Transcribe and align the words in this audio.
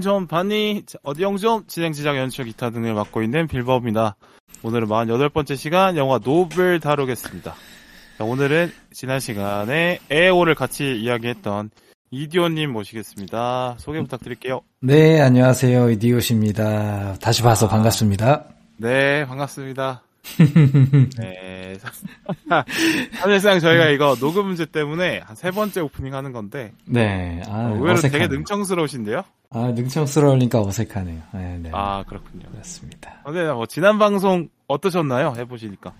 좀 0.00 0.26
봤니? 0.26 0.84
어디 1.02 1.22
영좀 1.22 1.64
진행 1.66 1.92
제작 1.92 2.16
연출 2.16 2.44
기타 2.44 2.70
등을 2.70 2.94
맡고 2.94 3.22
있는 3.22 3.46
빌버입니다. 3.46 4.16
오늘은 4.62 4.86
48번째 4.88 5.56
시간 5.56 5.96
영화 5.96 6.18
노블 6.22 6.80
다루겠습니다. 6.80 7.54
자, 8.18 8.24
오늘은 8.24 8.72
지난 8.92 9.20
시간에 9.20 9.98
에오를 10.10 10.54
같이 10.54 10.96
이야기했던 11.00 11.70
이디오님 12.10 12.70
모시겠습니다. 12.72 13.76
소개 13.78 14.00
부탁드릴게요. 14.00 14.60
네, 14.80 15.20
안녕하세요. 15.20 15.90
이디오십니다. 15.90 17.14
다시 17.20 17.42
봐서 17.42 17.66
아. 17.66 17.68
반갑습니다. 17.70 18.44
네, 18.76 19.24
반갑습니다. 19.26 20.02
네. 21.18 21.74
사실상 23.14 23.58
저희가 23.60 23.88
이거 23.88 24.14
녹음 24.16 24.46
문제 24.46 24.64
때문에 24.66 25.20
한 25.24 25.36
세 25.36 25.50
번째 25.50 25.80
오프닝 25.80 26.14
하는 26.14 26.32
건데, 26.32 26.72
네, 26.86 27.42
아, 27.48 27.62
의외로 27.70 27.96
되게 27.96 28.16
어색하네요. 28.16 28.28
능청스러우신데요? 28.28 29.22
아, 29.50 29.58
능청스러우니까 29.74 30.60
어색하네요. 30.62 31.20
네, 31.34 31.58
네. 31.62 31.70
아, 31.72 32.04
그렇군요. 32.06 32.48
그렇습니다. 32.52 33.20
근데 33.24 33.50
뭐, 33.52 33.66
지난 33.66 33.98
방송 33.98 34.48
어떠셨나요? 34.68 35.34
해보시니까. 35.36 35.92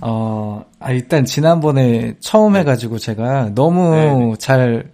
어, 0.00 0.64
아, 0.80 0.92
일단 0.92 1.24
지난번에 1.26 2.16
처음 2.20 2.56
해가지고 2.56 2.98
제가 2.98 3.50
너무 3.54 3.90
네네. 3.94 4.34
잘 4.38 4.90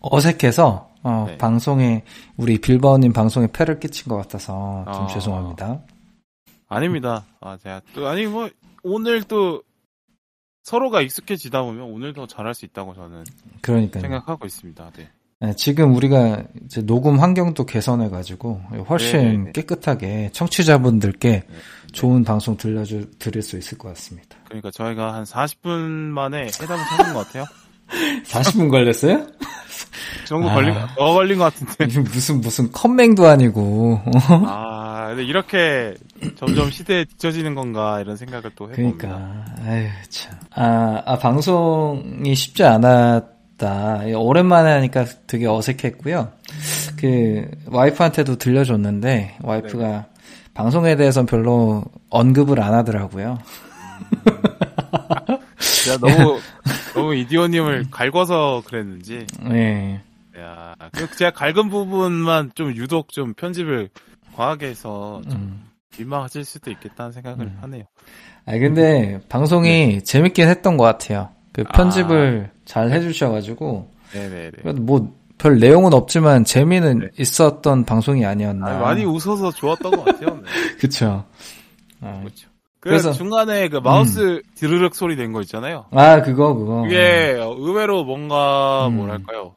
어색해서, 0.00 0.88
어, 1.02 1.24
네. 1.28 1.38
방송에, 1.38 2.04
우리 2.36 2.58
빌바오님 2.60 3.12
방송에 3.12 3.48
폐를 3.52 3.80
끼친 3.80 4.08
것 4.08 4.16
같아서 4.16 4.84
좀 4.94 5.04
아. 5.04 5.06
죄송합니다. 5.08 5.80
아닙니다. 6.68 7.24
아, 7.40 7.56
제가 7.56 7.80
또, 7.94 8.06
아니, 8.08 8.26
뭐, 8.26 8.48
오늘 8.82 9.22
또, 9.22 9.62
서로가 10.64 11.00
익숙해지다 11.00 11.62
보면 11.62 11.84
오늘 11.84 12.12
더 12.12 12.26
잘할 12.26 12.52
수 12.54 12.66
있다고 12.66 12.94
저는 12.94 13.24
그러니까요. 13.62 14.02
생각하고 14.02 14.44
있습니다. 14.46 14.90
네. 14.96 15.08
네, 15.40 15.54
지금 15.56 15.94
우리가 15.94 16.42
이제 16.64 16.82
녹음 16.82 17.20
환경도 17.20 17.64
개선해가지고 17.64 18.60
훨씬 18.88 19.18
네네네. 19.20 19.52
깨끗하게 19.52 20.30
청취자분들께 20.32 21.30
네. 21.48 21.56
좋은 21.92 22.22
방송 22.24 22.56
들려주 22.58 23.12
드릴 23.18 23.40
수 23.40 23.56
있을 23.56 23.78
것 23.78 23.88
같습니다. 23.88 24.36
그러니까 24.44 24.70
저희가 24.72 25.14
한 25.14 25.24
40분 25.24 25.78
만에 25.88 26.46
해답을 26.46 26.76
찾은 26.96 27.14
것 27.14 27.26
같아요. 27.26 27.44
40분 28.24 28.70
걸렸어요? 28.70 29.26
그 30.20 30.26
정도 30.26 30.48
아. 30.50 30.54
걸린, 30.54 30.74
더 30.96 31.12
걸린 31.12 31.38
것 31.38 31.44
같은데. 31.44 32.00
무슨 32.00 32.40
무슨 32.40 32.70
컴맹도 32.72 33.26
아니고 33.26 34.00
아, 34.46 35.08
근데 35.08 35.24
이렇게 35.24 35.94
점점 36.36 36.70
시대에 36.70 37.04
뒤처지는 37.04 37.54
건가 37.54 38.00
이런 38.00 38.16
생각을 38.16 38.50
또 38.56 38.70
해봅니다. 38.70 38.98
그러니까 38.98 39.44
아유 39.66 39.88
참. 40.08 40.34
아, 40.54 41.02
아 41.04 41.18
방송이 41.18 42.34
쉽지 42.34 42.64
않았다. 42.64 44.02
오랜만에 44.16 44.72
하니까 44.72 45.04
되게 45.26 45.46
어색했고요. 45.46 46.32
그 46.98 47.48
와이프한테도 47.66 48.36
들려줬는데 48.36 49.38
와이프가 49.42 50.06
방송에 50.54 50.96
대해서는 50.96 51.26
별로 51.26 51.84
언급을 52.10 52.60
안 52.60 52.74
하더라고요. 52.74 53.38
제가 55.84 55.98
너무, 55.98 56.38
너무 56.98 57.14
이디오님을 57.14 57.86
갈궈서 57.90 58.62
그랬는지. 58.66 59.26
네. 59.42 60.00
야, 60.38 60.74
그 60.92 61.08
제가 61.16 61.32
갈근 61.32 61.68
부분만 61.68 62.52
좀 62.54 62.74
유독 62.76 63.10
좀 63.10 63.34
편집을 63.34 63.88
과하게 64.34 64.68
해서 64.68 65.20
좀 65.28 65.40
음. 65.40 65.64
민망하실 65.98 66.44
수도 66.44 66.70
있겠다는 66.70 67.12
생각을 67.12 67.52
하네요. 67.62 67.84
아 68.46 68.58
근데 68.58 69.20
방송이 69.28 70.02
재밌긴 70.02 70.48
했던 70.48 70.76
것 70.76 70.84
같아요. 70.84 71.30
그 71.52 71.64
편집을 71.64 72.50
잘 72.64 72.90
해주셔가지고 72.92 73.90
네네네. 74.12 74.72
뭐 74.80 75.18
별 75.38 75.60
내용은 75.60 75.94
없지만 75.94 76.44
재미는 76.44 76.98
네. 76.98 77.08
있었던 77.18 77.84
방송이 77.84 78.26
아니었나. 78.26 78.66
아니, 78.66 78.80
많이 78.80 79.04
웃어서 79.04 79.52
좋았던 79.52 79.92
것 79.92 80.04
같아요. 80.04 80.36
네. 80.36 80.42
그쵸. 80.78 81.24
아, 82.00 82.18
그렇죠. 82.20 82.48
그 82.80 82.90
그래서- 82.90 83.10
음. 83.10 83.14
중간에 83.14 83.68
그 83.68 83.78
마우스 83.78 84.42
드르륵 84.54 84.94
소리 84.94 85.16
낸 85.16 85.32
거 85.32 85.40
있잖아요. 85.42 85.86
아, 85.90 86.22
그거, 86.22 86.54
그거. 86.54 86.82
그게 86.82 87.36
의외로 87.36 88.04
뭔가 88.04 88.86
음. 88.88 88.96
뭐랄까요. 88.96 89.56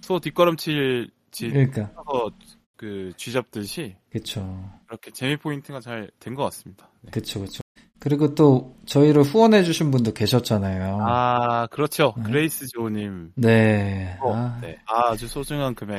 소 0.00 0.18
뒷걸음질 0.20 1.10
치 1.30 1.50
그러니까. 1.50 1.90
서그 2.06 3.12
쥐잡듯이 3.16 3.96
그쵸. 4.10 4.40
그렇게 4.86 5.10
재미 5.10 5.36
포인트가 5.36 5.80
잘 5.80 6.10
된 6.20 6.34
것 6.34 6.44
같습니다. 6.44 6.88
네. 7.02 7.10
그쵸, 7.12 7.40
그쵸. 7.40 7.60
그리고 8.00 8.32
또, 8.36 8.76
저희를 8.86 9.22
후원해 9.24 9.64
주신 9.64 9.90
분도 9.90 10.12
계셨잖아요. 10.12 10.98
아 11.00 11.66
그렇죠. 11.66 12.14
네. 12.18 12.22
그레이스 12.24 12.66
조님. 12.68 13.32
네. 13.34 14.16
어, 14.20 14.32
아, 14.34 14.58
네. 14.62 14.78
아주 14.86 15.26
소중한 15.26 15.74
금액 15.74 15.98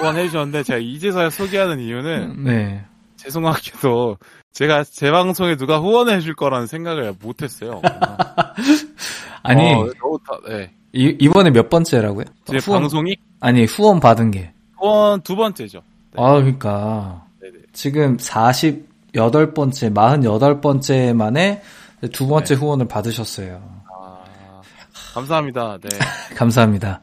후원해 0.00 0.26
주셨는데 0.26 0.64
제가 0.64 0.78
이제서야 0.80 1.30
소개하는 1.30 1.78
이유는 1.78 2.44
네. 2.44 2.84
죄송하게도 3.16 4.18
제가 4.52 4.84
제 4.84 5.10
방송에 5.10 5.56
누가 5.56 5.78
후원해 5.78 6.20
줄 6.20 6.34
거라는 6.34 6.66
생각을 6.66 7.14
못 7.20 7.42
했어요. 7.42 7.80
아니, 9.42 9.72
어, 9.72 9.88
네. 10.48 10.72
이, 10.92 11.16
이번에 11.20 11.50
몇 11.50 11.70
번째라고요? 11.70 12.24
제 12.46 12.58
후원, 12.58 12.82
방송이 12.82 13.16
아니, 13.40 13.64
후원 13.64 14.00
받은 14.00 14.30
게. 14.32 14.52
후원 14.76 15.20
두 15.22 15.36
번째죠. 15.36 15.82
네. 16.12 16.22
아, 16.22 16.32
그러니까. 16.34 17.24
네네. 17.40 17.58
지금 17.72 18.16
48번째, 18.16 19.94
48번째 19.94 21.14
만에 21.14 21.62
두 22.12 22.26
번째 22.26 22.54
네. 22.54 22.60
후원을 22.60 22.88
받으셨어요. 22.88 23.62
아, 23.88 24.18
감사합니다. 25.14 25.78
네. 25.78 25.88
감사합니다. 26.36 27.00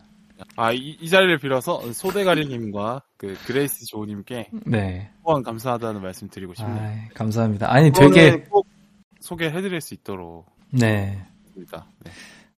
아, 0.56 0.72
이, 0.72 0.98
이 1.00 1.10
자리를 1.10 1.38
빌어서 1.40 1.82
소대가리님과 1.94 3.02
그 3.18 3.36
그레이스 3.46 3.86
조님께 3.86 4.50
네. 4.66 5.10
후원 5.24 5.44
감사하다는 5.44 6.02
말씀 6.02 6.30
드리고 6.30 6.54
싶네요. 6.54 6.76
아, 6.76 7.14
감사합니다. 7.14 7.72
아니, 7.72 7.92
되게, 7.92 8.44
꼭 8.44 8.68
소개해드릴 9.20 9.82
수 9.82 9.94
있도록 9.94 10.46
네. 10.72 11.20
합니다. 11.54 11.88
네. 12.04 12.12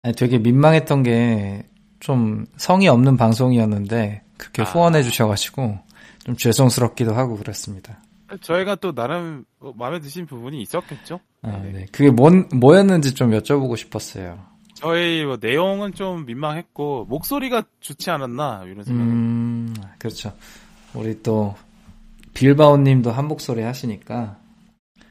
아니, 0.04 0.16
되게 0.16 0.38
민망했던 0.38 1.04
게 1.04 1.66
좀 2.00 2.46
성의 2.58 2.88
없는 2.88 3.18
방송이었는데 3.18 4.24
그렇게 4.38 4.62
아. 4.62 4.66
후원해 4.66 5.04
주셔가지고 5.04 5.80
좀 6.26 6.36
죄송스럽기도 6.36 7.14
하고 7.14 7.36
그랬습니다. 7.38 8.02
저희가 8.42 8.76
또 8.76 8.94
나름 8.94 9.44
뭐 9.60 9.74
마음에 9.76 10.00
드신 10.00 10.26
부분이 10.26 10.62
있었겠죠? 10.62 11.20
아, 11.42 11.52
네. 11.64 11.72
네. 11.72 11.86
그게 11.92 12.12
뭔, 12.12 12.48
뭐였는지 12.54 13.16
좀 13.16 13.32
여쭤보고 13.32 13.76
싶었어요. 13.76 14.40
저희 14.76 15.26
뭐 15.26 15.38
내용은 15.42 15.94
좀 15.94 16.26
민망했고 16.26 17.06
목소리가 17.10 17.64
좋지 17.82 18.12
않았나 18.12 18.64
이런 18.66 18.84
생각. 18.86 19.02
을 19.02 19.08
음, 19.10 19.39
그렇죠. 19.98 20.34
우리 20.94 21.22
또 21.22 21.56
빌바오 22.34 22.78
님도 22.78 23.12
한 23.12 23.28
목소리 23.28 23.62
하시니까 23.62 24.38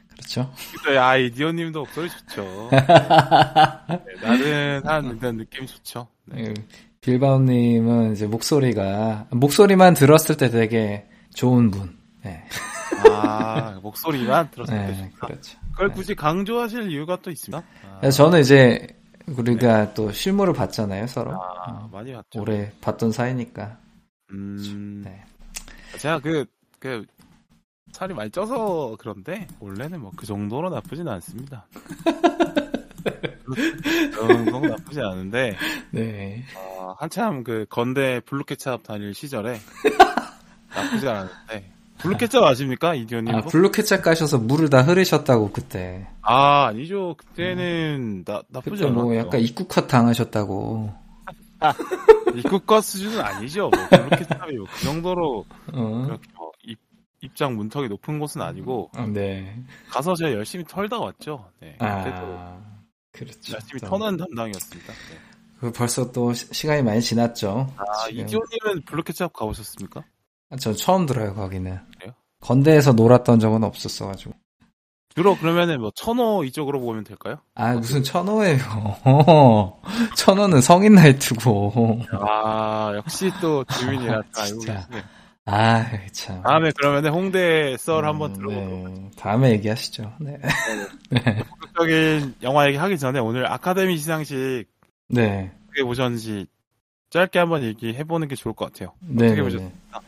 그렇죠. 0.09 0.51
아, 0.99 1.15
이디오님도 1.15 1.79
목소리 1.79 2.09
좋죠. 2.09 2.69
네, 2.71 4.07
나른한 4.21 5.19
그런 5.19 5.37
느낌 5.37 5.65
좋죠. 5.65 6.07
네. 6.25 6.45
예, 6.45 6.53
빌바오 7.01 7.39
님은 7.39 8.13
이제 8.13 8.27
목소리가 8.27 9.27
목소리만 9.31 9.93
들었을 9.93 10.35
때 10.37 10.49
되게 10.49 11.07
좋은 11.33 11.71
분. 11.71 11.97
네. 12.23 12.43
아 13.05 13.79
목소리만 13.81 14.51
들었을 14.51 14.73
때 14.73 14.87
네. 14.87 15.11
그렇죠. 15.19 15.57
그걸 15.71 15.93
굳이 15.93 16.13
강조하실 16.13 16.91
이유가 16.91 17.17
또 17.21 17.31
있습니다. 17.31 17.63
아, 18.01 18.09
저는 18.09 18.41
이제 18.41 18.87
우리가 19.27 19.93
또 19.93 20.11
실물을 20.11 20.53
봤잖아요, 20.53 21.07
서로. 21.07 21.31
아, 21.31 21.87
많이 21.91 22.11
봤죠. 22.11 22.41
오래 22.41 22.71
봤던 22.81 23.11
사이니까. 23.11 23.77
음, 24.31 25.01
네. 25.03 25.23
제가 25.97 26.19
그, 26.19 26.45
그, 26.79 27.05
살이 27.91 28.13
많이 28.13 28.29
쪄서 28.29 28.95
그런데, 28.99 29.47
원래는 29.59 29.99
뭐 30.01 30.11
그 30.15 30.25
정도로 30.25 30.69
나쁘진 30.69 31.07
않습니다. 31.07 31.65
그 33.03 34.11
정도는 34.11 34.69
나쁘지 34.69 34.99
않은데, 35.01 35.55
네. 35.91 36.43
어, 36.55 36.93
한참 36.99 37.43
그 37.43 37.65
건대 37.69 38.19
블루케찹 38.25 38.83
다닐 38.83 39.13
시절에, 39.13 39.59
나쁘지 40.75 41.07
않았는데, 41.07 41.71
블루케찹 41.97 42.43
아십니까? 42.43 42.93
이디옷님? 42.93 43.33
아, 43.35 43.41
블루케찹 43.41 44.01
가셔서 44.01 44.37
물을 44.37 44.69
다 44.69 44.81
흐리셨다고 44.83 45.51
그때. 45.51 46.07
아, 46.21 46.67
아니죠. 46.67 47.15
그때는 47.17 48.23
나, 48.25 48.41
나쁘지 48.49 48.75
그때 48.75 48.85
않았죠. 48.85 49.01
뭐 49.03 49.15
약간 49.17 49.41
입구컷 49.41 49.87
당하셨다고. 49.87 50.93
입구컷 52.39 52.81
수준은 52.81 53.21
아니죠. 53.21 53.69
뭐 53.69 53.87
블루케찹이 53.89 54.57
뭐 54.57 54.72
그 54.72 54.83
정도로 54.83 55.45
어. 55.73 56.03
그렇게 56.05 56.29
뭐 56.35 56.51
입, 56.63 56.79
입장 57.21 57.55
문턱이 57.55 57.87
높은 57.89 58.19
곳은 58.19 58.41
아니고, 58.41 58.89
아, 58.95 59.05
네. 59.05 59.61
가서 59.89 60.15
제가 60.15 60.31
열심히 60.33 60.63
털다 60.65 60.99
왔죠. 60.99 61.49
네. 61.61 61.75
아, 61.79 62.57
그렇죠. 63.11 63.53
열심히 63.53 63.79
또. 63.81 63.87
터는 63.89 64.17
담당이었습니다. 64.17 64.93
네. 64.93 65.17
그 65.59 65.71
벌써 65.71 66.11
또 66.11 66.31
시- 66.33 66.47
시간이 66.53 66.81
많이 66.83 67.01
지났죠. 67.01 67.67
아. 67.77 68.07
이디옷님은 68.09 68.85
블루케찹 68.85 69.27
가보셨습니까? 69.33 70.03
아, 70.51 70.55
저 70.55 70.73
처음 70.73 71.05
들어요, 71.05 71.33
거기는. 71.35 71.77
그래요? 71.97 72.13
건대에서 72.41 72.93
놀았던 72.93 73.39
적은 73.39 73.63
없었어가지고. 73.65 74.33
주로 75.15 75.35
그러면은 75.35 75.81
뭐 75.81 75.91
천호 75.95 76.43
이쪽으로 76.43 76.79
보면 76.79 77.03
될까요? 77.03 77.37
아, 77.55 77.73
무슨 77.73 78.03
천호예요. 78.03 78.59
천호는 80.15 80.61
성인 80.61 80.95
나이트고. 80.95 82.01
아, 82.21 82.93
역시 82.95 83.31
또 83.41 83.63
주민이라 83.65 84.21
다 84.21 84.27
알고 84.43 84.59
진짜. 84.59 84.87
아, 85.45 85.83
참. 86.11 86.43
다음에 86.43 86.71
그러면 86.77 87.07
홍대 87.11 87.75
썰 87.77 88.05
한번 88.05 88.31
음, 88.31 88.35
들어보도록 88.35 88.93
네. 88.93 89.11
다음에 89.17 89.49
얘기하시죠. 89.53 90.13
네. 90.19 90.37
본격적인 91.09 92.35
영화 92.43 92.67
얘기 92.67 92.77
하기 92.77 92.99
전에 92.99 93.19
오늘 93.19 93.51
아카데미 93.51 93.97
시상식 93.97 94.67
네. 95.07 95.51
어떻게 95.65 95.83
보셨는지 95.83 96.45
짧게 97.09 97.39
한번 97.39 97.63
얘기해보는 97.63 98.27
게 98.27 98.35
좋을 98.35 98.53
것 98.53 98.71
같아요. 98.71 98.93
네. 98.99 99.25
어떻게 99.25 99.37
네, 99.37 99.41
보셨습니까? 99.41 99.99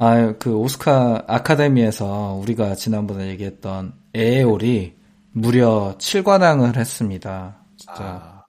아, 0.00 0.32
그 0.38 0.54
오스카 0.54 1.24
아카데미에서 1.26 2.38
우리가 2.40 2.76
지난번에 2.76 3.28
얘기했던 3.30 3.94
에에올이 4.14 4.96
무려 5.32 5.96
7관왕을 5.98 6.76
했습니다. 6.76 7.56
진짜 7.76 7.94
아, 7.98 8.44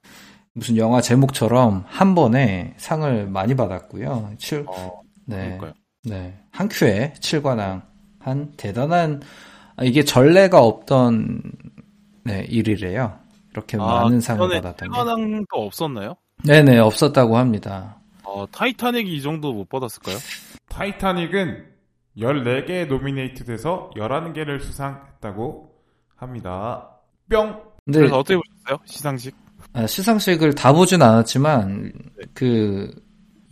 무슨 0.54 0.76
영화 0.76 1.00
제목처럼 1.00 1.84
한 1.88 2.14
번에 2.14 2.74
상을 2.76 3.26
많이 3.26 3.56
받았고요. 3.56 4.34
7 4.38 4.64
어, 4.68 5.00
네. 5.26 5.58
네. 6.04 6.38
한 6.52 6.68
큐에 6.68 7.14
7관왕. 7.18 7.82
한 8.20 8.52
대단한, 8.56 9.20
아, 9.76 9.82
이게 9.82 10.04
전례가 10.04 10.62
없던, 10.62 11.42
네, 12.24 12.44
일이래요. 12.48 13.18
이렇게 13.52 13.76
많은 13.76 14.20
상을 14.20 14.46
받았던 14.46 14.88
게. 14.88 14.96
태관왕도 14.96 15.46
없었나요? 15.52 16.14
네네, 16.44 16.78
없었다고 16.78 17.36
합니다. 17.36 17.99
어, 18.32 18.46
타이타닉이 18.50 19.14
이 19.14 19.22
정도 19.22 19.52
못 19.52 19.68
받았을까요? 19.68 20.16
타이타닉은 20.68 21.66
14개 22.16 22.86
노미네이트 22.86 23.44
돼서 23.44 23.90
11개를 23.96 24.60
수상했다고 24.60 25.70
합니다. 26.16 26.90
뿅! 27.28 27.60
근데, 27.84 27.98
그래서 28.00 28.18
어떻게 28.18 28.36
보셨어요? 28.36 28.78
시상식? 28.84 29.34
아, 29.72 29.86
시상식을 29.86 30.54
다 30.54 30.72
보진 30.72 31.02
않았지만, 31.02 31.92
그, 32.34 32.90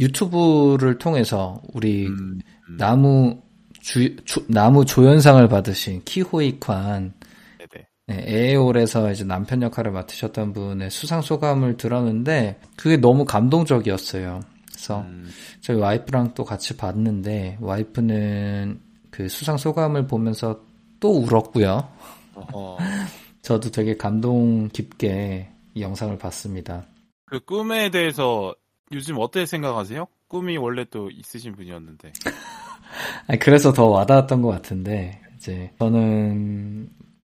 유튜브를 0.01 0.99
통해서 0.99 1.61
우리 1.75 2.07
음, 2.07 2.39
남우 2.79 3.41
주, 3.81 4.15
조- 4.25 4.45
남우 4.49 4.85
조연상을 4.85 5.47
받으신 5.49 6.03
키 6.05 6.27
호이 6.27 6.60
콴, 6.60 7.15
네네. 7.59 7.87
네, 8.07 8.25
에에올에서 8.27 9.11
이제 9.11 9.25
남편 9.25 9.61
역할을 9.63 9.91
맡으셨던 9.91 10.53
분의 10.53 10.91
수상 10.91 11.21
소감을 11.21 11.77
들었는데 11.77 12.61
그게 12.77 12.97
너무 12.97 13.25
감동적이었어요. 13.25 14.41
그래서 14.79 15.01
음, 15.01 15.29
저희 15.61 15.77
와이프랑 15.77 16.35
또 16.35 16.45
같이 16.45 16.77
봤는데 16.77 17.59
와이프는 17.61 18.81
그 19.11 19.29
수상 19.29 19.57
소감을 19.57 20.07
보면서 20.07 20.61
또 21.01 21.21
울었고요. 21.21 21.89
저도 23.43 23.73
되게 23.73 23.97
감동 23.97 24.69
깊게 24.69 25.49
이 25.75 25.83
영상을 25.83 26.17
봤습니다. 26.19 26.87
그 27.25 27.41
꿈에 27.41 27.91
대해서 27.91 28.55
요즘 28.93 29.17
어떻게 29.19 29.47
생각하세요? 29.47 30.07
꿈이 30.29 30.57
원래 30.57 30.85
또 30.85 31.11
있으신 31.11 31.57
분이었는데. 31.57 32.13
그래서 33.41 33.73
더 33.73 33.87
와닿았던 33.89 34.43
것 34.43 34.49
같은데 34.49 35.21
이제 35.37 35.73
저는 35.79 36.89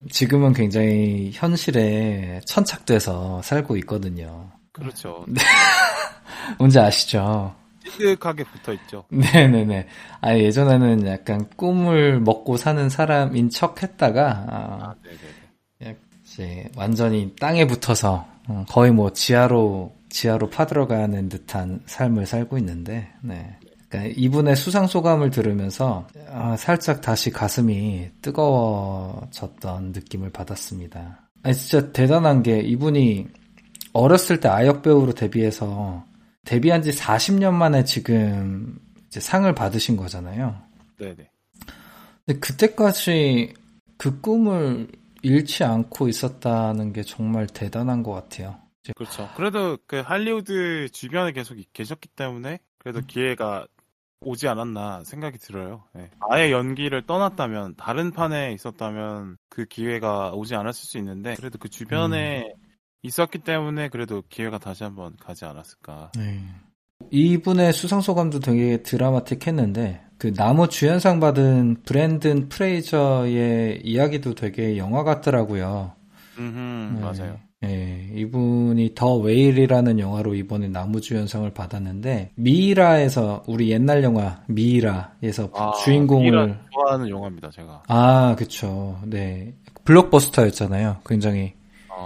지금은 0.09 0.53
굉장히 0.53 1.31
현실에 1.33 2.39
천착돼서 2.45 3.41
살고 3.41 3.75
있거든요. 3.77 4.51
그렇죠. 4.73 5.25
뭔지 6.59 6.79
아시죠? 6.79 7.55
찌득하게 7.83 8.43
붙어 8.45 8.73
있죠. 8.73 9.05
네네네. 9.09 9.87
아, 10.21 10.37
예전에는 10.37 11.07
약간 11.07 11.47
꿈을 11.55 12.19
먹고 12.19 12.57
사는 12.57 12.89
사람인 12.89 13.49
척 13.49 13.81
했다가, 13.83 14.45
아, 14.49 14.55
아, 14.55 14.95
네네네. 15.03 15.97
이제 16.23 16.67
완전히 16.75 17.31
땅에 17.39 17.67
붙어서, 17.67 18.25
어, 18.47 18.65
거의 18.67 18.91
뭐 18.91 19.11
지하로, 19.11 19.93
지하로 20.09 20.49
파들어가는 20.49 21.29
듯한 21.29 21.81
삶을 21.85 22.25
살고 22.25 22.57
있는데, 22.57 23.11
네. 23.21 23.55
그러니까 23.87 24.13
이분의 24.17 24.55
수상 24.55 24.87
소감을 24.87 25.29
들으면서, 25.29 26.07
아, 26.29 26.55
살짝 26.57 27.01
다시 27.01 27.29
가슴이 27.29 28.09
뜨거워졌던 28.21 29.91
느낌을 29.91 30.31
받았습니다. 30.31 31.19
아니, 31.43 31.53
진짜 31.53 31.91
대단한 31.91 32.41
게 32.41 32.59
이분이 32.61 33.27
어렸을 33.93 34.39
때 34.39 34.49
아역 34.49 34.81
배우로 34.81 35.13
데뷔해서, 35.13 36.05
데뷔한 36.45 36.81
지 36.81 36.91
40년 36.91 37.53
만에 37.53 37.83
지금 37.83 38.79
이제 39.07 39.19
상을 39.19 39.53
받으신 39.53 39.95
거잖아요. 39.95 40.59
네네. 40.97 41.29
근데 42.25 42.39
그때까지 42.39 43.53
그 43.97 44.19
꿈을 44.19 44.87
잃지 45.21 45.63
않고 45.63 46.07
있었다는 46.09 46.93
게 46.93 47.03
정말 47.03 47.47
대단한 47.47 48.03
것 48.03 48.11
같아요. 48.11 48.57
그렇죠. 48.95 49.29
그래도 49.37 49.77
그 49.87 50.01
할리우드 50.01 50.89
주변에 50.89 51.31
계속 51.31 51.57
계셨기 51.71 52.09
때문에 52.09 52.59
그래도 52.79 52.99
기회가 53.01 53.65
오지 54.19 54.47
않았나 54.47 55.03
생각이 55.05 55.37
들어요. 55.37 55.83
네. 55.93 56.09
아예 56.29 56.51
연기를 56.51 57.05
떠났다면 57.05 57.75
다른 57.75 58.11
판에 58.11 58.53
있었다면 58.53 59.37
그 59.49 59.65
기회가 59.65 60.31
오지 60.31 60.55
않았을 60.55 60.85
수 60.85 60.97
있는데 60.97 61.35
그래도 61.35 61.57
그 61.57 61.69
주변에 61.69 62.53
있었기 63.03 63.39
때문에 63.39 63.89
그래도 63.89 64.23
기회가 64.29 64.57
다시 64.57 64.83
한번 64.83 65.15
가지 65.21 65.45
않았을까. 65.45 66.11
네. 66.17 66.39
이분의 67.11 67.73
수상 67.73 68.01
소감도 68.01 68.39
되게 68.39 68.81
드라마틱했는데 68.81 70.01
그 70.17 70.33
나무 70.33 70.69
주연상 70.69 71.19
받은 71.19 71.83
브랜든 71.85 72.47
프레이저의 72.47 73.81
이야기도 73.83 74.35
되게 74.35 74.77
영화 74.77 75.03
같더라고요. 75.03 75.91
음, 76.37 76.93
네. 76.95 77.01
맞아요. 77.01 77.39
예, 77.65 78.09
이분이 78.13 78.93
더 78.93 79.15
웨일이라는 79.15 79.99
영화로 79.99 80.35
이번에 80.35 80.67
나무주연상을 80.67 81.49
받았는데 81.53 82.31
미이라에서 82.35 83.43
우리 83.47 83.71
옛날 83.71 84.03
영화 84.03 84.41
미이라에서 84.47 85.49
아, 85.53 85.71
주인공을 85.83 86.23
미이라 86.23 86.59
좋아하는 86.73 87.09
영화입니다, 87.09 87.49
제가. 87.51 87.83
아 87.87 88.35
그쵸 88.37 88.99
네 89.05 89.53
블록버스터였잖아요 89.85 90.97
굉장히 91.05 91.53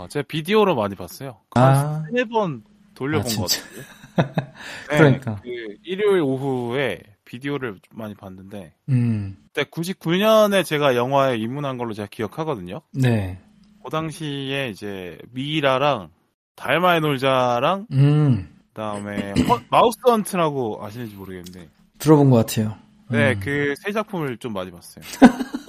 어, 0.04 0.08
제가 0.08 0.26
비디오로 0.28 0.76
많이 0.76 0.96
봤어요. 0.96 1.38
아. 1.56 2.04
세번 2.14 2.64
돌려본 2.96 3.32
아, 3.32 3.36
것? 3.36 3.42
같은데. 3.50 3.88
네, 4.90 4.98
그러니까. 4.98 5.36
그 5.44 5.50
일요일 5.84 6.22
오후에 6.22 7.00
비디오를 7.26 7.78
많이 7.92 8.16
봤는데 8.16 8.74
음 8.90 9.38
그때 9.54 9.64
99년에 9.70 10.64
제가 10.66 10.96
영화에 10.96 11.38
입문한 11.38 11.78
걸로 11.78 11.94
제가 11.94 12.08
기억하거든요. 12.10 12.82
네. 12.94 13.40
그 13.84 13.90
당시에 13.92 14.70
이제 14.70 15.18
미이라랑 15.32 16.10
달마의 16.56 17.02
놀자랑 17.02 17.88
음 17.92 18.50
그다음에 18.70 19.34
허- 19.48 19.60
마우스 19.70 19.98
헌트라고 20.08 20.84
아시는지 20.84 21.16
모르겠는데 21.16 21.70
들어본 22.00 22.30
것 22.32 22.38
같아요. 22.46 22.76
네 23.10 23.34
음. 23.34 23.40
그세 23.40 23.92
작품을 23.92 24.38
좀 24.38 24.54
많이 24.54 24.72
봤어요. 24.72 25.04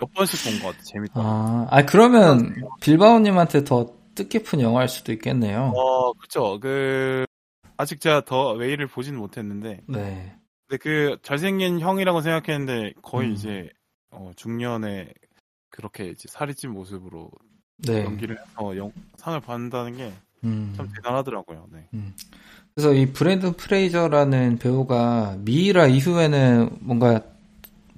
몇 0.00 0.12
번씩 0.14 0.42
본 0.44 0.60
것 0.60 0.72
같아 0.72 0.82
재밌다. 0.84 1.12
아, 1.20 1.66
아 1.70 1.84
그러면 1.84 2.54
빌바오님한테 2.80 3.64
더 3.64 3.94
뜻깊은 4.14 4.60
영화일 4.60 4.88
수도 4.88 5.12
있겠네요. 5.12 5.72
어 5.76 6.12
그쵸 6.14 6.58
그 6.60 7.24
아직 7.76 8.00
제가 8.00 8.24
더 8.24 8.52
웨이를 8.52 8.86
보지는 8.86 9.18
못했는데 9.18 9.82
네. 9.86 10.34
근데 10.66 10.78
그 10.82 11.16
잘생긴 11.22 11.80
형이라고 11.80 12.20
생각했는데 12.20 12.94
거의 13.02 13.28
음. 13.28 13.32
이제 13.34 13.70
어, 14.10 14.32
중년에 14.36 15.12
그렇게 15.70 16.08
이제 16.08 16.26
살이 16.28 16.54
찐 16.54 16.70
모습으로 16.72 17.30
네. 17.78 18.04
연기를 18.04 18.36
해서 18.38 18.76
영- 18.76 18.92
상을 19.16 19.38
받는다는 19.40 19.96
게참 19.96 20.14
음. 20.44 20.74
대단하더라고요. 20.96 21.68
네. 21.72 21.86
그래서 22.74 22.92
이 22.92 23.06
브랜든 23.12 23.54
프레이저라는 23.54 24.58
배우가 24.58 25.36
미이라 25.38 25.86
이후에는 25.86 26.78
뭔가 26.80 27.22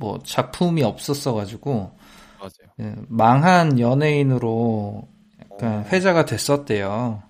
뭐 0.03 0.19
작품이 0.25 0.83
없었어 0.83 1.33
가지고 1.33 1.97
맞아요. 2.41 2.73
예, 2.81 2.97
망한 3.07 3.79
연예인으로 3.79 5.09
약간 5.41 5.79
어, 5.79 5.85
회자가 5.93 6.25
됐었대요. 6.25 7.23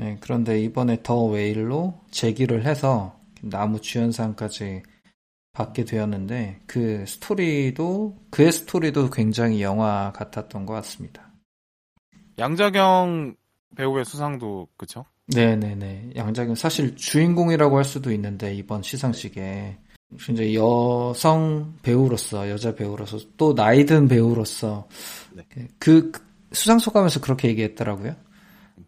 예, 0.00 0.16
그런데 0.20 0.60
이번에 0.62 1.02
더 1.02 1.26
웨일로 1.26 2.00
재기를 2.10 2.64
해서 2.64 3.20
나무 3.42 3.82
주연상까지 3.82 4.82
받게 5.52 5.84
되었는데 5.84 6.62
그 6.66 7.04
스토리도 7.06 8.16
그의 8.30 8.50
스토리도 8.50 9.10
굉장히 9.10 9.60
영화 9.60 10.10
같았던 10.12 10.64
것 10.64 10.72
같습니다. 10.72 11.30
양자경 12.38 13.36
배우의 13.76 14.06
수상도 14.06 14.68
그쵸? 14.78 15.04
네네네. 15.26 16.12
양자경 16.16 16.54
사실 16.54 16.96
주인공이라고 16.96 17.76
할 17.76 17.84
수도 17.84 18.10
있는데 18.10 18.54
이번 18.54 18.82
시상식에 18.82 19.78
이제 20.30 20.54
여성 20.54 21.74
배우로서 21.82 22.48
여자 22.50 22.74
배우로서 22.74 23.18
또 23.36 23.54
나이 23.54 23.84
든 23.84 24.08
배우로서 24.08 24.88
네. 25.32 25.44
그 25.78 26.12
수상 26.52 26.78
소감에서 26.78 27.20
그렇게 27.20 27.48
얘기했더라고요. 27.48 28.14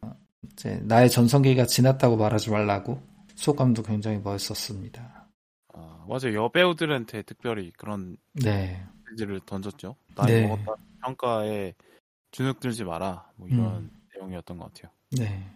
어, 0.02 0.12
이제 0.52 0.80
나의 0.84 1.10
전성기가 1.10 1.66
지났다고 1.66 2.16
말하지 2.16 2.50
말라고 2.50 3.02
소감도 3.34 3.82
굉장히 3.82 4.18
멋있었습니다. 4.18 5.26
아, 5.74 6.04
맞아요. 6.08 6.44
여배우들한테 6.44 7.22
특별히 7.22 7.72
그런 7.76 8.16
네. 8.32 8.82
메시지를 9.04 9.40
던졌죠. 9.40 9.96
나이 10.14 10.32
네. 10.32 10.46
먹었다 10.46 10.74
평가에 11.02 11.74
주눅 12.30 12.60
들지 12.60 12.84
마라. 12.84 13.30
뭐 13.36 13.48
이런 13.48 13.76
음. 13.76 13.90
내용이었던 14.14 14.58
것 14.58 14.72
같아요. 14.72 14.92
네. 15.12 15.50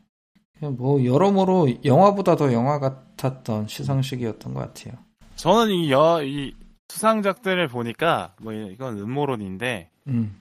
뭐 0.69 1.03
여러모로 1.05 1.85
영화보다 1.85 2.37
더 2.37 2.53
영화 2.53 2.79
같았던 2.79 3.67
시상식이었던 3.69 4.53
것 4.53 4.61
같아요. 4.61 5.10
저는 5.41 5.71
이 5.71 5.91
여, 5.91 6.23
이 6.23 6.55
수상작들을 6.89 7.67
보니까, 7.69 8.35
뭐, 8.43 8.53
이건 8.53 8.99
음모론인데, 8.99 9.89
음. 10.09 10.39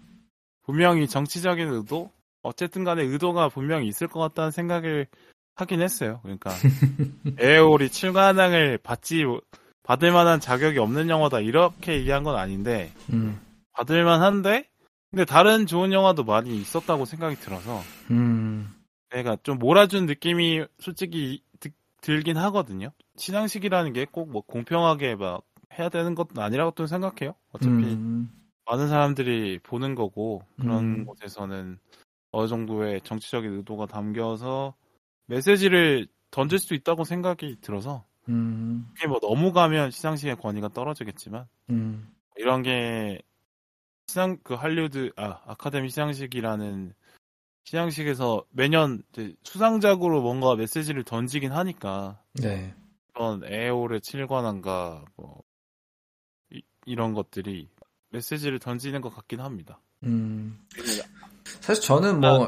분명히 0.64 1.08
정치적인 1.08 1.70
의도? 1.70 2.12
어쨌든 2.42 2.84
간에 2.84 3.04
의도가 3.04 3.48
분명히 3.48 3.88
있을 3.88 4.08
것 4.08 4.20
같다는 4.20 4.52
생각을 4.52 5.08
하긴 5.56 5.82
했어요. 5.82 6.20
그러니까, 6.22 6.50
에어올이 7.40 7.88
7관왕을 7.88 8.80
받지, 8.84 9.24
받을 9.84 10.12
만한 10.12 10.42
자격이 10.42 10.80
없는 10.80 11.10
영화다, 11.10 11.40
이렇게 11.40 11.94
얘기한 11.94 12.24
건 12.24 12.36
아닌데, 12.36 12.92
음. 13.14 13.40
받을 13.72 14.04
만한데, 14.04 14.68
근데 15.12 15.24
다른 15.24 15.66
좋은 15.66 15.94
영화도 15.94 16.26
많이 16.26 16.58
있었다고 16.60 17.06
생각이 17.06 17.38
들어서, 17.38 17.82
음. 18.12 18.76
내가 19.12 19.38
좀 19.44 19.60
몰아준 19.60 20.08
느낌이 20.08 20.66
솔직히 20.80 21.42
드- 21.62 21.72
들긴 22.02 22.36
하거든요. 22.36 22.92
시상식이라는 23.20 23.94
게 23.94 24.06
꼭 24.06 24.28
뭐 24.30 24.42
공평하게 24.42 25.16
막 25.16 25.44
해야 25.78 25.90
되는 25.90 26.16
것도 26.16 26.42
아니라고 26.42 26.72
또 26.72 26.88
생각해요. 26.88 27.36
어차피 27.52 27.86
음. 27.94 28.30
많은 28.66 28.88
사람들이 28.88 29.60
보는 29.60 29.96
거고 29.96 30.42
그런 30.60 30.84
음. 31.02 31.06
곳에서는 31.06 31.78
어느 32.32 32.48
정도의 32.48 33.02
정치적인 33.02 33.52
의도가 33.58 33.86
담겨서 33.88 34.74
메시지를 35.28 36.08
던질 36.32 36.60
수 36.60 36.74
있다고 36.74 37.04
생각이 37.04 37.58
들어서 37.62 38.06
음. 38.30 38.88
그게 38.94 39.08
뭐 39.08 39.20
너무 39.20 39.52
가면 39.54 39.92
시상식의 39.92 40.36
권위가 40.38 40.70
떨어지겠지만 40.70 41.48
음. 41.72 42.08
이런 42.38 42.62
게 42.62 43.22
시상 44.08 44.38
그 44.44 44.54
할리우드 44.54 45.12
아 45.18 45.42
아카데미 45.46 45.90
시상식이라는 45.90 46.94
시상식에서 47.66 48.44
매년 48.52 49.04
수상작으로 49.44 50.22
뭔가 50.22 50.56
메시지를 50.56 51.04
던지긴 51.04 51.52
하니까 51.52 52.22
네. 52.42 52.74
그런 53.20 53.42
에어올의 53.44 54.00
7관왕과 54.00 55.04
뭐 55.18 55.44
이, 56.86 56.96
런 56.96 57.14
것들이 57.14 57.68
메시지를 58.12 58.60
던지는 58.60 59.02
것 59.02 59.14
같긴 59.14 59.42
합니다. 59.42 59.82
음. 60.04 60.58
사실 61.60 61.84
저는 61.84 62.22
뭐 62.22 62.48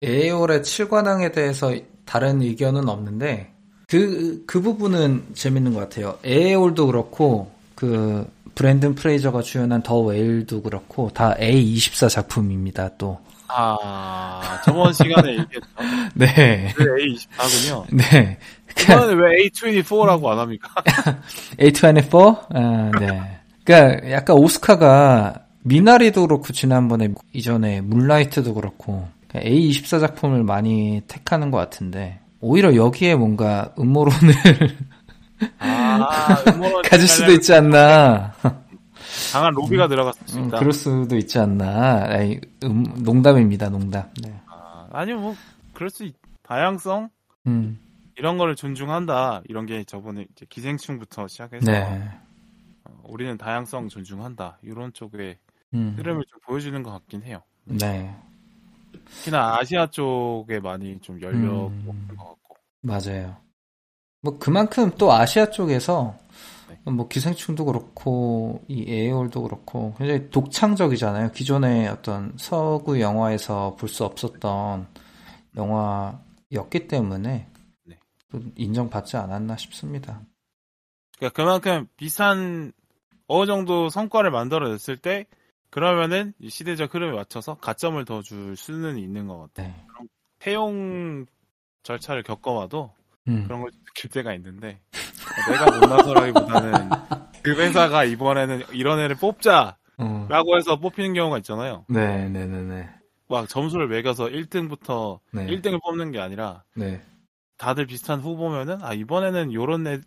에이올의 0.00 0.60
7관왕에 0.60 1.32
대해서 1.32 1.74
다른 2.04 2.40
의견은 2.42 2.88
없는데 2.88 3.52
그, 3.88 4.44
그 4.46 4.60
부분은 4.60 5.34
재밌는 5.34 5.74
것 5.74 5.80
같아요. 5.80 6.16
에이올도 6.22 6.86
그렇고 6.86 7.50
그 7.74 8.24
브랜든 8.54 8.94
프레이저가 8.94 9.42
주연한 9.42 9.82
더 9.82 9.98
웨일도 9.98 10.62
그렇고 10.62 11.10
다 11.12 11.34
A24 11.34 12.08
작품입니다. 12.08 12.96
또. 12.98 13.18
아 13.48 14.60
저번 14.64 14.92
시간에 14.92 15.30
얘기했던 15.38 16.10
네. 16.14 16.72
그 16.76 16.84
A24군요. 16.84 17.86
네. 17.90 18.38
이번에는 18.82 19.18
왜 19.18 19.48
A24라고 19.48 20.26
안 20.28 20.38
합니까? 20.38 20.68
A24? 21.58 22.46
아, 22.54 22.90
네. 23.00 23.38
그러니까 23.64 24.10
약간 24.10 24.36
오스카가 24.36 25.44
미나리도 25.62 26.26
그렇고 26.26 26.52
지난번에 26.52 27.08
이전에 27.32 27.80
물라이트도 27.82 28.54
그렇고 28.54 29.08
A24 29.34 30.00
작품을 30.00 30.42
많이 30.44 31.02
택하는 31.06 31.50
것 31.50 31.58
같은데 31.58 32.20
오히려 32.40 32.74
여기에 32.74 33.16
뭔가 33.16 33.72
음모론을 33.78 34.32
아 35.58 36.42
음모론 36.48 36.82
가질 36.88 37.06
수도 37.08 37.32
있지 37.32 37.54
않나. 37.54 38.32
강한 39.32 39.52
로비가 39.52 39.84
음, 39.84 39.88
들어갔습니다. 39.88 40.58
그럴 40.58 40.72
수도 40.72 41.16
있지 41.16 41.38
않나. 41.38 42.04
아이, 42.08 42.40
음, 42.64 42.84
농담입니다, 43.02 43.68
농담. 43.68 44.04
네. 44.22 44.32
아, 44.46 44.86
아니요 44.92 45.18
뭐 45.18 45.34
그럴 45.74 45.90
수 45.90 46.04
있, 46.04 46.14
다양성 46.42 47.08
음, 47.46 47.78
이런 48.18 48.36
거를 48.36 48.56
존중한다. 48.56 49.42
이런 49.48 49.64
게 49.66 49.84
저번에 49.84 50.26
이제 50.32 50.44
기생충부터 50.48 51.28
시작해서 51.28 51.70
네. 51.70 52.10
어, 52.84 53.00
우리는 53.04 53.38
다양성 53.38 53.88
존중한다. 53.88 54.58
이런 54.62 54.92
쪽의 54.92 55.36
음, 55.74 55.94
흐름을 55.96 56.24
좀 56.28 56.40
보여주는 56.44 56.82
것 56.82 56.90
같긴 56.90 57.22
해요. 57.22 57.42
네. 57.64 58.14
특히나 59.16 59.58
아시아 59.58 59.86
쪽에 59.90 60.58
많이 60.60 60.98
좀 61.00 61.20
열려 61.22 61.68
음. 61.68 61.82
보는 61.86 62.08
것 62.16 62.24
같고. 62.28 62.56
맞아요. 62.80 63.36
뭐 64.20 64.36
그만큼 64.38 64.90
또 64.98 65.12
아시아 65.12 65.50
쪽에서 65.50 66.16
네. 66.68 66.90
뭐 66.90 67.06
기생충도 67.06 67.66
그렇고 67.66 68.64
이 68.66 68.84
에어올도 68.88 69.42
그렇고 69.42 69.94
굉장히 69.96 70.28
독창적이잖아요. 70.30 71.30
기존의 71.32 71.88
어떤 71.88 72.32
서구 72.36 73.00
영화에서 73.00 73.76
볼 73.78 73.88
수 73.88 74.04
없었던 74.04 74.86
영화였기 75.56 76.88
때문에 76.88 77.28
네. 77.28 77.46
또 77.54 77.57
인정받지 78.56 79.16
않았나 79.16 79.56
싶습니다. 79.56 80.20
그러니까 81.18 81.34
그만큼 81.36 81.86
비슷한 81.96 82.72
어느 83.26 83.46
정도 83.46 83.88
성과를 83.88 84.30
만들어냈을 84.30 84.96
때 84.96 85.26
그러면은 85.70 86.32
이 86.38 86.48
시대적 86.48 86.94
흐름에 86.94 87.14
맞춰서 87.14 87.54
가점을 87.54 88.02
더 88.04 88.22
줄 88.22 88.56
수는 88.56 88.98
있는 88.98 89.26
것 89.26 89.38
같아요. 89.38 89.68
네. 89.68 89.84
태용 90.38 91.26
절차를 91.82 92.22
겪어봐도 92.22 92.92
음, 93.28 93.44
그런 93.44 93.60
걸좀 93.60 93.80
느낄 93.84 94.10
때가 94.10 94.32
있는데 94.34 94.80
내가 95.50 95.70
못나서라기보다는 95.78 96.90
그 97.42 97.54
회사가 97.60 98.04
이번에는 98.04 98.62
이런 98.72 98.98
애를 99.00 99.16
뽑자라고 99.16 99.76
어, 99.98 100.54
해서 100.56 100.78
뽑히는 100.78 101.14
경우가 101.14 101.38
있잖아요. 101.38 101.84
네, 101.88 102.28
네, 102.28 102.46
네, 102.46 102.62
네, 102.62 102.88
막 103.28 103.48
점수를 103.48 103.88
매겨서 103.88 104.26
1등부터 104.26 105.20
네, 105.32 105.46
1등을 105.46 105.82
뽑는 105.82 106.12
게 106.12 106.20
아니라 106.20 106.62
네, 106.74 107.02
다들 107.58 107.86
비슷한 107.86 108.20
후보면은 108.20 108.82
아 108.82 108.94
이번에는 108.94 109.52
요런 109.52 109.86
애 109.86 110.00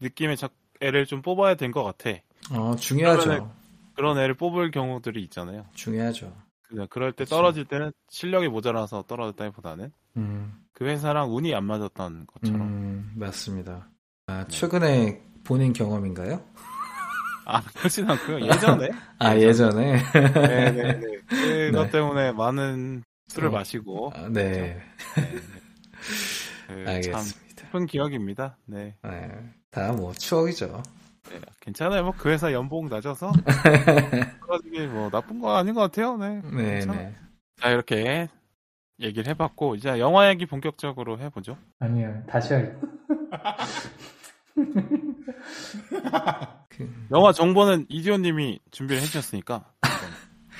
느낌의 0.00 0.36
작- 0.36 0.54
애를 0.80 1.06
좀 1.06 1.22
뽑아야 1.22 1.54
될것 1.56 1.84
같아. 1.84 2.18
어, 2.52 2.76
중요하죠. 2.76 3.54
그런 3.94 4.18
애를 4.18 4.34
뽑을 4.34 4.70
경우들이 4.70 5.22
있잖아요. 5.24 5.66
중요하죠. 5.74 6.34
그냥 6.62 6.86
그럴 6.90 7.12
때 7.12 7.24
그쵸. 7.24 7.36
떨어질 7.36 7.64
때는 7.64 7.92
실력이 8.10 8.48
모자라서 8.48 9.02
떨어졌다기보다는 9.02 9.92
음, 10.16 10.64
그 10.72 10.84
회사랑 10.86 11.34
운이 11.34 11.54
안 11.54 11.64
맞았던 11.64 12.26
것처럼. 12.26 12.68
음, 12.68 13.12
맞습니다. 13.16 13.88
아, 14.26 14.46
최근에 14.46 15.22
본인 15.44 15.72
경험인가요? 15.72 16.44
아 17.46 17.62
그렇진 17.62 18.08
않고요. 18.10 18.42
예전에. 18.42 18.88
아, 19.18 19.36
예전에? 19.36 19.98
네 20.12 20.70
네 20.72 20.96
네. 20.98 21.06
그것 21.70 21.84
네. 21.84 21.90
때문에 21.90 22.32
많은 22.32 23.02
술을 23.28 23.48
어. 23.48 23.52
마시고 23.52 24.12
아, 24.14 24.28
네, 24.28 24.50
그, 24.50 24.52
참 24.52 25.24
알겠 25.24 25.42
습니다. 26.68 27.18
슬픈 27.20 27.86
기억입니다. 27.86 28.56
네. 28.66 28.94
네, 29.02 29.30
다 29.70 29.92
뭐 29.92 30.12
추억이죠. 30.12 30.82
네, 31.30 31.40
괜찮아요. 31.60 32.02
뭐 32.04 32.12
그 32.16 32.30
회사 32.30 32.52
연봉 32.52 32.88
낮아서 32.88 33.32
뭐 34.92 35.10
나쁜 35.10 35.40
거 35.40 35.56
아닌 35.56 35.74
것 35.74 35.80
같아요. 35.82 36.16
네. 36.16 36.40
네. 36.52 36.84
네. 36.86 37.14
자 37.60 37.70
이렇게 37.70 38.28
얘기를 39.00 39.28
해봤고 39.30 39.74
이제 39.76 39.98
영화 39.98 40.28
얘기 40.28 40.46
본격적으로 40.46 41.18
해보죠. 41.20 41.56
아니요, 41.78 42.22
다시 42.28 42.54
할. 42.54 42.78
그, 46.68 47.06
영화 47.12 47.32
정보는 47.32 47.86
이디오님이 47.88 48.60
준비를 48.70 49.00
해주셨으니까 49.02 49.64
한번, 49.80 50.10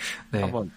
네. 0.32 0.40
한번 0.42 0.70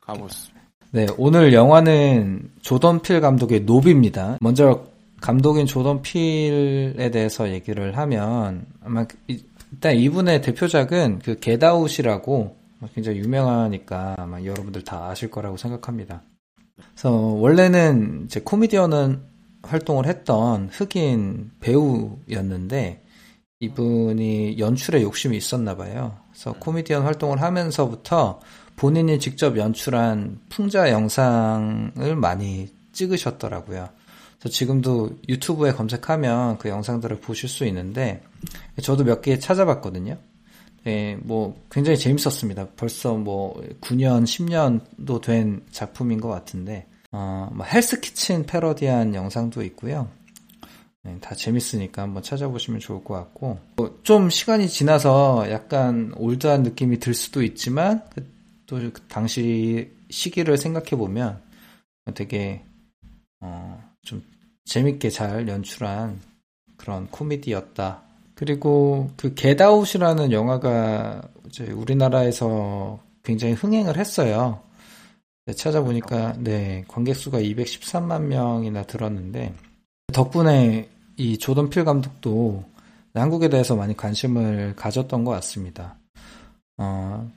가보시죠. 0.00 0.54
네, 0.94 1.06
오늘 1.16 1.52
영화는 1.54 2.50
조던 2.60 3.00
필 3.00 3.20
감독의 3.20 3.60
노비입니다. 3.60 4.36
먼저 4.40 4.84
감독인 5.20 5.64
조던 5.66 6.02
필에 6.02 7.10
대해서 7.10 7.50
얘기를 7.50 7.96
하면 7.96 8.66
아마 8.84 9.06
이- 9.28 9.42
일단 9.72 9.96
이분의 9.96 10.42
대표작은 10.42 11.20
그 11.20 11.38
겟아웃이라고 11.40 12.56
굉장히 12.94 13.18
유명하니까 13.20 14.16
아마 14.18 14.42
여러분들 14.42 14.82
다 14.84 15.08
아실 15.08 15.30
거라고 15.30 15.56
생각합니다. 15.56 16.22
그래서 16.90 17.10
원래는 17.10 18.24
이제 18.26 18.40
코미디언 18.40 19.20
활동을 19.62 20.06
했던 20.06 20.68
흑인 20.70 21.52
배우였는데 21.60 23.00
이분이 23.60 24.58
연출에 24.58 25.00
욕심이 25.02 25.36
있었나 25.38 25.76
봐요. 25.76 26.16
그래서 26.32 26.52
코미디언 26.58 27.04
활동을 27.04 27.40
하면서부터 27.40 28.40
본인이 28.82 29.20
직접 29.20 29.56
연출한 29.56 30.40
풍자 30.48 30.90
영상을 30.90 32.16
많이 32.16 32.68
찍으셨더라고요. 32.90 33.88
그래서 34.40 34.52
지금도 34.52 35.18
유튜브에 35.28 35.70
검색하면 35.72 36.58
그 36.58 36.68
영상들을 36.68 37.20
보실 37.20 37.48
수 37.48 37.64
있는데 37.66 38.24
저도 38.82 39.04
몇 39.04 39.22
개 39.22 39.38
찾아봤거든요. 39.38 40.16
예, 40.88 41.16
뭐 41.22 41.54
굉장히 41.70 41.96
재밌었습니다. 41.96 42.70
벌써 42.76 43.14
뭐 43.14 43.54
9년, 43.82 44.24
10년도 44.24 45.22
된 45.22 45.62
작품인 45.70 46.20
것 46.20 46.26
같은데 46.28 46.88
어, 47.12 47.50
뭐 47.52 47.64
헬스 47.64 48.00
키친 48.00 48.46
패러디한 48.46 49.14
영상도 49.14 49.62
있고요. 49.62 50.08
네, 51.04 51.18
다 51.20 51.36
재밌으니까 51.36 52.02
한번 52.02 52.24
찾아보시면 52.24 52.80
좋을 52.80 53.04
것 53.04 53.14
같고 53.14 53.60
뭐좀 53.76 54.28
시간이 54.30 54.68
지나서 54.68 55.46
약간 55.52 56.12
올드한 56.16 56.64
느낌이 56.64 56.98
들 56.98 57.14
수도 57.14 57.44
있지만 57.44 58.02
그- 58.12 58.32
또그 58.66 58.92
당시 59.08 59.90
시기를 60.10 60.56
생각해 60.56 60.90
보면 60.90 61.40
되게 62.14 62.62
어, 63.40 63.82
좀 64.02 64.22
재밌게 64.64 65.10
잘 65.10 65.48
연출한 65.48 66.20
그런 66.76 67.06
코미디였다 67.08 68.02
그리고 68.34 69.10
그 69.16 69.34
겟아웃이라는 69.34 70.32
영화가 70.32 71.22
이제 71.46 71.70
우리나라에서 71.70 72.98
굉장히 73.22 73.54
흥행을 73.54 73.96
했어요. 73.96 74.62
네, 75.46 75.54
찾아보니까 75.54 76.34
네 76.38 76.84
관객 76.88 77.14
수가 77.14 77.38
213만 77.40 78.22
명이나 78.22 78.84
들었는데 78.84 79.54
덕분에 80.12 80.88
이 81.16 81.38
조던 81.38 81.70
필 81.70 81.84
감독도 81.84 82.64
한국에 83.14 83.48
대해서 83.48 83.76
많이 83.76 83.96
관심을 83.96 84.74
가졌던 84.76 85.24
것 85.24 85.32
같습니다. 85.32 85.96
어, 86.78 87.30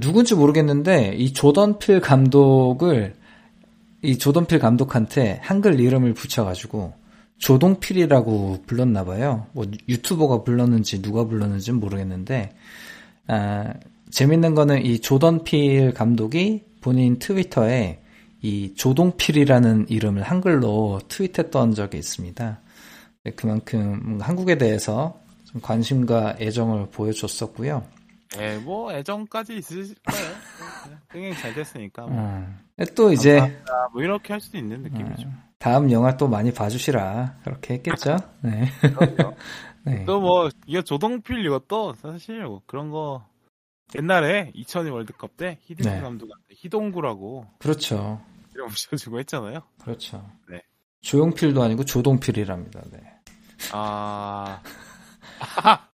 누군지 0.00 0.34
모르겠는데 0.34 1.14
이 1.16 1.32
조던 1.32 1.78
필 1.78 2.00
감독을 2.00 3.14
이 4.02 4.18
조던 4.18 4.46
필 4.46 4.58
감독한테 4.58 5.38
한글 5.42 5.78
이름을 5.78 6.14
붙여가지고 6.14 6.94
조동필이라고 7.38 8.64
불렀나 8.66 9.04
봐요. 9.04 9.46
뭐 9.52 9.64
유튜버가 9.88 10.44
불렀는지 10.44 11.02
누가 11.02 11.24
불렀는지는 11.24 11.80
모르겠는데 11.80 12.50
아, 13.26 13.72
재밌는 14.10 14.54
거는 14.54 14.84
이 14.84 15.00
조던필 15.00 15.94
감독이 15.94 16.64
본인 16.80 17.18
트위터에 17.18 18.00
이 18.42 18.74
조동필이라는 18.74 19.86
이름을 19.88 20.22
한글로 20.22 21.00
트윗했던 21.08 21.74
적이 21.74 21.98
있습니다. 21.98 22.60
네, 23.24 23.30
그만큼 23.32 24.18
한국에 24.20 24.58
대해서 24.58 25.20
좀 25.44 25.60
관심과 25.60 26.36
애정을 26.40 26.88
보여줬었고요. 26.90 27.84
예, 28.38 28.56
뭐 28.58 28.92
애정까지 28.92 29.56
있을 29.56 29.94
거예요. 30.04 30.34
흥행 31.10 31.34
잘 31.34 31.54
됐으니까. 31.54 32.06
뭐. 32.06 32.18
음. 32.18 32.58
또 32.96 33.12
이제 33.12 33.38
감사합니다. 33.38 33.88
뭐 33.92 34.02
이렇게 34.02 34.32
할 34.32 34.40
수도 34.40 34.58
있는 34.58 34.82
느낌이죠. 34.82 35.28
다음 35.58 35.90
영화 35.92 36.16
또 36.16 36.26
많이 36.26 36.52
봐주시라 36.52 37.38
그렇게 37.44 37.74
했겠죠. 37.74 38.16
네. 38.40 38.68
네. 39.84 40.04
또뭐 40.04 40.48
이거 40.66 40.82
조동필 40.82 41.44
이것도 41.44 41.94
사실 41.94 42.42
뭐 42.44 42.62
그런 42.66 42.90
거 42.90 43.24
옛날에 43.96 44.50
2002 44.54 44.90
월드컵 44.90 45.36
때 45.36 45.58
히딩크 45.62 45.88
네. 45.88 46.00
감독한테 46.00 46.46
희동구라고 46.50 47.46
그렇죠. 47.58 48.20
이름 48.54 48.68
붙여주고 48.68 49.18
했잖아요. 49.20 49.60
그렇죠. 49.82 50.24
네. 50.48 50.62
조용필도 51.02 51.62
아니고 51.62 51.84
조동필이랍니다. 51.84 52.80
네. 52.90 52.98
아. 53.72 54.60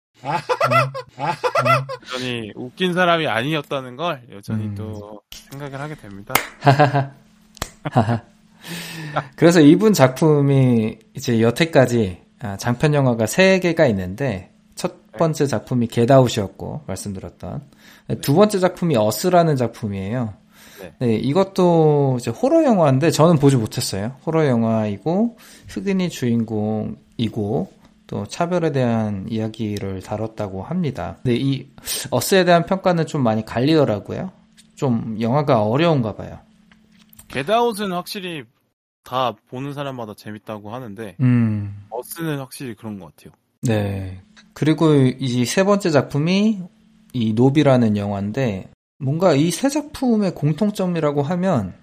여전히 2.04 2.52
웃긴 2.56 2.94
사람이 2.94 3.28
아니었다는 3.28 3.96
걸 3.96 4.22
여전히 4.32 4.66
음. 4.66 4.76
또 4.76 5.22
생각을 5.32 5.80
하게 5.80 5.96
됩니다. 5.96 6.34
그래서 9.36 9.62
이분 9.62 9.94
작품이 9.94 10.98
이제 11.16 11.42
여태까지 11.42 12.22
아, 12.40 12.58
장편 12.58 12.94
영화가 12.94 13.26
3개가 13.26 13.90
있는데 13.90 14.52
첫 14.76 15.12
번째 15.14 15.48
작품이 15.48 15.88
겟아웃이었고 15.88 16.82
말씀드렸던 16.86 17.62
두 18.22 18.36
번째 18.36 18.60
작품이 18.60 18.96
어스라는 18.96 19.56
작품이에요. 19.56 20.34
네. 20.80 20.94
네, 21.00 21.16
이것도 21.16 22.18
이제 22.20 22.30
호러 22.30 22.64
영화인데 22.64 23.10
저는 23.10 23.38
보지 23.38 23.56
못했어요. 23.58 24.12
호러 24.26 24.46
영화이고 24.48 25.38
흑인이 25.70 26.10
주인공이고 26.10 27.72
또 28.08 28.26
차별에 28.26 28.72
대한 28.72 29.26
이야기를 29.30 30.02
다뤘다고 30.02 30.64
합니다. 30.64 31.18
근데 31.24 31.38
이 31.38 31.70
어스에 32.10 32.46
대한 32.46 32.66
평가는 32.66 33.06
좀 33.06 33.22
많이 33.22 33.44
갈리더라고요. 33.46 34.32
좀 34.76 35.18
영화가 35.20 35.64
어려운가 35.64 36.16
봐요. 36.16 36.40
겟아웃은 37.28 37.92
확실히 37.92 38.44
다 39.04 39.34
보는 39.50 39.74
사람마다 39.74 40.14
재밌다고 40.16 40.74
하는데 40.74 41.16
음. 41.22 41.86
어스는 41.90 42.40
확실히 42.40 42.76
그런 42.76 43.00
것 43.00 43.14
같아요. 43.16 43.34
네. 43.62 44.22
그리고 44.54 44.94
이 44.94 45.46
세 45.46 45.64
번째 45.64 45.90
작품이 45.90 46.62
이 47.14 47.34
노비라는 47.34 47.98
영화인데 47.98 48.70
뭔가 49.00 49.34
이 49.34 49.52
세 49.52 49.70
작품의 49.70 50.34
공통점이라고 50.36 51.22
하면 51.24 51.74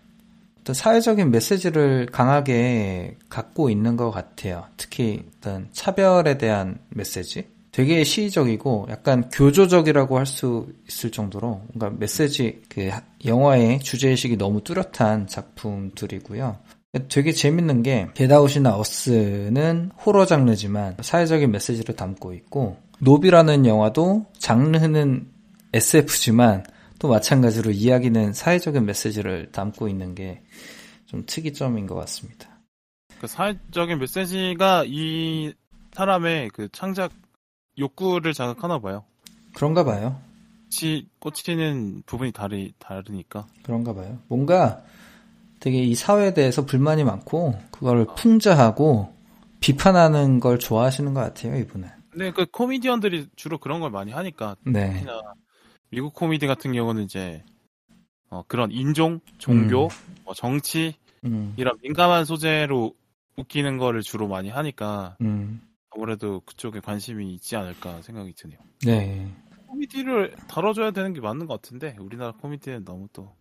어떤 0.65 0.73
사회적인 0.73 1.31
메시지를 1.31 2.07
강하게 2.07 3.19
갖고 3.29 3.69
있는 3.69 3.99
것 3.99 4.11
같아요. 4.11 4.65
특히 4.79 5.23
어떤 5.37 5.69
차별에 5.73 6.39
대한 6.39 6.79
메시지. 6.89 7.49
되게 7.71 8.03
시의적이고 8.03 8.87
약간 8.89 9.29
교조적이라고 9.29 10.17
할 10.17 10.25
수 10.25 10.69
있을 10.89 11.11
정도로 11.11 11.61
뭔가 11.75 11.95
메시지 11.99 12.63
그 12.71 12.89
영화의 13.27 13.81
주제 13.81 14.09
의식이 14.09 14.39
너무 14.39 14.63
뚜렷한 14.65 15.27
작품들이고요. 15.27 16.57
되게 17.11 17.33
재밌는 17.33 17.83
게 17.83 18.09
겟아웃이나 18.15 18.79
어스는 18.79 19.91
호러 20.07 20.25
장르지만 20.25 20.97
사회적인 21.03 21.51
메시지를 21.51 21.95
담고 21.95 22.33
있고 22.33 22.79
노비라는 23.01 23.67
영화도 23.67 24.25
장르는 24.39 25.27
SF지만 25.75 26.65
또 26.99 27.09
마찬가지로 27.09 27.71
이야기는 27.71 28.33
사회적인 28.33 28.87
메시지를 28.87 29.51
담고 29.53 29.89
있는 29.89 30.15
게 30.15 30.43
좀 31.15 31.23
특이점인 31.27 31.87
것 31.87 31.95
같습니다. 31.95 32.49
그 33.21 33.29
사회적인 33.29 33.99
메시지가 34.01 34.85
이 34.89 35.55
사람의 35.93 36.51
그 36.51 36.69
창작 36.73 37.13
욕구를 37.79 38.33
자극하나 38.35 38.81
봐요. 38.81 39.05
그런가 39.55 39.85
봐요. 39.85 40.21
치, 40.71 41.07
꽂히는 41.21 42.03
부분이 42.07 42.33
다르, 42.33 42.69
다르니까. 42.81 43.47
그런가 43.63 43.95
봐요. 43.95 44.19
뭔가 44.27 44.83
되게 45.61 45.79
이 45.85 45.95
사회에 45.95 46.35
대해서 46.35 46.67
불만이 46.67 47.05
많고 47.05 47.61
그걸 47.71 48.07
풍자하고 48.17 49.15
비판하는 49.61 50.41
걸 50.41 50.59
좋아하시는 50.59 51.15
것 51.15 51.21
같아요, 51.21 51.57
이분은. 51.57 51.89
근데 52.11 52.33
그 52.33 52.45
코미디언들이 52.47 53.29
주로 53.37 53.59
그런 53.59 53.81
걸 53.81 53.91
많이 53.91 54.11
하니까 54.11 54.57
네. 54.65 54.93
특히나 54.95 55.23
미국 55.91 56.15
코미디 56.15 56.47
같은 56.47 56.73
경우는 56.73 57.03
이제 57.03 57.45
어, 58.31 58.43
그런 58.49 58.71
인종, 58.73 59.21
종교, 59.39 59.89
뭐 60.25 60.35
정치 60.35 60.97
음, 61.25 61.55
이런 61.57 61.77
민감한 61.83 62.25
소재로 62.25 62.95
웃기는 63.37 63.79
거를 63.79 64.03
주로 64.03 64.27
많이 64.29 64.49
하니까 64.49 65.17
음, 65.21 65.61
아무래도 65.91 66.41
그쪽에 66.41 66.81
관심이 66.81 67.33
있지 67.35 67.57
않을까 67.57 68.03
생각이 68.03 68.33
드네요. 68.35 68.59
네. 68.85 69.33
코미디를 69.67 70.35
다뤄줘야 70.49 70.91
되는 70.91 71.13
게 71.13 71.21
맞는 71.21 71.47
것 71.47 71.61
같은데 71.61 71.97
우리나라 72.01 72.33
코미디는 72.33 72.85
너무 72.85 73.09
또, 73.13 73.35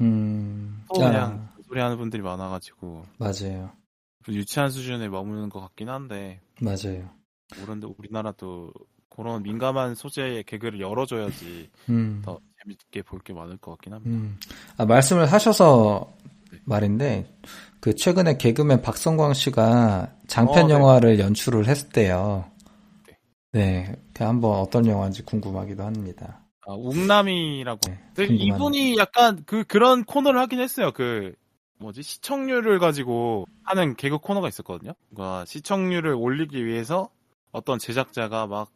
음, 0.00 0.84
또 0.88 1.02
아, 1.04 1.10
그냥 1.10 1.48
소리 1.66 1.80
하는 1.80 1.96
분들이 1.96 2.22
많아가지고 2.22 3.04
맞아요. 3.18 3.72
좀 4.24 4.34
유치한 4.34 4.70
수준에 4.70 5.08
머무는 5.08 5.48
것 5.48 5.60
같긴 5.60 5.88
한데 5.88 6.40
맞아요. 6.60 7.10
모른데 7.56 7.88
우리나라도 7.98 8.72
그런 9.14 9.42
민감한 9.42 9.94
소재의 9.94 10.44
개그를 10.44 10.80
열어줘야지 10.80 11.70
음. 11.90 12.22
더 12.24 12.38
재밌게 12.62 13.02
볼 13.02 13.20
게 13.22 13.32
많을 13.32 13.56
것 13.58 13.72
같긴 13.72 13.92
합니다. 13.92 14.10
음. 14.10 14.38
아, 14.76 14.84
말씀을 14.86 15.30
하셔서 15.30 16.12
말인데, 16.64 17.26
그 17.80 17.94
최근에 17.94 18.36
개그맨 18.38 18.82
박성광 18.82 19.34
씨가 19.34 20.12
장편 20.28 20.64
어, 20.64 20.68
네. 20.68 20.74
영화를 20.74 21.18
연출을 21.18 21.66
했대요. 21.68 22.44
네. 23.06 23.18
네. 23.52 23.96
그 24.14 24.24
한번 24.24 24.58
어떤 24.60 24.86
영화인지 24.86 25.22
궁금하기도 25.24 25.82
합니다. 25.82 26.40
아, 26.66 26.74
웅남이라고. 26.74 27.80
네, 27.88 28.26
궁금하네요. 28.26 28.54
이분이 28.54 28.96
약간 28.98 29.42
그 29.46 29.64
그런 29.64 30.04
코너를 30.04 30.40
하긴 30.40 30.60
했어요. 30.60 30.92
그 30.92 31.34
뭐지 31.78 32.02
시청률을 32.02 32.78
가지고 32.78 33.46
하는 33.64 33.96
개그 33.96 34.18
코너가 34.18 34.46
있었거든요. 34.48 34.92
그러니까 35.10 35.44
시청률을 35.46 36.14
올리기 36.14 36.64
위해서 36.64 37.08
어떤 37.50 37.78
제작자가 37.80 38.46
막 38.46 38.70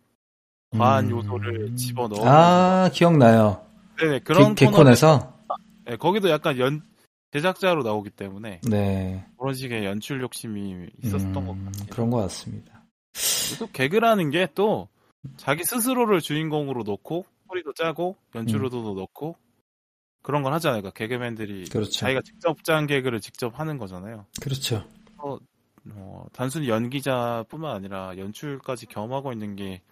과한 0.73 1.07
음. 1.07 1.11
요소를 1.11 1.77
집어 1.77 2.09
넣어. 2.09 2.25
아, 2.27 2.91
기억나요. 2.93 3.65
네네 3.99 4.21
그런 4.21 4.55
개, 4.55 4.67
개콘에서? 4.67 5.35
네, 5.87 5.97
거기도 5.97 6.29
약간 6.31 6.59
연 6.59 6.83
제작자로 7.33 7.83
나오기 7.83 8.11
때문에 8.11 8.61
네. 8.69 9.25
그런 9.39 9.55
식의 9.55 9.85
연출 9.85 10.21
욕심이 10.23 10.87
있었던 11.03 11.37
음, 11.37 11.47
것 11.47 11.65
같아요. 11.65 11.87
그런 11.91 12.11
것 12.11 12.19
같습니다. 12.19 12.83
또 13.59 13.67
개그라는 13.73 14.31
게 14.31 14.49
또 14.55 14.89
자기 15.37 15.65
스스로를 15.65 16.21
주인공으로 16.21 16.83
놓고 16.85 17.25
소리도 17.49 17.73
짜고 17.75 18.17
연출로도 18.35 18.95
넣고 18.95 19.37
그런 20.23 20.43
걸 20.43 20.53
하잖아요. 20.55 20.83
그러니까 20.83 20.99
개그맨들이 20.99 21.69
그렇죠. 21.69 21.91
자기가 21.91 22.21
직접 22.23 22.63
짠 22.65 22.87
개그를 22.87 23.21
직접 23.21 23.59
하는 23.59 23.79
거잖아요. 23.79 24.27
그렇죠. 24.41 24.85
어, 25.19 26.27
단순히 26.33 26.69
연기자뿐만 26.69 27.77
아니라 27.77 28.17
연출까지 28.19 28.87
겸하고 28.87 29.33
있는 29.33 29.55
게 29.55 29.83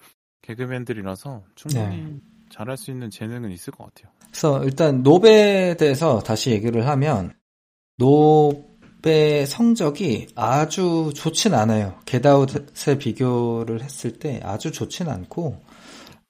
개그맨들이라서 0.44 1.42
충분히 1.54 1.96
네. 1.96 2.16
잘할 2.50 2.76
수 2.76 2.90
있는 2.90 3.10
재능은 3.10 3.50
있을 3.50 3.72
것 3.72 3.84
같아요. 3.84 4.12
그래서 4.26 4.62
일단 4.64 5.02
노베에 5.02 5.76
대해서 5.76 6.20
다시 6.20 6.50
얘기를 6.50 6.86
하면 6.86 7.32
노베 7.96 9.46
성적이 9.46 10.28
아주 10.34 11.12
좋진 11.14 11.54
않아요. 11.54 11.98
겟아웃에 12.04 12.98
비교를 12.98 13.82
했을 13.82 14.18
때 14.18 14.40
아주 14.44 14.70
좋진 14.70 15.08
않고 15.08 15.62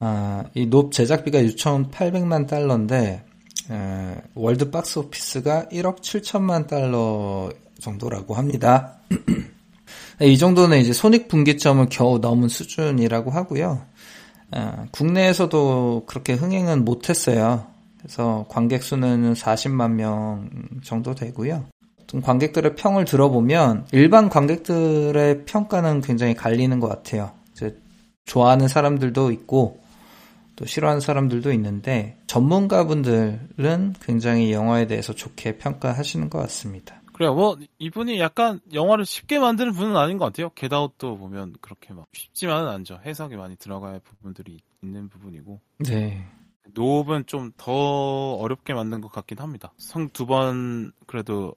아, 0.01 0.45
이노 0.55 0.91
제작비가 0.91 1.41
6,800만 1.41 2.47
달러인데 2.47 3.25
에, 3.71 4.23
월드 4.35 4.71
박스 4.71 4.99
오피스가 4.99 5.69
1억 5.73 6.01
7천만 6.01 6.67
달러 6.67 7.51
정도라고 7.81 8.35
합니다. 8.35 8.99
이 10.21 10.39
정도는 10.39 10.79
이제 10.79 10.93
손익 10.93 11.29
분기점을 11.29 11.87
겨우 11.91 12.19
넘은 12.19 12.49
수준이라고 12.49 13.31
하고요. 13.31 13.83
아, 14.51 14.87
국내에서도 14.91 16.05
그렇게 16.07 16.35
흥행은 16.35 16.85
못했어요. 16.85 17.67
그래서 17.99 18.45
관객 18.49 18.83
수는 18.83 19.35
40만 19.35 19.93
명 19.93 20.51
정도 20.83 21.15
되고요. 21.15 21.65
좀 22.07 22.21
관객들의 22.21 22.77
평을 22.77 23.07
들어보면 23.07 23.87
일반 23.93 24.29
관객들의 24.29 25.47
평가는 25.47 26.01
굉장히 26.03 26.35
갈리는 26.35 26.79
것 26.81 26.89
같아요. 26.89 27.33
좋아하는 28.27 28.69
사람들도 28.69 29.31
있고 29.33 29.81
또 30.57 30.67
싫어하는 30.67 31.01
사람들도 31.01 31.53
있는데 31.53 32.17
전문가분들은 32.27 33.95
굉장히 34.01 34.53
영화에 34.53 34.87
대해서 34.87 35.13
좋게 35.13 35.59
평가하시는 35.59 36.31
것 36.31 36.39
같습니다. 36.41 37.03
그래요. 37.15 37.35
뭐 37.35 37.57
이분이 37.79 38.19
약간 38.19 38.61
영화를 38.73 39.05
쉽게 39.07 39.39
만드는 39.39 39.73
분은 39.73 39.97
아닌 39.97 40.19
것 40.19 40.27
같아요. 40.27 40.51
겟아웃도 40.51 41.17
보면 41.17 41.55
그렇게 41.61 41.95
막 41.95 42.07
쉽지만은 42.13 42.69
않죠. 42.69 43.01
해석이 43.05 43.37
많이 43.37 43.57
들어가야 43.57 44.01
부분들이 44.01 44.59
있는 44.83 45.09
부분이고. 45.09 45.61
네. 45.87 46.27
노업은 46.75 47.27
좀 47.27 47.53
더 47.57 47.73
어렵게 48.35 48.75
만든 48.75 49.01
것 49.01 49.13
같긴 49.13 49.39
합니다. 49.39 49.73
성 49.79 50.09
두 50.13 50.27
번 50.27 50.93
그래도 51.07 51.55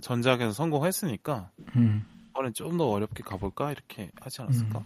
전작에서 0.00 0.52
성공했으니까 0.52 1.50
음, 1.76 2.04
이번엔 2.30 2.52
좀 2.54 2.78
더 2.78 2.86
어렵게 2.88 3.22
가볼까 3.24 3.72
이렇게 3.72 4.10
하지 4.20 4.42
않았을까. 4.42 4.78
음. 4.78 4.84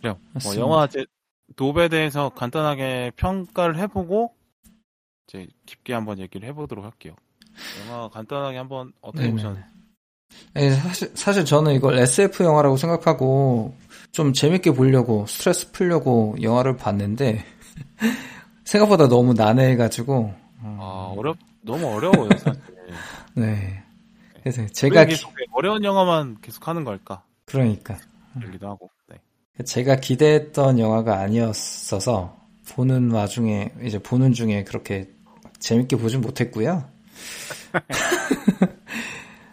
그래요. 0.00 0.18
뭐. 0.42 0.56
영화 0.56 0.84
이제 0.86 1.06
노업에 1.56 1.88
대해서 1.88 2.30
간단하게 2.30 3.12
평가를 3.16 3.78
해보고 3.78 4.34
이제 5.28 5.46
깊게 5.66 5.92
한번 5.94 6.18
얘기를 6.18 6.48
해보도록 6.48 6.84
할게요. 6.84 7.14
영화 7.88 8.08
간단하게 8.08 8.58
한번 8.58 8.92
어떻게. 9.00 9.30
보셨나요? 9.30 9.64
예, 10.56 10.70
사실, 10.70 11.10
사실 11.14 11.44
저는 11.44 11.74
이걸 11.74 11.98
SF 11.98 12.44
영화라고 12.44 12.76
생각하고 12.76 13.74
좀 14.12 14.32
재밌게 14.32 14.72
보려고 14.72 15.26
스트레스 15.26 15.70
풀려고 15.72 16.36
영화를 16.40 16.76
봤는데 16.76 17.44
생각보다 18.64 19.08
너무 19.08 19.34
난해해가지고 19.34 20.34
음, 20.64 20.78
아 20.80 21.12
어렵 21.16 21.36
너무 21.62 21.86
어려워요 21.94 22.30
사실. 22.38 22.62
네. 23.34 23.82
그래서 24.40 24.62
왜 24.62 24.68
제가 24.68 25.04
기- 25.04 25.10
계속 25.10 25.32
어려운 25.52 25.84
영화만 25.84 26.36
계속 26.40 26.66
하는 26.68 26.84
걸까? 26.84 27.22
그러니까 27.46 27.98
얘기도 28.46 28.68
하고. 28.68 28.90
네. 29.08 29.16
제가 29.64 29.96
기대했던 29.96 30.78
영화가 30.78 31.18
아니었어서 31.20 32.36
보는 32.70 33.10
와중에 33.10 33.72
이제 33.82 33.98
보는 33.98 34.32
중에 34.32 34.64
그렇게 34.64 35.08
재밌게 35.60 35.96
보진 35.96 36.20
못했고요. 36.20 36.88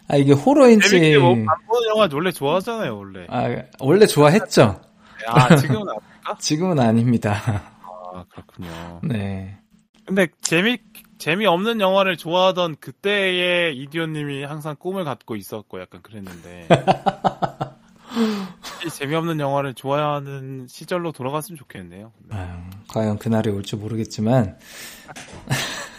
아 0.08 0.16
이게 0.16 0.32
호러인지 0.32 1.18
보는 1.18 1.46
영화 1.88 2.08
원래 2.12 2.30
좋아하잖아요 2.30 2.96
원래. 2.96 3.26
아 3.28 3.48
원래 3.80 4.06
좋아했죠. 4.06 4.80
아 5.26 5.56
지금은 5.56 5.88
아닐까? 5.88 6.36
지금은 6.38 6.80
아닙니다. 6.80 7.40
아 7.82 8.24
그렇군요. 8.30 9.00
네. 9.02 9.58
근데 10.04 10.28
재미 10.40 10.78
재미 11.18 11.46
없는 11.46 11.80
영화를 11.80 12.16
좋아하던 12.16 12.76
그때의 12.80 13.76
이디오님이 13.78 14.44
항상 14.44 14.76
꿈을 14.76 15.04
갖고 15.04 15.36
있었고 15.36 15.80
약간 15.80 16.02
그랬는데 16.02 16.66
이 18.84 18.90
재미없는 18.90 19.38
영화를 19.38 19.74
좋아하는 19.74 20.66
시절로 20.68 21.12
돌아갔으면 21.12 21.56
좋겠네요. 21.56 22.12
네. 22.28 22.36
아유, 22.36 22.48
과연 22.88 23.18
그날이 23.18 23.50
올지 23.50 23.76
모르겠지만 23.76 24.58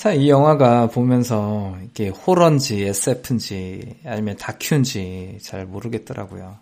사실 0.00 0.22
이 0.22 0.30
영화가 0.30 0.86
보면서 0.86 1.76
이게 1.84 2.08
호러인지 2.08 2.86
SF인지 2.86 4.00
아니면 4.06 4.34
다큐인지 4.38 5.36
잘 5.42 5.66
모르겠더라고요. 5.66 6.56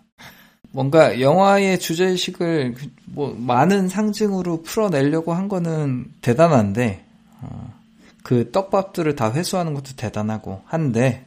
뭔가 0.73 1.21
영화의 1.21 1.79
주제의식을 1.79 2.75
뭐 3.05 3.33
많은 3.39 3.87
상징으로 3.87 4.61
풀어내려고 4.63 5.31
한 5.31 5.47
거는 5.47 6.11
대단한데 6.19 7.05
어, 7.41 7.73
그 8.25 8.51
떡밥들을 8.51 9.15
다 9.15 9.31
회수하는 9.31 9.73
것도 9.73 9.95
대단하고 9.95 10.61
한데 10.65 11.25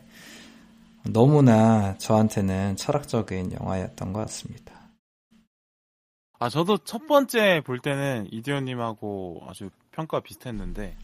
너무나 1.05 1.97
저한테는 1.97 2.77
철학적인 2.77 3.53
영화였던 3.59 4.13
것 4.13 4.21
같습니다. 4.21 4.75
아 6.39 6.51
저도 6.51 6.77
첫 6.77 7.07
번째 7.07 7.63
볼 7.65 7.79
때는 7.79 8.29
이디오님하고 8.31 9.45
아주 9.49 9.71
평가 9.93 10.21
비슷했는데 10.21 10.95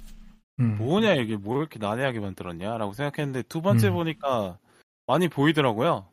음. 0.61 0.77
뭐냐 0.79 1.15
이게 1.15 1.37
뭐 1.37 1.59
이렇게 1.59 1.79
난해하게 1.79 2.21
만들었냐라고 2.21 2.93
생각했는데 2.93 3.43
두 3.43 3.63
번째 3.63 3.89
음. 3.89 3.95
보니까 3.95 4.59
많이 5.07 5.29
보이더라고요. 5.29 6.07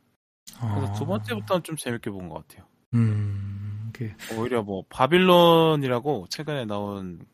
그래서 0.60 0.92
어, 0.92 0.94
두 0.94 1.06
번째부터는 1.06 1.64
좀 1.64 1.76
재밌게 1.76 2.10
본 2.12 2.30
것 2.30 2.48
같아요. 2.48 2.66
음, 2.94 3.92
그, 3.94 4.14
오히려 4.38 4.64
뭐 4.64 4.84
바빌론이라고 4.90 6.28
최근에 6.30 6.66
나온 6.66 7.26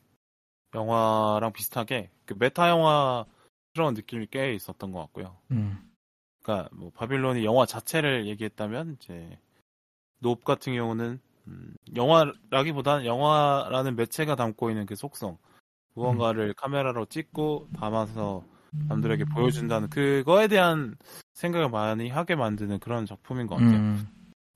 영화랑 0.74 1.52
비슷하게 1.54 2.10
그 2.26 2.36
메타 2.39 2.69
영화스러운 2.69 3.93
느낌이 3.93 4.28
꽤 4.32 4.54
있었던 4.56 4.91
것 4.91 5.00
같고요. 5.02 5.38
음, 5.52 5.91
그러니까 6.41 6.69
뭐 6.74 6.91
바빌론이 6.95 7.45
영화 7.45 7.65
자체를 7.65 8.26
얘기했다면 8.28 8.97
이제 9.00 9.38
놉 10.19 10.43
같은 10.43 10.74
경우는 10.74 11.19
음, 11.47 11.76
영화라기보다는 11.95 13.06
영화라는 13.06 13.95
매체가 13.95 14.36
담고 14.36 14.69
있는 14.69 14.86
그 14.86 14.95
속성 14.95 15.38
무언가를 15.93 16.54
카메라로 16.54 17.06
찍고 17.06 17.69
담아서 17.77 18.43
남들에게 18.88 19.25
보여준다는 19.25 19.89
그거에 19.89 20.47
대한 20.47 20.95
생각을 21.34 21.69
많이 21.69 22.10
하게 22.10 22.36
만드는 22.36 22.80
그런 22.80 23.06
작품인 23.06 23.47
것 23.47 23.56
같아요. 23.56 23.77
음, 23.77 24.08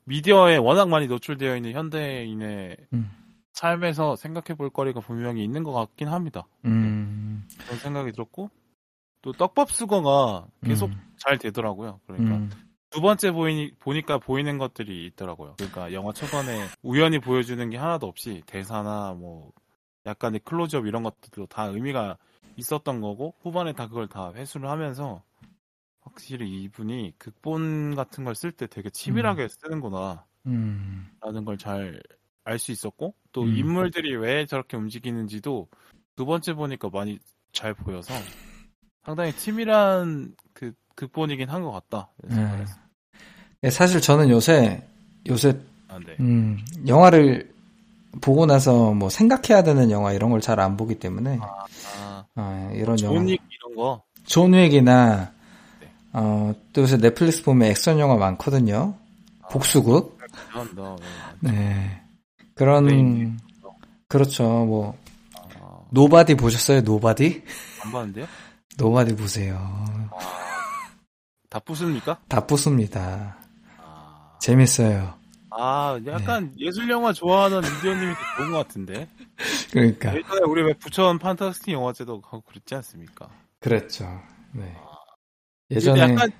미디어에 0.06 0.58
워낙 0.58 0.88
많이 0.88 1.08
노출되어 1.08 1.56
있는 1.56 1.74
현대인의 1.74 2.78
음. 2.93 3.12
삶에서 3.54 4.15
생각해 4.15 4.56
볼 4.58 4.69
거리가 4.69 5.00
분명히 5.00 5.43
있는 5.43 5.63
것 5.63 5.71
같긴 5.71 6.08
합니다. 6.08 6.45
음, 6.65 7.48
그런 7.58 7.80
생각이 7.80 8.12
들었고 8.12 8.50
또 9.21 9.32
떡밥 9.32 9.71
수거가 9.71 10.48
계속 10.63 10.91
음. 10.91 11.02
잘 11.17 11.38
되더라고요. 11.38 12.00
그러니까 12.06 12.36
음, 12.36 12.52
두 12.89 13.02
번째 13.02 13.32
보이, 13.32 13.71
보니까 13.80 14.19
보이는 14.19 14.58
것들이 14.58 15.06
있더라고요. 15.08 15.56
그러니까 15.58 15.91
영화 15.93 16.13
초반에 16.13 16.65
우연히 16.84 17.19
보여주는 17.19 17.69
게 17.69 17.78
하나도 17.78 18.08
없이 18.08 18.43
대사나 18.45 19.15
뭐 19.17 19.52
약간의 20.06 20.41
클로즈업 20.46 20.86
이런 20.88 21.04
것들도 21.04 21.48
다 21.48 21.65
의미가 21.65 22.18
있었던 22.58 23.02
거고 23.02 23.36
후반에 23.41 23.74
다 23.74 23.88
그걸 23.88 24.08
다 24.08 24.32
회수를 24.34 24.70
하면서 24.70 25.24
확실히 26.02 26.63
이분이 26.63 27.13
극본 27.18 27.96
같은 27.96 28.24
걸 28.24 28.34
쓸 28.36 28.52
때 28.52 28.68
되게 28.68 28.89
치밀하게 28.89 29.48
쓰는구나 29.50 30.26
음, 30.46 31.10
라는 31.22 31.44
걸 31.46 31.58
잘 31.58 32.02
알 32.48 32.60
수 32.60 32.72
있었고 32.72 33.15
또 33.32 33.41
음. 33.44 33.56
인물들이 33.56 34.15
왜 34.15 34.46
저렇게 34.46 34.78
움직이는지도 34.78 35.68
두 36.15 36.26
번째 36.28 36.54
보니까 36.54 36.89
많이 36.94 37.18
잘 37.52 37.74
보여서 37.74 38.13
상당히 39.04 39.34
치밀한 39.34 40.36
그 40.54 40.72
극본이긴 40.96 41.50
한 41.50 41.63
것 41.63 41.72
같다. 41.72 42.12
네. 42.24 42.65
예, 43.63 43.70
사실 43.72 44.00
저는 44.00 44.30
요새, 44.30 44.88
요새, 45.28 45.60
아, 45.88 45.98
네. 45.98 46.15
음, 46.20 46.60
영화를 46.88 47.52
보고 48.21 48.45
나서 48.45 48.93
뭐 48.93 49.10
생각해야 49.10 49.63
되는 49.63 49.91
영화 49.91 50.13
이런 50.13 50.30
걸 50.30 50.39
잘 50.41 50.60
안 50.60 50.78
보기 50.78 50.99
때문에, 50.99 51.39
아, 51.41 52.25
어, 52.36 52.71
이런 52.73 52.99
영화. 53.01 53.15
존윅 53.19 53.38
이런 53.49 53.75
거. 53.75 54.04
존 54.25 54.54
윅이나, 54.54 55.32
네. 55.80 55.91
어, 56.13 56.54
또 56.73 56.82
요새 56.82 56.97
넷플릭스 56.97 57.43
보면 57.43 57.69
액션 57.69 57.99
영화 57.99 58.15
많거든요. 58.15 58.95
아, 59.41 59.47
복수극. 59.49 60.17
네. 61.41 62.01
그런, 62.56 62.86
네. 62.88 63.32
그렇죠. 64.08 64.43
뭐, 64.43 64.97
아, 65.60 65.80
노바디 65.91 66.36
보셨어요? 66.36 66.82
노바디? 66.82 67.43
안 67.84 67.91
봤는데요? 67.91 68.25
노바디 68.78 69.15
보세요. 69.15 69.86
다 71.49 71.60
부숩니까? 71.60 72.17
다 72.28 72.45
부숩니다. 72.45 73.38
아, 73.80 74.38
재밌어요. 74.41 75.13
아, 75.58 76.00
약간 76.06 76.54
예술 76.58 76.89
영화 76.89 77.13
좋아하는 77.13 77.60
이디오님이 77.60 78.13
더 78.13 78.20
좋은 78.38 78.52
것 78.52 78.58
같은데. 78.60 79.08
그러니까. 79.72 80.15
예전에 80.15 80.41
우리 80.46 80.63
왜 80.63 80.74
부천 80.74 81.20
판타스틱 81.20 81.74
영화제도 81.74 82.22
가고 82.22 82.41
그랬지 82.41 82.76
않습니까? 82.76 83.30
그랬죠. 83.60 84.06
네. 84.54 84.76
근데 85.68 85.76
예전에 85.76 86.00
약간 86.02 86.32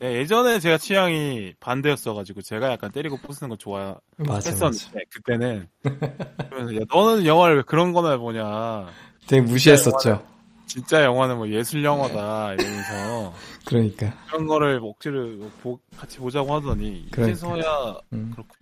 네, 0.00 0.14
예전에 0.18 0.60
제가 0.60 0.78
취향이 0.78 1.54
반대였어가지고 1.58 2.42
제가 2.42 2.70
약간 2.70 2.92
때리고 2.92 3.16
부수는 3.16 3.48
거 3.48 3.56
좋아했었는데. 3.56 5.04
그때는 5.10 5.68
그래서 5.82 6.76
야, 6.76 6.80
너는 6.88 7.26
영화를 7.26 7.56
왜 7.56 7.62
그런 7.62 7.92
거나 7.92 8.16
보냐 8.16 8.86
되게 9.26 9.42
무시했었죠. 9.42 10.24
진짜 10.68 11.02
영화는 11.02 11.36
뭐 11.38 11.48
예술 11.48 11.82
영화다 11.82 12.52
이러면서 12.54 13.34
그러니까. 13.66 14.12
그런 14.28 14.46
거를 14.46 14.78
억지로 14.82 15.50
보- 15.62 15.80
같이 15.96 16.18
보자고 16.18 16.54
하더니 16.54 17.08
그러니까. 17.10 17.22
이제서야 17.32 17.96
음. 18.12 18.30
그렇군요. 18.32 18.58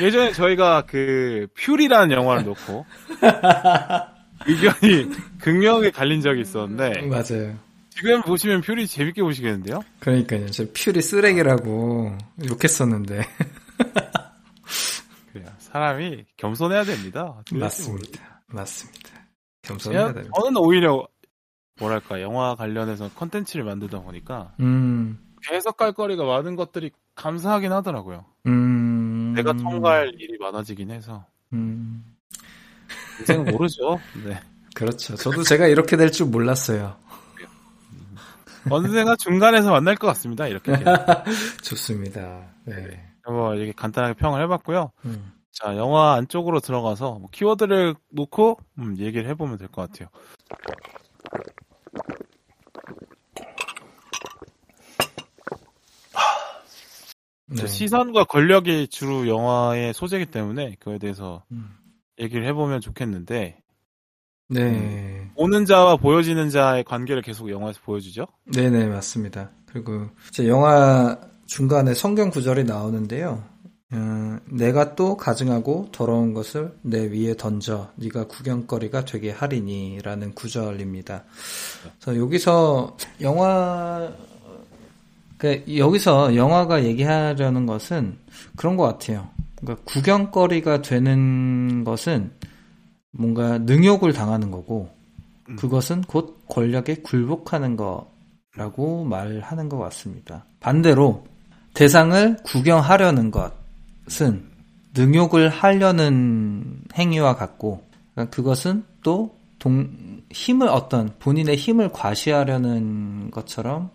예전에 0.00 0.32
저희가 0.32 0.84
그 0.86 1.46
퓨리라는 1.54 2.10
영화를 2.16 2.44
놓고 2.44 2.86
의견이 4.46 5.10
극명하게 5.38 5.90
갈린 5.90 6.20
적이 6.22 6.40
있었는데 6.40 7.02
맞아요. 7.02 7.58
지금 7.90 8.22
보시면 8.22 8.62
퓨리 8.62 8.86
재밌게 8.86 9.22
보시겠는데요? 9.22 9.82
그러니까요. 10.00 10.46
저 10.50 10.64
퓨리 10.74 11.02
쓰레기라고 11.02 12.16
욕했었는데. 12.48 13.22
그래요. 15.32 15.46
사람이 15.58 16.24
겸손해야 16.38 16.84
됩니다. 16.84 17.34
맞습니다. 17.52 18.40
맞습니다. 18.46 19.10
겸손해야 19.62 20.12
됩니다. 20.12 20.30
저는 20.40 20.56
오히려 20.58 21.06
뭐랄까 21.78 22.20
영화 22.20 22.54
관련해서 22.54 23.10
컨텐츠를 23.14 23.64
만들다 23.64 24.00
보니까 24.02 24.52
음, 24.60 25.18
해석할 25.50 25.92
거리가 25.92 26.24
많은 26.24 26.56
것들이 26.56 26.90
감사하긴 27.14 27.72
하더라고요. 27.72 28.24
음. 28.46 29.32
내가 29.34 29.52
통과할 29.54 30.12
일이 30.18 30.36
많아지긴 30.38 30.90
해서 30.90 31.24
음, 31.52 32.04
인생은 33.20 33.52
모르죠. 33.52 33.98
네. 34.24 34.38
그렇죠. 34.74 35.16
저도 35.16 35.42
제가 35.42 35.66
이렇게 35.66 35.96
될 35.96 36.10
줄 36.10 36.26
몰랐어요. 36.26 36.96
언젠가 38.70 39.16
중간에서 39.16 39.70
만날 39.72 39.96
것 39.96 40.06
같습니다. 40.08 40.46
이렇게 40.46 40.72
좋습니다. 41.62 42.42
네. 42.64 43.08
뭐 43.26 43.54
이렇게 43.54 43.72
간단하게 43.72 44.14
평을 44.14 44.40
해봤고요. 44.42 44.92
음. 45.04 45.32
자 45.62 45.76
영화 45.76 46.14
안쪽으로 46.14 46.58
들어가서 46.58 47.18
뭐 47.20 47.28
키워드를 47.30 47.94
놓고 48.10 48.58
음, 48.78 48.96
얘기를 48.98 49.28
해보면 49.28 49.58
될 49.58 49.68
것 49.68 49.88
같아요. 49.90 50.08
네. 57.46 57.66
시선과 57.66 58.24
권력이 58.24 58.88
주로 58.88 59.28
영화의 59.28 59.92
소재이기 59.92 60.30
때문에 60.30 60.76
그거에 60.78 60.98
대해서 60.98 61.42
음. 61.52 61.70
얘기를 62.18 62.46
해보면 62.46 62.80
좋겠는데 62.80 63.58
네. 64.48 65.30
보는 65.36 65.64
자와 65.66 65.96
보여지는 65.96 66.50
자의 66.50 66.84
관계를 66.84 67.22
계속 67.22 67.50
영화에서 67.50 67.80
보여주죠. 67.84 68.26
네네, 68.52 68.86
맞습니다. 68.86 69.50
그리고 69.66 70.08
이제 70.28 70.48
영화 70.48 71.18
중간에 71.46 71.94
성경 71.94 72.30
구절이 72.30 72.64
나오는데요. 72.64 73.44
음, 73.92 74.40
내가 74.46 74.94
또 74.94 75.16
가증하고 75.16 75.88
더러운 75.92 76.32
것을 76.32 76.74
내 76.80 77.04
위에 77.04 77.36
던져 77.36 77.90
네가 77.96 78.26
구경거리가 78.26 79.04
되게 79.04 79.30
하리니라는 79.30 80.34
구절입니다. 80.34 81.24
그래서 82.00 82.18
여기서 82.18 82.96
영화 83.20 84.10
그 85.36 85.62
여기서 85.76 86.36
영화가 86.36 86.84
얘기하려는 86.84 87.66
것은 87.66 88.16
그런 88.56 88.76
것 88.76 88.84
같아요. 88.84 89.28
그러니까 89.56 89.84
구경거리가 89.84 90.80
되는 90.80 91.84
것은 91.84 92.30
뭔가 93.10 93.58
능욕을 93.58 94.14
당하는 94.14 94.50
거고 94.50 94.88
음. 95.50 95.56
그것은 95.56 96.02
곧 96.02 96.42
권력에 96.48 96.96
굴복하는 97.02 97.76
거라고 97.76 99.04
말하는 99.04 99.68
것 99.68 99.76
같습니다. 99.78 100.46
반대로 100.60 101.26
대상을 101.74 102.38
구경하려는 102.44 103.30
것 103.30 103.61
은 104.20 104.50
능욕을 104.94 105.48
하려는 105.48 106.82
행위와 106.94 107.36
같고 107.36 107.86
그러니까 108.14 108.34
그것은 108.34 108.84
또 109.02 109.34
동, 109.58 110.22
힘을 110.30 110.68
어떤 110.68 111.14
본인의 111.18 111.56
힘을 111.56 111.90
과시하려는 111.90 113.30
것처럼 113.30 113.90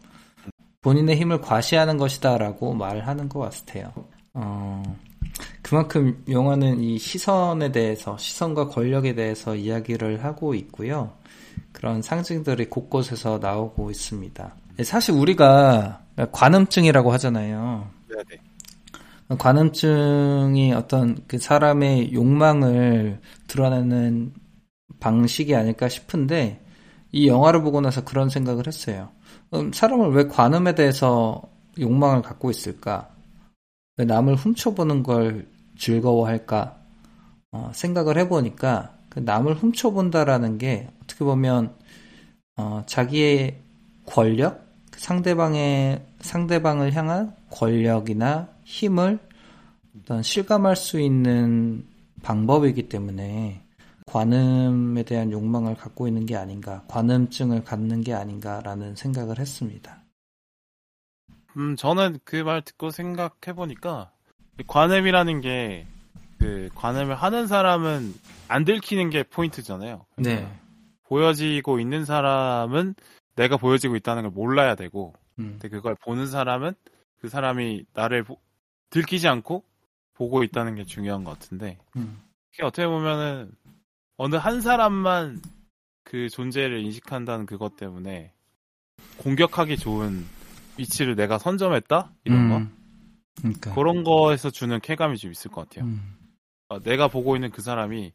본인의 0.82 1.18
힘을 1.18 1.42
과시하는 1.42 1.98
것이다라고 1.98 2.74
말하는 2.74 3.28
것 3.28 3.40
같아요. 3.40 3.92
어, 4.34 4.82
그만큼 5.62 6.24
영화는 6.30 6.80
이 6.82 6.98
시선에 6.98 7.74
대해서, 7.74 8.18
시선과 8.18 8.70
권력에 8.70 9.14
대해서 9.14 9.56
이야기를 9.56 10.24
하고 10.24 10.54
있고요. 10.56 11.12
그런 11.74 12.02
상징들이 12.02 12.70
곳곳에서 12.70 13.40
나오고 13.40 13.92
있습니다. 13.92 14.56
사실 14.84 15.14
우리가 15.14 16.02
관음증이라고 16.32 17.12
하잖아요. 17.12 17.90
네네. 18.08 18.47
관음증이 19.30 20.74
어떤 20.74 21.18
그 21.28 21.38
사람의 21.38 22.14
욕망을 22.14 23.20
드러내는 23.48 24.34
방식이 25.00 25.54
아닐까 25.54 25.90
싶은데 25.90 26.64
이 27.12 27.28
영화를 27.28 27.62
보고 27.62 27.82
나서 27.82 28.04
그런 28.04 28.30
생각을 28.30 28.68
했어요. 28.68 29.10
음, 29.54 29.72
사람을 29.74 30.12
왜 30.12 30.28
관음에 30.28 30.76
대해서 30.76 31.42
욕망을 31.80 32.22
갖고 32.22 32.50
있을까? 32.50 33.10
왜 33.98 34.06
남을 34.06 34.36
훔쳐보는 34.36 35.04
걸 35.04 35.48
즐거워할까? 35.78 36.78
어, 37.52 37.72
생각을 37.74 38.18
해보니까 38.20 38.94
그 39.10 39.20
남을 39.20 39.56
훔쳐본다라는 39.56 40.58
게 40.58 40.90
어떻게 41.04 41.26
보면 41.26 41.74
어, 42.58 42.84
자기의 42.86 43.58
권력, 44.06 44.66
상대방의 44.96 46.02
상대방을 46.22 46.94
향한 46.94 47.36
권력이나 47.52 48.50
힘을 48.68 49.18
어떤 49.98 50.22
실감할 50.22 50.76
수 50.76 51.00
있는 51.00 51.88
방법이기 52.22 52.90
때문에 52.90 53.64
관음에 54.06 55.04
대한 55.04 55.32
욕망을 55.32 55.76
갖고 55.76 56.08
있는 56.08 56.26
게 56.26 56.36
아닌가, 56.36 56.84
관음증을 56.90 57.64
갖는 57.64 58.02
게 58.02 58.14
아닌가라는 58.14 58.96
생각을 58.96 59.40
했습니다. 59.40 60.04
음, 61.56 61.76
저는 61.78 62.20
그 62.26 62.44
말 62.44 62.62
듣고 62.62 62.92
생각해 62.92 63.54
보니까, 63.56 64.12
관음이라는 64.68 65.42
게, 65.42 65.88
그, 66.38 66.70
관음을 66.76 67.16
하는 67.16 67.48
사람은 67.48 68.14
안 68.50 68.66
들키는 68.66 69.10
게 69.10 69.24
포인트잖아요. 69.24 70.06
네. 70.18 70.48
보여지고 71.04 71.80
있는 71.80 72.04
사람은 72.06 72.96
내가 73.36 73.56
보여지고 73.58 73.96
있다는 73.96 74.24
걸 74.24 74.32
몰라야 74.32 74.76
되고, 74.76 75.14
음, 75.40 75.58
근데 75.60 75.70
그걸 75.70 75.96
보는 75.96 76.28
사람은 76.28 76.74
그 77.22 77.30
사람이 77.30 77.86
나를 77.94 78.24
보- 78.24 78.40
들키지 78.90 79.28
않고 79.28 79.64
보고 80.14 80.44
있다는 80.44 80.76
게 80.76 80.84
중요한 80.84 81.24
것 81.24 81.32
같은데, 81.32 81.78
음, 81.96 82.22
그게 82.52 82.64
어떻게 82.64 82.88
보면은, 82.88 83.52
어느 84.18 84.36
한 84.36 84.62
사람만 84.62 85.42
그 86.04 86.30
존재를 86.30 86.80
인식한다는 86.80 87.46
그것 87.46 87.76
때문에, 87.76 88.34
공격하기 89.18 89.78
좋은 89.78 90.26
위치를 90.78 91.16
내가 91.16 91.38
선점했다? 91.38 92.12
이런 92.24 92.50
거? 92.50 92.58
음, 92.58 92.78
그러니까. 93.38 93.76
그런 93.76 94.04
거에서 94.04 94.50
주는 94.50 94.80
쾌감이 94.80 95.18
좀 95.18 95.32
있을 95.32 95.52
것 95.52 95.70
같아요. 95.70 95.86
음, 95.86 96.18
어, 96.70 96.80
내가 96.82 97.08
보고 97.08 97.36
있는 97.36 97.52
그 97.52 97.62
사람이 97.62 98.14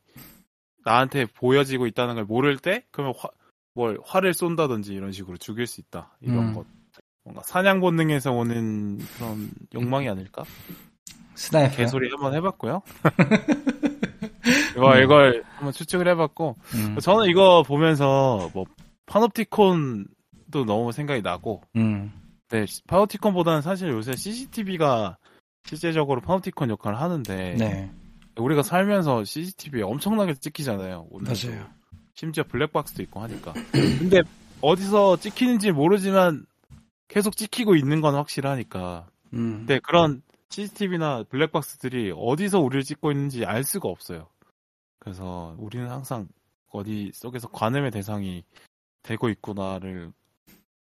나한테 0.85 1.27
보여지고 1.27 1.87
있다는 1.87 2.17
걸 2.17 2.25
모를 2.25 2.59
때, 2.59 2.85
그러면 2.91 3.15
화, 3.17 3.29
뭘 3.75 3.99
활을 4.05 4.35
쏜다든지 4.35 4.93
이런 4.93 5.13
식으로 5.13 5.37
죽일 5.37 5.67
수 5.67 5.81
있다. 5.81 6.17
이런 6.21 6.49
음. 6.49 6.55
것. 6.55 6.67
뭔가 7.25 7.43
사냥 7.43 7.81
본능에서 7.81 8.33
오는 8.33 8.99
그런 9.17 9.51
욕망이 9.75 10.09
아닐까? 10.09 10.45
스나이퍼. 11.35 11.77
개소리 11.77 12.11
한번 12.11 12.35
해봤고요. 12.35 12.83
이거, 14.77 14.99
이걸 14.99 15.45
한번 15.55 15.73
추측을 15.73 16.09
해봤고, 16.09 16.57
음, 16.75 16.99
저는 17.01 17.29
이거 17.29 17.63
보면서 17.63 18.51
뭐, 18.55 18.65
파놉티콘도 19.07 20.65
너무 20.67 20.93
생각이 20.93 21.23
나고, 21.23 21.63
음, 21.77 22.13
네, 22.49 22.67
파노티콘보다는 22.87 23.63
사실 23.63 23.91
요새 23.91 24.17
CCTV가 24.17 25.19
실제적으로 25.65 26.21
파노티콘 26.21 26.71
역할을 26.71 27.01
하는데, 27.01 27.55
네, 27.59 27.91
우리가 28.37 28.63
살면서 28.63 29.25
CCTV에 29.25 29.83
엄청나게 29.83 30.35
찍히잖아요. 30.35 31.07
맞아요. 31.13 31.67
심지어 32.15 32.45
블랙박스도 32.45 33.03
있고 33.05 33.21
하니까. 33.21 33.53
근데 33.73 34.21
어디서 34.61 35.17
찍히는지 35.19 35.73
모르지만 35.73 36.47
계속 37.13 37.37
찍히고 37.37 37.77
있는 37.77 38.01
건 38.01 38.15
확실하니까. 38.15 39.07
음, 39.35 39.59
근데 39.59 39.79
그런 39.81 40.23
CCTV나 40.49 41.25
블랙박스들이 41.25 42.13
어디서 42.17 42.61
우리를 42.61 42.83
찍고 42.85 43.13
있는지 43.13 43.45
알 43.45 43.65
수가 43.65 43.89
없어요. 43.89 44.29
그래서 44.99 45.55
우리는 45.59 45.89
항상 45.91 46.27
어디 46.71 47.11
속에서 47.13 47.49
관음의 47.49 47.91
대상이 47.91 48.45
되고 49.03 49.29
있구나를 49.29 50.11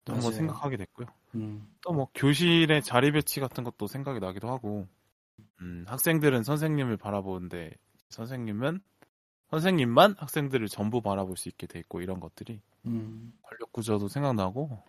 또 0.03 0.13
한번. 0.13 0.33
생각하게 0.33 0.75
됐고요. 0.77 1.07
음, 1.35 1.65
또뭐 1.81 2.09
교실의 2.13 2.81
자리 2.83 3.11
배치 3.11 3.39
같은 3.39 3.63
것도 3.63 3.87
생각이 3.87 4.19
나기도 4.19 4.49
하고, 4.49 4.87
음, 5.61 5.85
학생들은 5.87 6.43
선생님을 6.43 6.97
바라보는데 6.97 7.71
선생님은 8.09 8.81
선생님만 9.49 10.15
학생들을 10.17 10.67
전부 10.67 11.01
바라볼 11.01 11.37
수 11.37 11.47
있게 11.47 11.67
돼 11.67 11.79
있고 11.79 12.01
이런 12.01 12.19
것들이 12.19 12.59
음, 12.85 13.33
권력 13.43 13.71
구조도 13.71 14.09
생각나고 14.09 14.83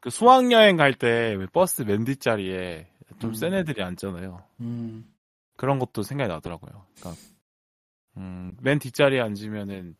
그 0.00 0.10
수학여행 0.10 0.76
갈때왜 0.76 1.46
버스 1.52 1.82
맨 1.82 2.04
뒷자리에 2.04 2.88
좀 3.18 3.30
음. 3.30 3.34
센 3.34 3.52
애들이 3.54 3.82
앉잖아요. 3.82 4.42
음, 4.60 5.12
그런 5.56 5.78
것도 5.78 6.02
생각이 6.02 6.28
나더라고요. 6.28 6.86
그러니까 6.98 7.22
음, 8.16 8.56
맨 8.62 8.78
뒷자리에 8.78 9.20
앉으면은 9.20 9.96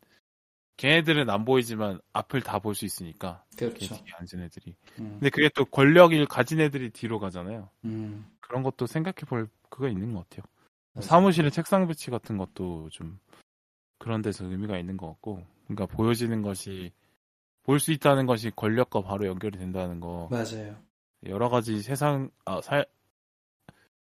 걔네들은 0.78 1.28
안 1.28 1.44
보이지만 1.44 2.00
앞을 2.14 2.40
다 2.42 2.58
볼 2.60 2.74
수 2.74 2.86
있으니까 2.86 3.44
걔 3.56 3.66
그렇죠. 3.68 3.94
뒤에 3.94 4.14
앉은 4.18 4.44
애들이. 4.46 4.74
음, 4.98 5.18
근데 5.20 5.28
그게 5.30 5.50
또 5.54 5.64
권력을 5.66 6.24
가진 6.26 6.60
애들이 6.60 6.90
뒤로 6.90 7.18
가잖아요. 7.18 7.68
음, 7.84 8.26
그런 8.40 8.62
것도 8.62 8.86
생각해 8.86 9.26
볼 9.28 9.48
그거 9.68 9.88
있는 9.88 10.14
것 10.14 10.28
같아요. 10.28 10.44
맞아요. 10.94 11.06
사무실의 11.06 11.50
책상 11.50 11.86
배치 11.86 12.10
같은 12.10 12.38
것도 12.38 12.88
좀 12.90 13.20
그런 13.98 14.22
데서 14.22 14.46
의미가 14.46 14.78
있는 14.78 14.96
것 14.96 15.06
같고, 15.08 15.44
그러니까 15.68 15.86
보여지는 15.94 16.40
것이 16.42 16.90
볼 17.62 17.78
수 17.78 17.92
있다는 17.92 18.26
것이 18.26 18.50
권력과 18.54 19.02
바로 19.02 19.26
연결이 19.26 19.58
된다는 19.58 20.00
거 20.00 20.28
맞아요. 20.30 20.76
여러 21.26 21.48
가지 21.48 21.82
세상 21.82 22.30
아, 22.44 22.60
살 22.62 22.86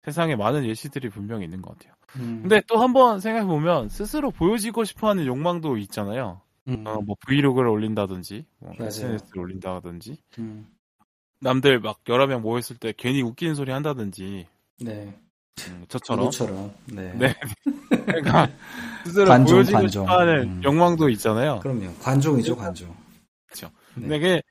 세상에 0.04 0.36
많은 0.36 0.66
예시들이 0.66 1.10
분명히 1.10 1.46
있는 1.46 1.62
것 1.62 1.78
같아요. 1.78 1.94
음. 2.18 2.40
근데 2.42 2.62
또 2.68 2.78
한번 2.78 3.20
생각해 3.20 3.46
보면 3.48 3.90
스스로 3.90 4.32
보여지고 4.32 4.84
싶어하는 4.84 5.26
욕망도 5.26 5.78
있잖아요. 5.78 6.42
음. 6.68 6.84
어, 6.86 7.00
뭐 7.02 7.16
브이로그를 7.26 7.70
올린다든지, 7.70 8.46
뭐. 8.60 8.74
SNS를 8.80 9.40
올린다든지, 9.40 10.18
음. 10.40 10.68
남들 11.40 11.80
막 11.80 12.00
여러 12.10 12.26
명 12.28 12.42
모였을 12.42 12.78
때 12.78 12.94
괜히 12.96 13.22
웃기는 13.22 13.54
소리 13.56 13.72
한다든지, 13.72 14.48
네. 14.80 15.14
음, 15.70 15.86
저처럼. 15.88 16.32
저처럼. 16.32 16.74
네. 16.88 17.14
네. 17.18 17.36
그러니까 18.06 18.50
스스로 19.06 19.26
관종, 19.30 19.56
보여지고 19.58 19.78
관종. 19.78 20.04
싶어하는 20.06 20.42
음. 20.44 20.62
욕망도 20.64 21.10
있잖아요. 21.10 21.60
그럼요. 21.62 21.94
관종이죠, 22.02 22.56
관종. 22.56 22.96
그쵸. 23.56 23.72
네. 23.96 24.02
근데 24.02 24.20
그게 24.20 24.42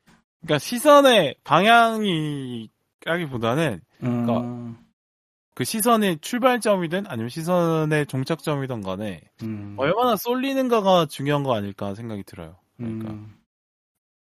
그러니까 0.40 0.59
시선의 0.59 1.37
방향이 1.45 2.71
라기보다는 3.05 3.81
음. 4.03 4.77
그 5.55 5.64
시선의 5.64 6.19
출발점이든 6.21 7.07
아니면 7.07 7.29
시선의 7.29 8.07
종착점이든 8.07 8.83
간에 8.83 9.23
음. 9.43 9.77
얼마나 9.79 10.17
쏠리는가가 10.17 11.07
중요한 11.07 11.45
거 11.45 11.55
아닐까 11.55 11.95
생각이 11.95 12.25
들어요. 12.25 12.57
그러니까 12.77 13.12
음. 13.12 13.37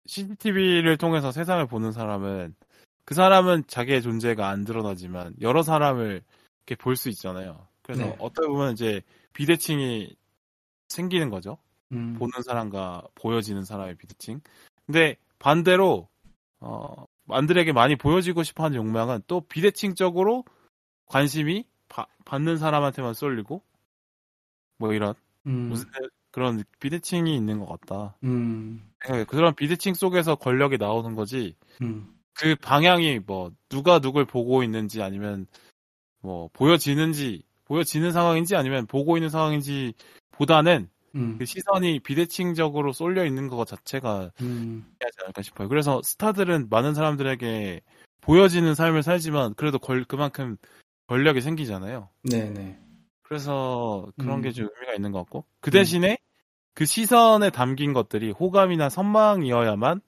CCTV를 0.07 0.97
통해서 0.97 1.31
세상을 1.31 1.65
보는 1.67 1.91
사람은 1.91 2.55
그 3.05 3.13
사람은 3.13 3.65
자기의 3.67 4.01
존재가 4.01 4.47
안 4.49 4.63
드러나지만 4.63 5.35
여러 5.41 5.63
사람을 5.63 6.23
이렇게 6.65 6.75
볼 6.75 6.95
수 6.95 7.09
있잖아요. 7.09 7.67
그래서 7.83 8.03
네. 8.05 8.15
어떻게 8.19 8.47
보면 8.47 8.73
이제 8.73 9.01
비대칭이 9.33 10.15
생기는 10.89 11.29
거죠. 11.29 11.57
음. 11.91 12.15
보는 12.17 12.41
사람과 12.45 13.03
보여지는 13.15 13.63
사람의 13.63 13.95
비대칭. 13.95 14.41
근데 14.85 15.15
반대로 15.39 16.07
어, 16.59 17.05
남들에게 17.25 17.71
많이 17.71 17.95
보여지고 17.95 18.43
싶어하는 18.43 18.77
욕망은 18.77 19.21
또 19.27 19.41
비대칭적으로 19.41 20.43
관심이 21.05 21.65
바- 21.89 22.07
받는 22.25 22.57
사람한테만 22.57 23.13
쏠리고 23.13 23.61
뭐 24.77 24.93
이런 24.93 25.13
음. 25.47 25.69
무슨 25.69 25.87
그런 26.31 26.63
비대칭이 26.79 27.35
있는 27.35 27.59
것 27.59 27.67
같다. 27.67 28.15
음. 28.23 28.89
생각해요. 29.03 29.25
그런 29.25 29.53
비대칭 29.55 29.93
속에서 29.93 30.35
권력이 30.35 30.77
나오는 30.77 31.15
거지. 31.15 31.55
음. 31.81 32.15
그 32.33 32.55
방향이 32.55 33.19
뭐 33.19 33.51
누가 33.69 33.99
누굴 33.99 34.25
보고 34.25 34.63
있는지 34.63 35.01
아니면 35.01 35.47
뭐 36.21 36.49
보여지는지 36.53 37.43
보여지는 37.65 38.11
상황인지 38.11 38.55
아니면 38.55 38.85
보고 38.87 39.17
있는 39.17 39.29
상황인지 39.29 39.93
보다는 40.31 40.89
음. 41.15 41.37
그 41.37 41.45
시선이 41.45 41.99
비대칭적으로 41.99 42.93
쏠려 42.93 43.25
있는 43.25 43.47
것 43.47 43.67
자체가 43.67 44.31
음. 44.41 44.85
하지 44.99 45.17
않을까 45.23 45.41
싶어요. 45.41 45.67
그래서 45.69 46.01
스타들은 46.03 46.67
많은 46.69 46.93
사람들에게 46.93 47.81
보여지는 48.21 48.75
삶을 48.75 49.03
살지만 49.03 49.55
그래도 49.55 49.79
걸, 49.79 50.03
그만큼 50.05 50.57
권력이 51.07 51.41
생기잖아요. 51.41 52.09
네네. 52.29 52.79
그래서 53.23 54.07
그런 54.17 54.39
음. 54.39 54.41
게좀 54.41 54.67
의미가 54.73 54.93
있는 54.93 55.11
것 55.11 55.19
같고 55.19 55.45
그 55.59 55.71
대신에 55.71 56.17
그 56.73 56.85
시선에 56.85 57.49
담긴 57.49 57.93
것들이 57.93 58.31
호감이나 58.31 58.89
선망이어야만 58.89 60.01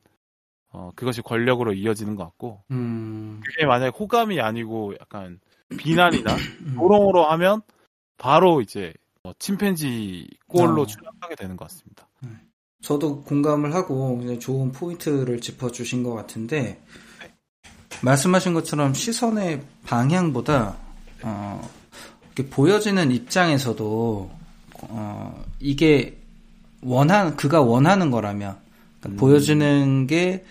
어, 0.69 0.91
그것이 0.95 1.21
권력으로 1.21 1.73
이어지는 1.73 2.15
것 2.15 2.23
같고 2.23 2.63
음. 2.71 3.41
그게 3.45 3.65
만약에 3.65 3.95
호감이 3.97 4.41
아니고 4.41 4.95
약간 4.99 5.39
비난이나 5.77 6.33
음. 6.33 6.73
조롱으로 6.75 7.25
하면 7.25 7.61
바로 8.17 8.61
이제 8.61 8.93
어, 8.93 9.02
침팬지 9.39 10.27
꼴로 10.47 10.81
어. 10.81 10.85
추락하게 10.85 11.35
되는 11.35 11.55
것 11.55 11.67
같습니다. 11.69 12.07
저도 12.81 13.23
공감을 13.23 13.73
하고 13.73 14.17
그냥 14.17 14.39
좋은 14.39 14.71
포인트를 14.71 15.39
짚어주신 15.39 16.03
것 16.03 16.13
같은데 16.13 16.81
말씀하신 18.01 18.53
것처럼 18.53 18.93
시선의 18.93 19.61
방향보다 19.85 20.75
어, 21.21 21.69
이렇게 22.35 22.49
보여지는 22.49 23.11
입장에서도 23.11 24.29
어, 24.89 25.45
이게 25.61 26.17
원한 26.81 27.37
그가 27.37 27.61
원하는 27.61 28.11
거라면 28.11 28.57
그러니까 28.99 29.09
음. 29.09 29.15
보여지는 29.15 30.07
게 30.07 30.43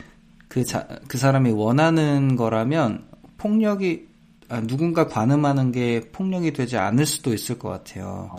그 0.53 0.63
그 1.09 1.17
사람이 1.17 1.51
원하는 1.53 2.37
거라면 2.37 3.07
폭력이 3.39 4.07
아, 4.51 4.61
누군가 4.61 5.09
관음하는 5.09 5.73
게 5.73 6.03
폭력이 6.13 6.53
되지 6.53 6.77
않을 6.77 7.07
수도 7.07 7.33
있을 7.33 7.59
것 7.59 7.71
같아요. 7.71 8.31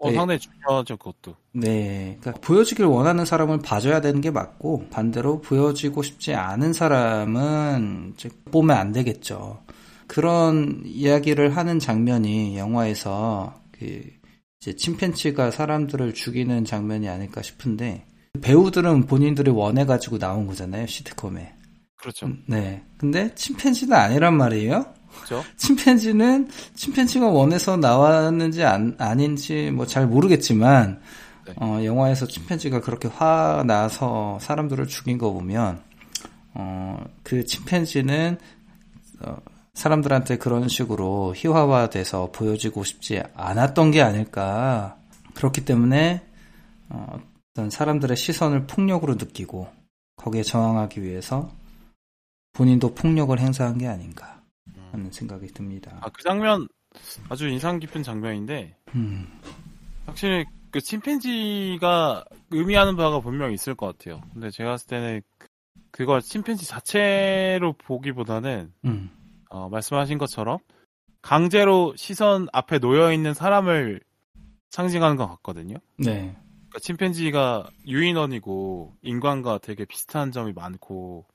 어, 0.00 0.10
네. 0.10 0.16
상당히 0.16 0.38
중요하죠, 0.38 0.96
그것도. 0.96 1.34
네. 1.52 2.16
그러니까 2.20 2.40
보여지길 2.40 2.84
원하는 2.84 3.24
사람을 3.24 3.60
봐줘야 3.60 4.00
되는 4.00 4.20
게 4.20 4.30
맞고, 4.30 4.88
반대로 4.90 5.40
보여지고 5.40 6.02
싶지 6.02 6.34
않은 6.34 6.72
사람은 6.72 8.14
이제 8.14 8.28
보면 8.50 8.76
안 8.76 8.92
되겠죠. 8.92 9.62
그런 10.06 10.82
이야기를 10.84 11.56
하는 11.56 11.78
장면이 11.78 12.56
영화에서 12.56 13.60
그 13.72 14.02
이제 14.60 14.74
침팬치가 14.74 15.50
사람들을 15.50 16.14
죽이는 16.14 16.64
장면이 16.64 17.08
아닐까 17.08 17.42
싶은데, 17.42 18.04
배우들은 18.40 19.06
본인들이 19.06 19.50
원해가지고 19.50 20.18
나온 20.18 20.46
거잖아요, 20.46 20.86
시트콤에. 20.86 21.54
그렇죠. 21.96 22.30
네. 22.46 22.84
근데 22.96 23.34
침팬지는 23.34 23.96
아니란 23.96 24.36
말이에요? 24.36 24.86
그렇죠. 25.26 25.44
침팬지는 25.56 26.48
침팬지가 26.74 27.28
원해서 27.28 27.76
나왔는지 27.76 28.64
안, 28.64 28.94
아닌지 28.98 29.70
뭐 29.70 29.86
잘 29.86 30.06
모르겠지만 30.06 31.00
네. 31.46 31.54
어, 31.56 31.80
영화에서 31.82 32.26
침팬지가 32.26 32.80
그렇게 32.80 33.08
화나서 33.08 34.38
사람들을 34.40 34.86
죽인 34.86 35.18
거 35.18 35.32
보면 35.32 35.82
어, 36.54 37.04
그 37.22 37.44
침팬지는 37.44 38.38
어, 39.20 39.36
사람들한테 39.74 40.38
그런 40.38 40.68
식으로 40.68 41.34
희화화돼서 41.36 42.30
보여지고 42.32 42.84
싶지 42.84 43.22
않았던 43.34 43.92
게 43.92 44.02
아닐까 44.02 44.96
그렇기 45.34 45.64
때문에 45.64 46.22
어, 46.90 47.18
어떤 47.54 47.70
사람들의 47.70 48.16
시선을 48.16 48.66
폭력으로 48.66 49.14
느끼고 49.14 49.68
거기에 50.16 50.42
저항하기 50.42 51.02
위해서 51.02 51.50
본인도 52.52 52.94
폭력을 52.94 53.38
행사한 53.38 53.78
게 53.78 53.86
아닌가 53.86 54.37
하는 54.92 55.10
생각이 55.10 55.48
듭니다. 55.48 55.98
아, 56.02 56.08
그 56.10 56.22
장면 56.22 56.68
아주 57.28 57.48
인상 57.48 57.78
깊은 57.78 58.02
장면인데 58.02 58.76
음, 58.94 59.40
확실히 60.06 60.44
그 60.70 60.80
침팬지가 60.80 62.24
의미하는 62.50 62.96
바가 62.96 63.20
분명히 63.20 63.54
있을 63.54 63.74
것 63.74 63.86
같아요. 63.86 64.20
근데 64.32 64.50
제가 64.50 64.70
봤을 64.70 64.86
때는 64.88 65.22
그걸 65.90 66.20
침팬지 66.20 66.66
자체로 66.66 67.72
보기보다는 67.74 68.72
음, 68.84 69.10
어, 69.50 69.68
말씀하신 69.68 70.18
것처럼 70.18 70.58
강제로 71.22 71.94
시선 71.96 72.48
앞에 72.52 72.78
놓여 72.78 73.12
있는 73.12 73.34
사람을 73.34 74.00
상징하는 74.70 75.16
것 75.16 75.26
같거든요. 75.28 75.76
네, 75.96 76.36
그러니까 76.68 76.78
침팬지가 76.80 77.68
유인원이고 77.86 78.96
인간과 79.02 79.58
되게 79.58 79.84
비슷한 79.84 80.30
점이 80.30 80.52
많고 80.52 81.26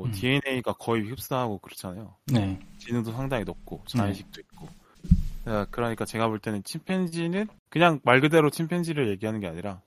뭐 0.00 0.06
음. 0.06 0.12
DNA가 0.12 0.72
거의 0.78 1.02
흡사하고 1.02 1.58
그렇잖아요. 1.58 2.14
네, 2.32 2.58
지능도 2.78 3.12
상당히 3.12 3.44
높고 3.44 3.82
자의식도 3.86 4.40
있고. 4.40 4.66
어, 5.46 5.66
그러니까 5.70 6.06
제가 6.06 6.28
볼 6.28 6.38
때는 6.38 6.62
침팬지는 6.64 7.48
그냥 7.68 8.00
말 8.02 8.20
그대로 8.22 8.48
침팬지를 8.48 9.10
얘기하는 9.10 9.40
게 9.40 9.46
아니라 9.46 9.82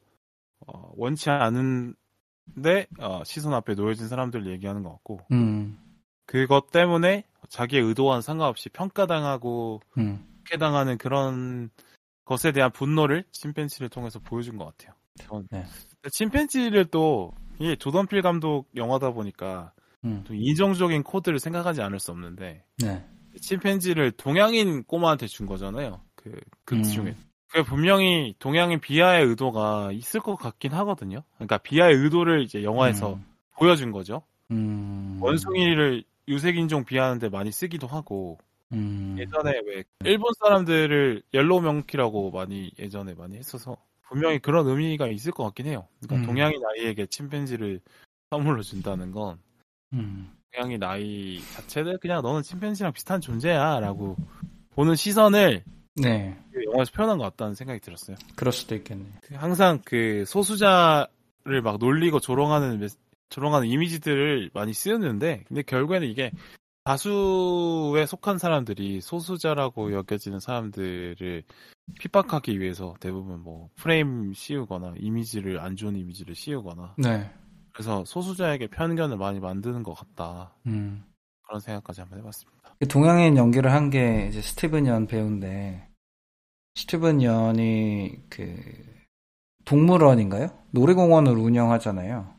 어, 0.67 0.91
원치 0.95 1.31
않은데 1.31 2.85
어, 2.99 3.23
시선 3.23 3.53
앞에 3.55 3.73
놓여진 3.73 4.07
사람들을 4.07 4.45
얘기하는 4.51 4.83
것 4.83 4.91
같고 4.91 5.19
음, 5.31 5.79
그것 6.27 6.69
때문에 6.69 7.23
자기의 7.49 7.81
의도와는 7.83 8.21
상관없이 8.21 8.69
평가당하고 8.69 9.81
음, 9.97 10.23
해당하는 10.51 10.97
그런 10.99 11.71
것에 12.25 12.51
대한 12.51 12.71
분노를 12.71 13.23
침팬지를 13.31 13.89
통해서 13.89 14.19
보여준 14.19 14.57
것 14.57 14.65
같아요. 14.65 14.95
전- 15.19 15.47
네. 15.51 15.65
침팬지를 16.11 16.85
또 16.85 17.31
이게 17.59 17.75
조던필 17.75 18.21
감독 18.21 18.67
영화다 18.75 19.11
보니까 19.11 19.71
음, 20.05 20.23
좀 20.25 20.35
이정적인 20.35 21.03
코드를 21.03 21.39
생각하지 21.39 21.81
않을 21.81 21.99
수 21.99 22.11
없는데 22.11 22.63
네, 22.77 23.05
침팬지를 23.39 24.11
동양인 24.11 24.83
꼬마한테 24.83 25.27
준 25.27 25.45
거잖아요. 25.45 26.01
그, 26.15 26.31
극 26.65 26.75
음. 26.77 26.83
중에. 26.83 27.15
그 27.49 27.63
분명히 27.63 28.33
동양인 28.39 28.79
비하의 28.79 29.25
의도가 29.27 29.91
있을 29.91 30.19
것 30.19 30.35
같긴 30.35 30.73
하거든요. 30.73 31.21
그러니까 31.35 31.59
비하의 31.59 31.95
의도를 31.95 32.41
이제 32.41 32.63
영화에서 32.63 33.13
음, 33.13 33.25
보여준 33.55 33.91
거죠. 33.91 34.23
음, 34.49 35.19
원숭이를 35.21 36.03
유색인종 36.27 36.85
비하하는데 36.85 37.29
많이 37.29 37.51
쓰기도 37.51 37.85
하고, 37.85 38.39
음, 38.71 39.15
예전에 39.19 39.51
왜 39.67 39.83
일본 40.03 40.31
사람들을 40.39 41.21
yellow 41.31 41.61
monkey라고 41.61 42.31
많이 42.31 42.71
예전에 42.79 43.13
많이 43.13 43.37
했어서 43.37 43.77
분명히 44.01 44.39
그런 44.39 44.67
의미가 44.67 45.07
있을 45.09 45.31
것 45.31 45.43
같긴 45.43 45.67
해요. 45.67 45.87
그러니까 46.01 46.23
음. 46.23 46.25
동양인 46.25 46.59
아이에게 46.65 47.05
침팬지를 47.05 47.81
선물로 48.31 48.63
준다는 48.63 49.11
건 49.11 49.37
음, 49.93 50.31
동양인 50.53 50.83
아이 50.83 51.39
자체를 51.53 51.97
그냥 51.99 52.21
너는 52.21 52.41
침팬지랑 52.41 52.93
비슷한 52.93 53.21
존재야라고 53.21 54.15
보는 54.71 54.95
시선을 54.95 55.63
네, 55.95 56.37
그 56.51 56.63
영화에서 56.65 56.91
표현한 56.91 57.17
것 57.19 57.23
같다는 57.25 57.53
생각이 57.53 57.79
들었어요. 57.79 58.17
그럴 58.35 58.51
수도 58.51 58.75
있겠네요. 58.75 59.13
그 59.21 59.35
항상 59.35 59.79
그 59.85 60.23
소수자를 60.25 61.61
막 61.63 61.77
놀리고 61.79 62.19
조롱하는 62.19 62.79
메- 62.79 62.87
조롱하는 63.29 63.67
이미지들을 63.67 64.51
많이 64.53 64.73
쓰였는데 64.73 65.43
근데 65.47 65.61
결국에는 65.61 66.07
이게 66.07 66.31
다수에 66.83 68.05
속한 68.05 68.37
사람들이 68.37 69.01
소수자라고 69.01 69.93
여겨지는 69.93 70.39
사람들을 70.39 71.43
핍박하기 71.99 72.59
위해서 72.59 72.93
대부분 72.99 73.41
뭐 73.41 73.69
프레임 73.75 74.33
씌우거나 74.33 74.95
이미지를 74.99 75.59
안 75.59 75.75
좋은 75.75 75.95
이미지를 75.95 76.35
씌우거나 76.35 76.95
네. 76.97 77.29
그래서 77.73 78.03
소수자에게 78.05 78.67
편견을 78.67 79.17
많이 79.17 79.39
만드는 79.39 79.83
것 79.83 79.93
같다 79.93 80.53
음. 80.67 81.03
그런 81.47 81.59
생각까지 81.59 82.01
한번 82.01 82.19
해봤습니다. 82.19 82.75
그 82.79 82.87
동양인 82.87 83.35
연기를 83.37 83.71
한 83.71 83.89
게 83.89 84.27
이제 84.29 84.41
스티븐 84.41 84.87
연 84.87 85.07
배우인데 85.07 85.87
스티븐 86.75 87.21
연이 87.23 88.15
그 88.29 88.55
동물원인가요? 89.65 90.49
놀이공원을 90.71 91.33
운영하잖아요. 91.37 92.35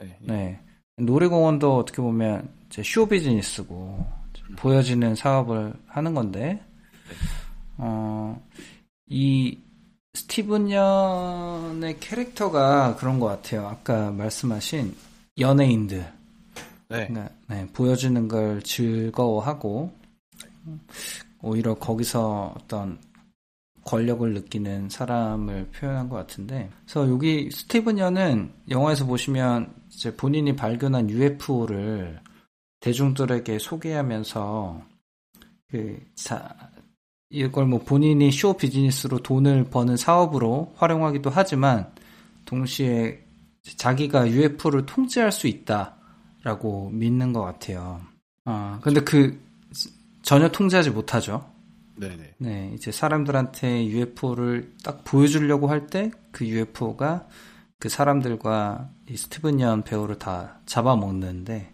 네. 0.00 0.18
네. 0.20 0.60
놀이공원도 0.96 1.76
어떻게 1.76 2.02
보면 2.02 2.52
이제 2.66 2.82
쇼 2.82 3.06
비즈니스고 3.06 4.06
보여지는 4.56 5.14
사업을 5.14 5.74
하는 5.86 6.14
건데 6.14 6.62
어, 7.78 8.40
이 9.06 9.58
스티븐 10.14 10.70
연의 10.70 11.98
캐릭터가 12.00 12.96
그런 12.96 13.20
것 13.20 13.26
같아요. 13.26 13.66
아까 13.66 14.10
말씀하신 14.10 14.94
연예인들 15.38 15.98
네. 16.88 17.06
그러니까, 17.06 17.30
네, 17.48 17.66
보여주는 17.72 18.28
걸 18.28 18.62
즐거워하고 18.62 19.92
오히려 21.42 21.74
거기서 21.74 22.54
어떤 22.56 22.98
권력을 23.84 24.34
느끼는 24.34 24.90
사람을 24.90 25.68
표현한 25.68 26.08
것 26.08 26.16
같은데 26.16 26.70
그래서 26.84 27.08
여기 27.08 27.50
스티븐 27.50 27.98
연은 27.98 28.52
영화에서 28.68 29.06
보시면 29.06 29.72
이제 29.90 30.14
본인이 30.14 30.54
발견한 30.54 31.08
UFO를 31.08 32.20
대중들에게 32.80 33.58
소개하면서 33.58 34.82
그 35.70 35.98
자, 36.14 36.67
이걸 37.30 37.66
뭐 37.66 37.80
본인이 37.80 38.30
쇼 38.32 38.54
비즈니스로 38.54 39.18
돈을 39.18 39.64
버는 39.64 39.96
사업으로 39.96 40.72
활용하기도 40.76 41.30
하지만 41.30 41.92
동시에 42.46 43.20
자기가 43.76 44.30
UFO를 44.30 44.86
통제할 44.86 45.30
수 45.30 45.46
있다라고 45.46 46.90
믿는 46.90 47.32
것 47.32 47.42
같아요. 47.42 48.00
아 48.44 48.78
근데 48.82 49.00
그 49.00 49.38
전혀 50.22 50.48
통제하지 50.48 50.90
못하죠. 50.90 51.50
네네. 51.96 52.34
네, 52.38 52.72
이제 52.74 52.92
사람들한테 52.92 53.86
UFO를 53.86 54.72
딱 54.84 55.04
보여주려고 55.04 55.68
할 55.68 55.88
때 55.88 56.10
그 56.32 56.46
UFO가 56.46 57.26
그 57.80 57.88
사람들과 57.88 58.90
이 59.10 59.16
스티븐 59.16 59.60
연 59.60 59.82
배우를 59.82 60.18
다 60.18 60.60
잡아먹는데 60.66 61.72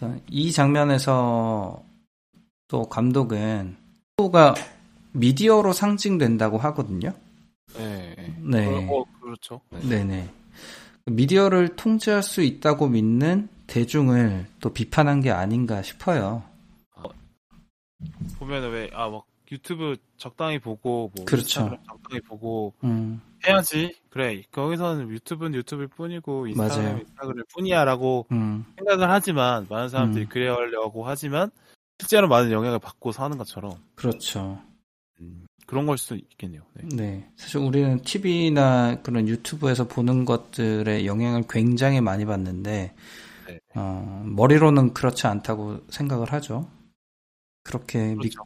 네네. 0.00 0.22
이 0.30 0.52
장면에서 0.52 1.84
또 2.68 2.88
감독은 2.88 3.76
가 4.16 4.54
미디어로 5.12 5.72
상징된다고 5.72 6.58
하거든요. 6.58 7.12
네. 7.76 8.14
네. 8.38 8.66
네. 8.66 8.88
어, 8.88 9.04
그렇죠. 9.20 9.60
네. 9.70 9.80
네네. 9.80 10.30
미디어를 11.06 11.74
통제할 11.74 12.22
수 12.22 12.42
있다고 12.42 12.88
믿는 12.88 13.48
대중을 13.66 14.46
또 14.60 14.72
비판한 14.72 15.20
게 15.20 15.32
아닌가 15.32 15.82
싶어요. 15.82 16.44
보면은 18.38 18.70
왜, 18.70 18.90
아, 18.92 19.08
막 19.08 19.24
유튜브 19.50 19.96
적당히 20.16 20.60
보고, 20.60 21.10
뭐, 21.14 21.24
그렇죠. 21.24 21.76
적당히 21.86 22.20
보고 22.20 22.72
음, 22.84 23.20
해야지. 23.46 23.94
그래. 24.10 24.42
거기서는 24.52 25.10
유튜브는 25.10 25.54
유튜브일 25.54 25.88
뿐이고, 25.88 26.46
인스타그램. 26.46 26.98
인스타그램 27.00 27.44
뿐이야라고 27.52 28.26
음, 28.30 28.64
생각을 28.76 29.10
하지만, 29.10 29.66
많은 29.68 29.88
사람들이 29.88 30.24
음. 30.24 30.28
그래 30.28 30.48
하려고 30.48 31.04
하지만, 31.06 31.50
실제로 31.98 32.28
많은 32.28 32.50
영향을 32.50 32.78
받고 32.78 33.12
사는 33.12 33.36
것처럼, 33.38 33.72
그렇죠. 33.94 34.60
음, 35.20 35.46
그런 35.66 35.86
걸 35.86 35.96
수도 35.96 36.16
있겠네요. 36.16 36.62
네. 36.74 36.88
네. 36.96 37.30
사실 37.36 37.58
우리는 37.58 38.00
TV나 38.02 39.00
그런 39.02 39.28
유튜브에서 39.28 39.86
보는 39.86 40.24
것들의 40.24 41.06
영향을 41.06 41.44
굉장히 41.48 42.00
많이 42.00 42.24
받는데, 42.24 42.94
네. 43.46 43.60
어, 43.74 44.22
머리로는 44.26 44.94
그렇지 44.94 45.26
않다고 45.26 45.82
생각을 45.88 46.32
하죠. 46.32 46.68
그렇게 47.62 48.14
믿, 48.14 48.34
그렇죠. 48.34 48.44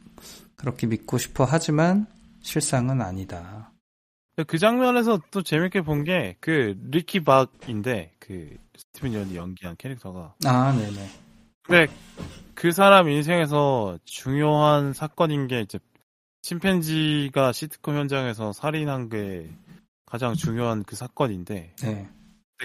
그렇게 0.55 0.87
믿고 0.87 1.17
싶어 1.17 1.43
하지만 1.43 2.07
실상은 2.41 3.01
아니다. 3.01 3.71
그 4.47 4.57
장면에서 4.57 5.19
또 5.31 5.41
재밌게 5.41 5.81
본 5.81 6.03
게, 6.05 6.37
그, 6.39 6.79
리키 6.91 7.25
박인데, 7.25 8.13
그, 8.19 8.55
스티븐 8.77 9.13
연이 9.13 9.35
연기한 9.35 9.75
캐릭터가. 9.77 10.35
아, 10.45 10.71
네네. 10.71 11.09
근데 11.63 11.87
그 12.59 12.73
사람 12.73 13.07
인생에서 13.07 13.97
중요한 14.03 14.91
사건인 14.91 15.47
게 15.47 15.61
이제 15.61 15.79
침팬지가 16.41 17.53
시트콤 17.53 17.95
현장에서 17.95 18.51
살인한 18.51 19.07
게 19.07 19.49
가장 20.05 20.33
중요한 20.33 20.83
그 20.83 20.97
사건인데 20.97 21.73
네. 21.77 22.09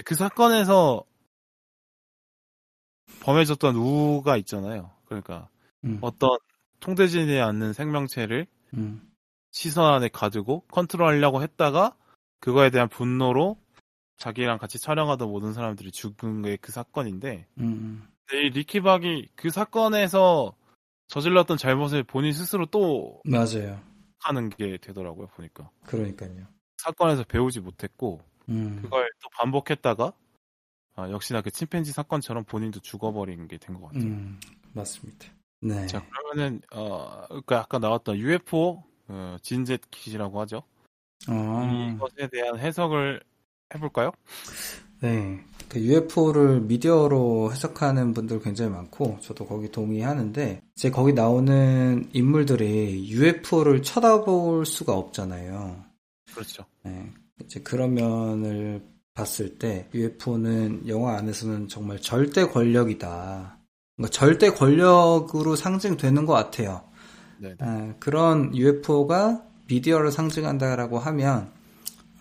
그 0.03 0.15
사건에서 0.15 1.05
범해졌던 3.21 3.77
우가 3.77 4.35
있잖아요. 4.35 4.91
그러니까 5.05 5.47
음, 5.85 5.99
어떤 6.01 6.39
통되지 6.81 7.39
않는 7.39 7.71
생명체를 7.71 8.47
음, 8.73 9.13
시선 9.51 9.93
안에 9.93 10.09
가두고 10.09 10.65
컨트롤하려고 10.71 11.41
했다가 11.41 11.95
그거에 12.41 12.69
대한 12.69 12.89
분노로 12.89 13.57
자기랑 14.17 14.57
같이 14.57 14.77
촬영하던 14.77 15.29
모든 15.29 15.53
사람들이 15.53 15.93
죽은 15.93 16.41
게 16.41 16.57
그 16.57 16.73
사건인데 16.73 17.47
음, 17.59 17.63
음. 17.63 18.14
이 18.33 18.49
리키박이 18.49 19.29
그 19.35 19.49
사건에서 19.49 20.55
저질렀던 21.07 21.57
잘못을 21.57 22.03
본인 22.03 22.33
스스로 22.33 22.65
또 22.65 23.21
맞아요. 23.25 23.79
하는 24.19 24.49
게 24.49 24.77
되더라고요, 24.77 25.27
보니까. 25.27 25.69
그러니까요. 25.85 26.47
사건에서 26.77 27.23
배우지 27.23 27.59
못했고, 27.59 28.21
음, 28.49 28.79
그걸 28.81 29.09
또 29.21 29.29
반복했다가, 29.37 30.13
아, 30.95 31.09
역시나 31.11 31.41
그 31.41 31.51
침팬지 31.51 31.91
사건처럼 31.91 32.45
본인도 32.45 32.79
죽어버린 32.79 33.47
게 33.47 33.57
된 33.57 33.75
것 33.75 33.87
같아요. 33.87 34.03
음, 34.05 34.39
맞습니다. 34.73 35.27
네. 35.61 35.85
자, 35.87 36.03
그러면은, 36.09 36.61
어, 36.73 37.27
그 37.45 37.55
아까 37.55 37.77
나왔던 37.79 38.17
UFO, 38.17 38.83
어, 39.07 39.37
진젯 39.43 39.81
킷이라고 39.91 40.39
하죠. 40.41 40.63
어, 41.29 41.91
이것에 41.95 42.27
대한 42.27 42.57
해석을 42.57 43.21
해볼까요? 43.73 44.11
네. 45.01 45.43
그 45.69 45.79
UFO를 45.79 46.61
미디어로 46.61 47.51
해석하는 47.51 48.13
분들 48.13 48.41
굉장히 48.41 48.71
많고, 48.71 49.17
저도 49.21 49.45
거기 49.45 49.71
동의하는데, 49.71 50.61
이제 50.75 50.91
거기 50.91 51.13
나오는 51.13 52.07
인물들이 52.13 53.09
UFO를 53.09 53.81
쳐다볼 53.81 54.65
수가 54.65 54.93
없잖아요. 54.93 55.83
그렇죠. 56.33 56.63
네. 56.83 57.11
이제 57.43 57.59
그런 57.61 57.93
면을 57.93 58.81
봤을 59.13 59.57
때, 59.57 59.87
UFO는 59.93 60.87
영화 60.87 61.17
안에서는 61.17 61.67
정말 61.67 61.99
절대 62.01 62.45
권력이다. 62.45 63.57
그러니까 63.95 64.11
절대 64.11 64.49
권력으로 64.49 65.55
상징되는 65.55 66.25
것 66.25 66.33
같아요. 66.33 66.81
네. 67.37 67.55
아, 67.59 67.93
그런 67.99 68.55
UFO가 68.55 69.43
미디어를 69.67 70.11
상징한다라고 70.11 70.99
하면 70.99 71.54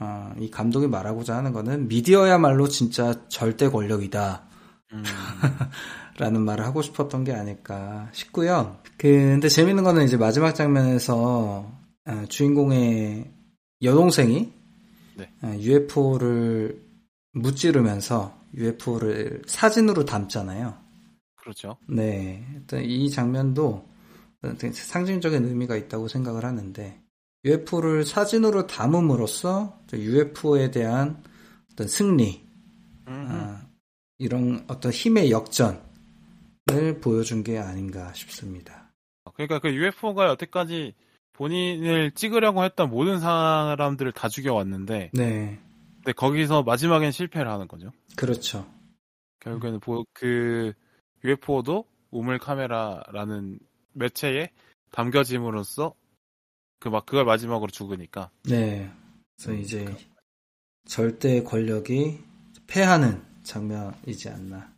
어, 0.00 0.34
이 0.38 0.50
감독이 0.50 0.86
말하고자 0.86 1.36
하는 1.36 1.52
거는 1.52 1.88
미디어야말로 1.88 2.68
진짜 2.68 3.26
절대 3.28 3.68
권력이다. 3.68 4.42
음, 4.92 5.02
라는 6.18 6.42
말을 6.42 6.64
하고 6.64 6.82
싶었던 6.82 7.24
게 7.24 7.32
아닐까 7.32 8.08
싶고요. 8.12 8.78
그, 8.96 9.08
근데 9.08 9.48
재밌는 9.48 9.84
거는 9.84 10.04
이제 10.04 10.16
마지막 10.16 10.54
장면에서 10.54 11.70
아, 12.04 12.24
주인공의 12.28 13.32
여동생이 13.82 14.52
네. 15.16 15.30
UFO를 15.58 16.82
무찌르면서 17.32 18.38
UFO를 18.56 19.42
사진으로 19.46 20.04
담잖아요. 20.04 20.74
그렇죠. 21.36 21.76
네. 21.88 22.46
일단 22.54 22.84
이 22.84 23.10
장면도 23.10 23.86
상징적인 24.72 25.44
의미가 25.44 25.76
있다고 25.76 26.08
생각을 26.08 26.44
하는데, 26.44 27.00
UFO를 27.44 28.04
사진으로 28.04 28.66
담음으로써 28.66 29.78
UFO에 29.92 30.70
대한 30.70 31.22
어떤 31.72 31.86
승리, 31.88 32.44
음, 33.06 33.26
아, 33.30 33.66
이런 34.18 34.64
어떤 34.68 34.90
힘의 34.92 35.30
역전을 35.30 35.80
보여준 37.02 37.44
게 37.44 37.58
아닌가 37.58 38.12
싶습니다. 38.14 38.92
그러니까 39.34 39.58
그 39.58 39.72
UFO가 39.74 40.28
여태까지 40.28 40.94
본인을 41.32 42.12
찍으려고 42.12 42.64
했던 42.64 42.88
모든 42.90 43.18
사람들을 43.18 44.12
다 44.12 44.28
죽여왔는데, 44.28 45.10
네. 45.12 45.58
근데 45.96 46.12
거기서 46.12 46.62
마지막엔 46.62 47.10
실패를 47.12 47.50
하는 47.50 47.66
거죠. 47.66 47.90
그렇죠. 48.16 48.66
결국에는 49.40 49.80
보- 49.80 50.04
그 50.12 50.72
UFO도 51.24 51.84
우물 52.10 52.38
카메라라는 52.38 53.58
매체에 53.94 54.50
담겨짐으로써 54.92 55.94
그 56.84 56.90
막 56.90 57.06
그걸 57.06 57.24
마지막으로 57.24 57.70
죽으니까 57.70 58.28
네. 58.42 58.90
그래서 59.38 59.52
음, 59.52 59.58
이제 59.62 59.96
절대 60.86 61.42
권력이 61.42 62.20
패하는 62.66 63.22
장면이지 63.42 64.28
않나. 64.28 64.70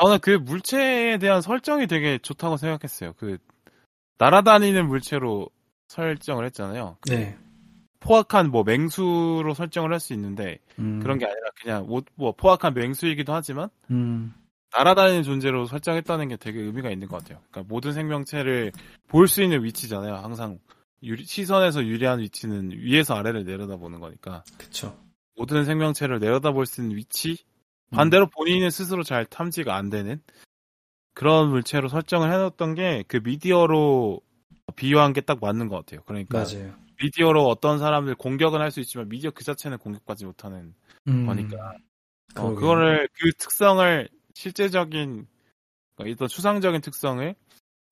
저는 0.00 0.20
그 0.20 0.30
물체에 0.30 1.18
대한 1.18 1.42
설정이 1.42 1.88
되게 1.88 2.18
좋다고 2.18 2.58
생각했어요. 2.58 3.14
그 3.16 3.38
날아다니는 4.18 4.86
물체로 4.86 5.48
설정을 5.88 6.44
했잖아요. 6.46 6.96
네. 7.08 7.36
포악한 7.98 8.50
뭐 8.52 8.62
맹수로 8.62 9.52
설정을 9.54 9.92
할 9.92 9.98
수 9.98 10.12
있는데 10.12 10.60
음, 10.78 11.00
그런 11.00 11.18
게 11.18 11.24
아니라 11.24 11.48
그냥 11.60 11.86
뭐, 11.88 12.02
뭐 12.14 12.30
포악한 12.36 12.74
맹수이기도 12.74 13.34
하지만 13.34 13.68
음, 13.90 14.32
날아다니는 14.76 15.24
존재로 15.24 15.66
설정했다는 15.66 16.28
게 16.28 16.36
되게 16.36 16.60
의미가 16.60 16.90
있는 16.90 17.08
것 17.08 17.16
같아요. 17.24 17.40
그러니까 17.50 17.68
모든 17.74 17.92
생명체를 17.92 18.70
볼 19.08 19.26
수 19.26 19.42
있는 19.42 19.64
위치잖아요. 19.64 20.14
항상 20.14 20.60
유리- 21.02 21.24
시선에서 21.24 21.84
유리한 21.84 22.18
위치는 22.20 22.72
위에서 22.72 23.14
아래를 23.14 23.44
내려다보는 23.44 24.00
거니까 24.00 24.44
그쵸. 24.56 24.98
모든 25.36 25.64
생명체를 25.64 26.18
내려다볼 26.18 26.66
수 26.66 26.80
있는 26.82 26.96
위치 26.96 27.38
반대로 27.90 28.28
본인은 28.28 28.70
스스로 28.70 29.02
잘 29.02 29.24
탐지가 29.24 29.74
안 29.74 29.88
되는 29.90 30.20
그런 31.14 31.50
물체로 31.50 31.88
설정을 31.88 32.32
해놨던 32.32 32.74
게 32.74 33.04
그 33.08 33.18
미디어로 33.22 34.20
비유한 34.76 35.12
게 35.12 35.20
딱 35.22 35.38
맞는 35.40 35.68
것 35.68 35.76
같아요. 35.76 36.02
그러니까 36.04 36.38
맞아요. 36.44 36.74
미디어로 37.00 37.46
어떤 37.46 37.78
사람들 37.78 38.14
공격은 38.16 38.60
할 38.60 38.70
수 38.70 38.80
있지만 38.80 39.08
미디어 39.08 39.30
그 39.30 39.44
자체는 39.44 39.78
공격받지 39.78 40.26
못하는 40.26 40.74
음, 41.08 41.26
거니까. 41.26 41.76
어. 42.36 42.54
그거를 42.54 43.08
그 43.14 43.30
특성을 43.38 44.08
실제적인 44.34 45.26
그러니까 45.96 46.14
어떤 46.16 46.28
추상적인 46.28 46.80
특성을 46.82 47.34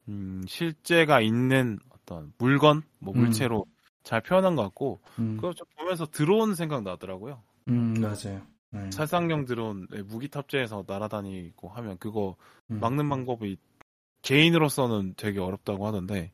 음, 0.09 0.43
실제가 0.47 1.21
있는 1.21 1.79
어떤 2.07 2.33
물건 2.39 2.83
뭐 2.99 3.13
음. 3.15 3.21
물체로 3.21 3.67
잘 4.05 4.23
표현한 4.23 4.55
것 4.55 4.63
같고 4.63 5.01
음, 5.19 5.37
그거 5.37 5.53
좀 5.53 5.67
보면서 5.77 6.07
드론 6.07 6.55
생각 6.55 6.83
나더라고요. 6.85 7.43
음, 7.69 7.95
맞아요. 8.01 8.41
네. 8.71 8.91
살상용 8.93 9.45
드론 9.45 9.89
무기 10.07 10.29
탑재해서 10.29 10.85
날아다니고 10.87 11.69
하면 11.69 11.99
그거 11.99 12.37
음. 12.71 12.79
막는 12.81 13.09
방법이 13.09 13.59
개인으로서는 14.23 15.15
되게 15.17 15.41
어렵다고 15.41 15.87
하던데 15.87 16.33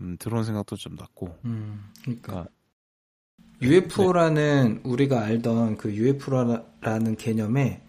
음, 0.00 0.16
드론 0.18 0.44
생각도 0.44 0.76
좀 0.76 0.96
났고 0.96 1.38
음, 1.44 1.90
그러니까 2.02 2.46
그러니까 3.58 3.86
UFO라는 3.86 4.80
우리가 4.84 5.22
알던 5.22 5.76
그 5.76 5.94
UFO라는 5.94 7.16
개념에 7.16 7.82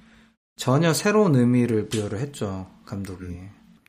전혀 0.56 0.94
새로운 0.94 1.36
의미를 1.36 1.88
부여를 1.88 2.20
했죠 2.20 2.70
감독이. 2.86 3.40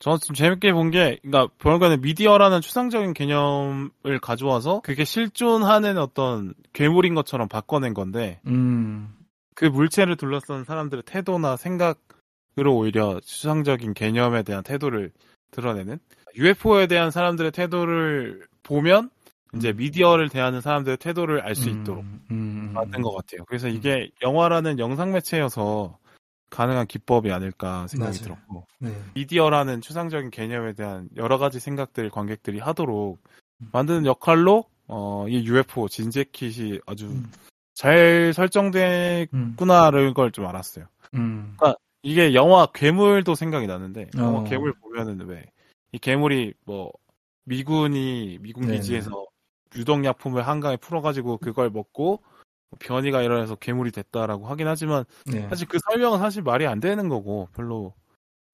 저는 0.02 0.18
좀 0.18 0.34
재밌게 0.34 0.72
본 0.72 0.90
게, 0.90 1.20
그러니까 1.22 1.54
보니까 1.58 1.96
미디어라는 1.96 2.60
추상적인 2.60 3.14
개념을 3.14 4.18
가져와서 4.20 4.80
그게 4.80 5.04
실존하는 5.04 5.96
어떤 5.96 6.54
괴물인 6.72 7.14
것처럼 7.14 7.46
바꿔낸 7.46 7.94
건데 7.94 8.40
음, 8.48 9.14
그 9.54 9.64
물체를 9.64 10.16
둘러싼 10.16 10.64
사람들의 10.64 11.04
태도나 11.06 11.56
생각으로 11.56 12.74
오히려 12.74 13.20
추상적인 13.20 13.94
개념에 13.94 14.42
대한 14.42 14.64
태도를 14.64 15.12
드러내는 15.52 16.00
UFO에 16.34 16.88
대한 16.88 17.12
사람들의 17.12 17.52
태도를 17.52 18.44
보면 18.64 19.08
이제 19.54 19.72
미디어를 19.72 20.30
대하는 20.30 20.60
사람들의 20.60 20.96
태도를 20.96 21.42
알수 21.42 21.68
음, 21.68 21.80
있도록 21.82 22.02
음, 22.02 22.24
음, 22.32 22.70
만든 22.74 23.02
것 23.02 23.14
같아요. 23.14 23.44
그래서 23.46 23.68
이게 23.68 24.10
영화라는 24.20 24.80
영상 24.80 25.12
매체여서 25.12 25.96
가능한 26.52 26.86
기법이 26.86 27.32
아닐까 27.32 27.86
생각이 27.88 28.18
맞아요. 28.18 28.22
들었고 28.22 28.66
네. 28.78 28.94
미디어라는 29.14 29.80
추상적인 29.80 30.30
개념에 30.30 30.74
대한 30.74 31.08
여러 31.16 31.38
가지 31.38 31.58
생각들 31.60 32.10
관객들이 32.10 32.58
하도록 32.58 33.18
음. 33.60 33.68
만드는 33.72 34.06
역할로 34.06 34.64
어, 34.86 35.26
이 35.28 35.44
UFO 35.44 35.88
진재킷이 35.88 36.80
아주 36.86 37.06
음. 37.06 37.30
잘 37.74 38.32
설정됐구나라는 38.34 40.08
음, 40.08 40.14
걸좀 40.14 40.46
알았어요. 40.46 40.86
음, 41.14 41.56
이게 42.02 42.34
영화 42.34 42.66
괴물도 42.66 43.34
생각이 43.34 43.66
나는데 43.66 44.08
영화 44.16 44.40
어. 44.40 44.44
괴물 44.44 44.74
보면은 44.74 45.26
왜 45.26 45.44
이 45.92 45.98
괴물이 45.98 46.54
뭐 46.64 46.90
미군이 47.44 48.38
미군 48.40 48.64
네네. 48.66 48.78
기지에서 48.78 49.26
유독 49.76 50.04
약품을 50.04 50.46
한강에 50.46 50.76
풀어가지고 50.76 51.38
그걸 51.38 51.70
먹고 51.70 52.22
변이가 52.78 53.22
일어나서 53.22 53.56
괴물이 53.56 53.90
됐다라고 53.90 54.46
하긴 54.46 54.66
하지만 54.66 55.04
네. 55.26 55.48
사실 55.48 55.66
그 55.68 55.78
설명은 55.90 56.18
사실 56.18 56.42
말이 56.42 56.66
안 56.66 56.80
되는 56.80 57.08
거고 57.08 57.48
별로 57.54 57.94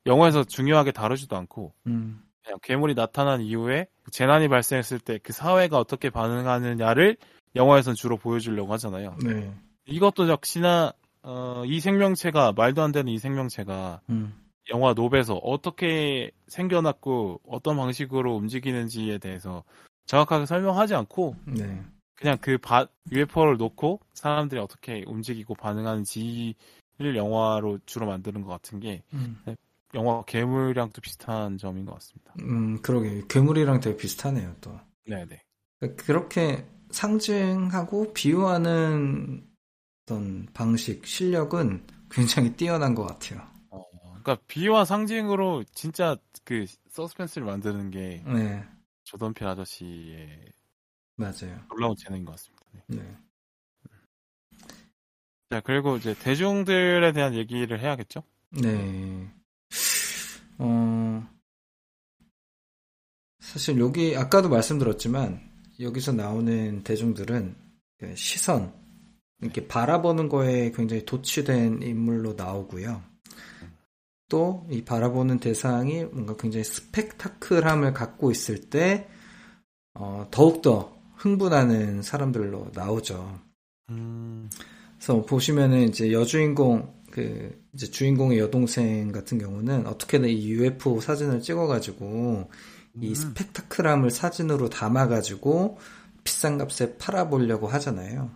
영화에서 0.07 0.45
중요하게 0.45 0.93
다루지도 0.93 1.37
않고 1.37 1.73
음, 1.87 2.23
그냥 2.43 2.59
괴물이 2.63 2.95
나타난 2.95 3.41
이후에 3.41 3.87
재난이 4.11 4.49
발생했을 4.49 5.01
때 5.01 5.19
그 5.19 5.33
사회가 5.33 5.79
어떻게 5.79 6.11
반응하느냐를 6.11 7.17
영화에선 7.55 7.95
주로 7.95 8.17
보여주려고 8.17 8.73
하잖아요. 8.75 9.17
네. 9.25 9.53
이것도 9.87 10.29
역시나 10.29 10.93
어, 11.23 11.63
이 11.67 11.81
생명체가 11.81 12.53
말도 12.53 12.83
안 12.83 12.93
되는 12.93 13.13
이 13.13 13.19
생명체가 13.19 14.01
음, 14.11 14.35
영화 14.71 14.93
노베에서 14.93 15.35
어떻게 15.35 16.31
생겨났고 16.47 17.41
어떤 17.47 17.77
방식으로 17.77 18.37
움직이는지에 18.37 19.19
대해서 19.19 19.65
정확하게 20.07 20.47
설명하지 20.47 20.95
않고 20.95 21.37
네. 21.47 21.83
그냥 22.19 22.37
그 22.41 22.59
바, 22.59 22.87
UFO를 23.13 23.57
놓고 23.57 24.01
사람들이 24.13 24.61
어떻게 24.61 25.05
움직이고 25.07 25.55
반응하는지를 25.55 26.55
영화로 27.15 27.79
주로 27.87 28.07
만드는 28.07 28.43
것 28.43 28.49
같은 28.49 28.81
게 28.81 29.03
음, 29.15 29.41
영화 29.95 30.23
괴물이랑도 30.25 31.01
비슷한 31.01 31.57
점인 31.59 31.87
것 31.87 31.95
같습니다. 31.95 32.35
음, 32.41 32.83
그러게 32.83 33.23
괴물이랑 33.29 33.81
되게 33.81 33.97
비슷하네요 33.97 34.57
또. 34.61 34.79
네네. 35.07 35.41
그렇게 35.97 36.67
상징하고 36.91 38.13
비유하는 38.13 39.47
어떤 40.03 40.47
방식, 40.53 41.07
실력은 41.07 41.87
굉장히 42.11 42.53
뛰어난 42.55 42.97
것 42.97 43.07
같아요. 43.07 43.47
어, 43.71 43.85
그러니까 44.23 44.39
비유와 44.49 44.85
상징으로 44.85 45.63
진짜 45.73 46.17
그 46.45 46.67
서스펜스를 46.91 47.47
만드는 47.47 47.91
게 47.91 48.25
네, 48.27 48.65
조던필 49.05 49.47
아저씨의 49.47 50.53
맞아요. 51.19 51.61
놀라운 51.69 51.95
재능인 51.97 52.25
것 52.25 52.33
같습니다. 52.33 52.65
네. 52.73 52.97
네. 52.97 53.17
자 55.51 55.61
그리고 55.61 55.97
이제 55.97 56.15
대중들에 56.15 57.13
대한 57.13 57.35
얘기를 57.35 57.79
해야겠죠? 57.81 58.23
네. 58.51 59.29
어, 60.59 61.27
사실 63.41 63.79
여기, 63.79 64.17
아까도 64.17 64.49
말씀드렸지만, 64.49 65.41
여기서 65.81 66.13
나오는 66.13 66.83
대중들은 66.83 67.57
그 67.99 68.15
시선, 68.17 68.75
이렇게 69.41 69.67
바라보는 69.69 70.29
거에 70.29 70.73
굉장히 70.73 71.05
도취된 71.05 71.83
인물로 71.83 72.35
나오고요. 72.35 73.03
또, 74.29 74.67
이 74.71 74.85
바라보는 74.85 75.39
대상이 75.39 76.05
뭔가 76.05 76.37
굉장히 76.37 76.65
스펙타클함을 76.65 77.95
갖고 77.95 78.31
있을 78.31 78.69
때, 78.69 79.09
어, 79.95 80.27
더욱더 80.31 80.98
흥분하는 81.19 82.03
사람들로 82.03 82.71
나오죠. 82.75 83.39
음, 83.91 84.49
그래서 84.97 85.23
보시면은 85.25 85.89
이제 85.89 86.13
여주인공 86.13 86.95
그 87.11 87.61
이제 87.75 87.91
주인공의 87.91 88.39
여동생 88.39 89.13
같은 89.13 89.39
경우는 89.39 89.87
어떻게든 89.87 90.29
이 90.29 90.49
UFO 90.49 91.01
사진을 91.01 91.41
찍어가지고 91.41 92.51
이 93.01 93.09
음. 93.09 93.15
스펙타클함을 93.15 94.11
사진으로 94.11 94.69
담아가지고 94.69 95.79
비싼 96.25 96.59
값에 96.59 96.97
팔아보려고 96.99 97.67
하잖아요. 97.69 98.31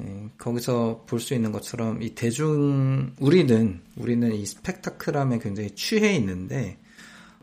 예, 0.00 0.30
거기서 0.38 1.04
볼 1.06 1.20
수 1.20 1.34
있는 1.34 1.52
것처럼 1.52 2.02
이 2.02 2.14
대중 2.14 3.14
우리는 3.20 3.80
우리는 3.96 4.34
이 4.34 4.46
스펙타클함에 4.46 5.38
굉장히 5.38 5.70
취해 5.74 6.14
있는데 6.14 6.78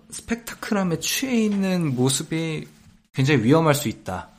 스펙타클함에 0.09 0.99
취해 0.99 1.45
있는 1.45 1.93
모습이 1.95 2.67
굉장히 3.13 3.43
위험할 3.43 3.75
수 3.75 3.87
있다 3.87 4.31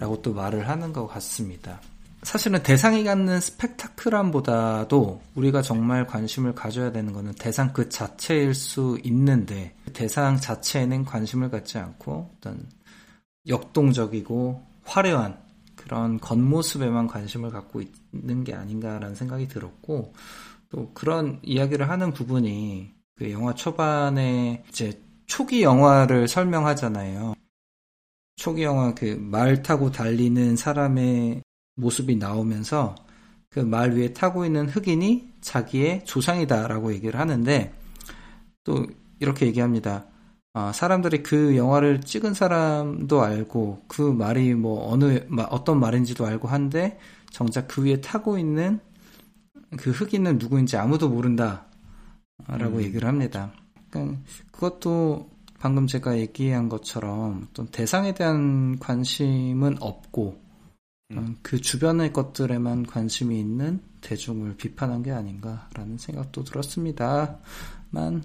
라고 0.00 0.20
또 0.22 0.32
말을 0.32 0.68
하는 0.68 0.92
것 0.92 1.06
같습니다. 1.06 1.80
사실은 2.22 2.62
대상이 2.62 3.04
갖는 3.04 3.40
스펙타클함보다도 3.40 5.20
우리가 5.34 5.62
정말 5.62 6.06
관심을 6.06 6.54
가져야 6.54 6.90
되는 6.90 7.12
것은 7.12 7.32
대상 7.34 7.72
그 7.72 7.88
자체일 7.88 8.54
수 8.54 8.98
있는데 9.04 9.74
대상 9.92 10.36
자체에는 10.36 11.04
관심을 11.04 11.50
갖지 11.50 11.78
않고 11.78 12.30
어떤 12.36 12.66
역동적이고 13.46 14.62
화려한 14.84 15.38
그런 15.76 16.18
겉모습에만 16.18 17.06
관심을 17.06 17.50
갖고 17.50 17.80
있는 18.12 18.44
게 18.44 18.54
아닌가라는 18.54 19.14
생각이 19.14 19.48
들었고 19.48 20.12
또 20.70 20.90
그런 20.92 21.40
이야기를 21.42 21.88
하는 21.88 22.12
부분이 22.12 22.90
그 23.16 23.30
영화 23.32 23.54
초반에 23.54 24.62
이제 24.68 25.00
초기 25.26 25.62
영화를 25.62 26.28
설명하잖아요. 26.28 27.34
초기 28.40 28.62
영화 28.62 28.94
그 28.94 29.16
말 29.20 29.62
타고 29.62 29.90
달리는 29.90 30.56
사람의 30.56 31.42
모습이 31.76 32.16
나오면서 32.16 32.94
그 33.50 33.60
말 33.60 33.92
위에 33.92 34.12
타고 34.14 34.46
있는 34.46 34.66
흑인이 34.68 35.32
자기의 35.42 36.04
조상이다라고 36.06 36.92
얘기를 36.94 37.18
하는데 37.20 37.72
또 38.64 38.86
이렇게 39.18 39.46
얘기합니다. 39.46 40.06
아, 40.54 40.72
사람들이 40.72 41.22
그 41.22 41.56
영화를 41.56 42.00
찍은 42.00 42.32
사람도 42.34 43.22
알고 43.22 43.82
그 43.88 44.02
말이 44.02 44.54
뭐 44.54 44.90
어느 44.92 45.24
마- 45.28 45.44
어떤 45.50 45.78
말인지도 45.78 46.24
알고 46.26 46.48
한데 46.48 46.98
정작 47.30 47.68
그 47.68 47.84
위에 47.84 48.00
타고 48.00 48.38
있는 48.38 48.80
그 49.76 49.90
흑인은 49.90 50.38
누구인지 50.38 50.76
아무도 50.76 51.08
모른다라고 51.08 51.66
음. 52.48 52.82
얘기를 52.82 53.06
합니다. 53.06 53.52
그러니까 53.90 54.18
그것도 54.50 55.28
방금 55.60 55.86
제가 55.86 56.18
얘기한 56.18 56.70
것처럼 56.70 57.46
어떤 57.50 57.66
대상에 57.68 58.14
대한 58.14 58.78
관심은 58.78 59.76
없고 59.80 60.42
음. 61.12 61.18
음, 61.18 61.36
그 61.42 61.60
주변의 61.60 62.12
것들에만 62.12 62.86
관심이 62.86 63.38
있는 63.38 63.80
대중을 64.00 64.56
비판한 64.56 65.02
게 65.02 65.12
아닌가라는 65.12 65.98
생각도 65.98 66.44
들었습니다만 66.44 68.24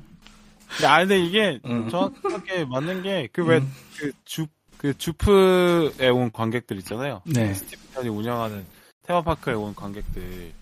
아 0.83 0.99
근데 0.99 1.19
이게 1.19 1.59
음. 1.65 1.89
정확하게 1.89 2.65
맞는 2.65 3.03
게 3.03 3.27
그왜 3.33 3.57
음. 3.57 3.71
그주그 3.97 4.97
주프에 4.97 6.07
온 6.09 6.31
관객들 6.31 6.77
있잖아요. 6.77 7.21
네. 7.25 7.53
스티븐이 7.53 8.07
운영하는 8.07 8.65
테마파크에 9.03 9.53
온 9.53 9.75
관객들. 9.75 10.53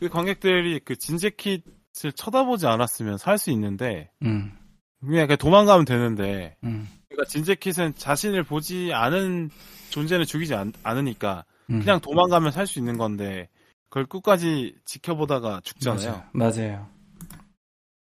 그 0.00 0.08
관객들이 0.08 0.80
그 0.80 0.96
진재킷을 0.96 2.12
쳐다보지 2.14 2.66
않았으면 2.66 3.18
살 3.18 3.38
수 3.38 3.50
있는데 3.50 4.10
음, 4.22 4.52
그냥 5.00 5.26
그냥 5.26 5.36
도망가면 5.38 5.84
되는데 5.84 6.56
음, 6.64 6.88
그러니까 7.08 7.28
진재킷은 7.30 7.94
자신을 7.96 8.42
보지 8.44 8.92
않은 8.92 9.50
존재는 9.90 10.24
죽이지 10.24 10.54
않, 10.54 10.72
않으니까 10.82 11.44
음. 11.70 11.80
그냥 11.80 12.00
도망가면 12.00 12.52
살 12.52 12.66
수 12.66 12.78
있는 12.78 12.96
건데 12.98 13.48
그걸 13.88 14.06
끝까지 14.06 14.74
지켜보다가 14.84 15.60
죽잖아요. 15.62 16.24
맞아요. 16.32 16.50
맞아요. 16.56 16.88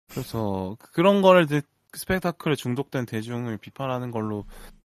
그래서 0.09 0.77
그런 0.93 1.23
거를 1.23 1.47
스펙타클에 1.95 2.55
중독된 2.57 3.07
대중을 3.07 3.59
비판하는 3.59 4.11
걸로 4.11 4.45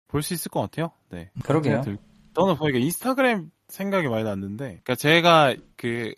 볼 0.07 0.21
수 0.21 0.33
있을 0.33 0.49
것 0.49 0.61
같아요. 0.61 0.91
네. 1.09 1.29
그러게요. 1.43 1.81
들- 1.81 1.97
저는 2.35 2.55
보니까 2.57 2.79
인스타그램 2.79 3.49
생각이 3.67 4.07
많이 4.07 4.23
났는데, 4.23 4.65
그러니까 4.65 4.95
제가 4.95 5.55
그 5.77 6.13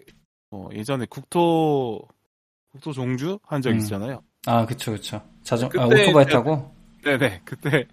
어, 0.51 0.67
예전에 0.73 1.05
국토 1.09 2.07
국토 2.71 2.91
종주 2.91 3.39
한적 3.43 3.73
음. 3.73 3.77
있잖아요. 3.79 4.21
아, 4.47 4.65
그쵸, 4.65 4.93
그쵸. 4.93 5.21
자전, 5.43 5.67
아, 5.77 5.87
그때 5.87 6.03
오토바이 6.05 6.25
제가- 6.25 6.31
타고? 6.31 6.73
네네 7.03 7.41
그때 7.45 7.85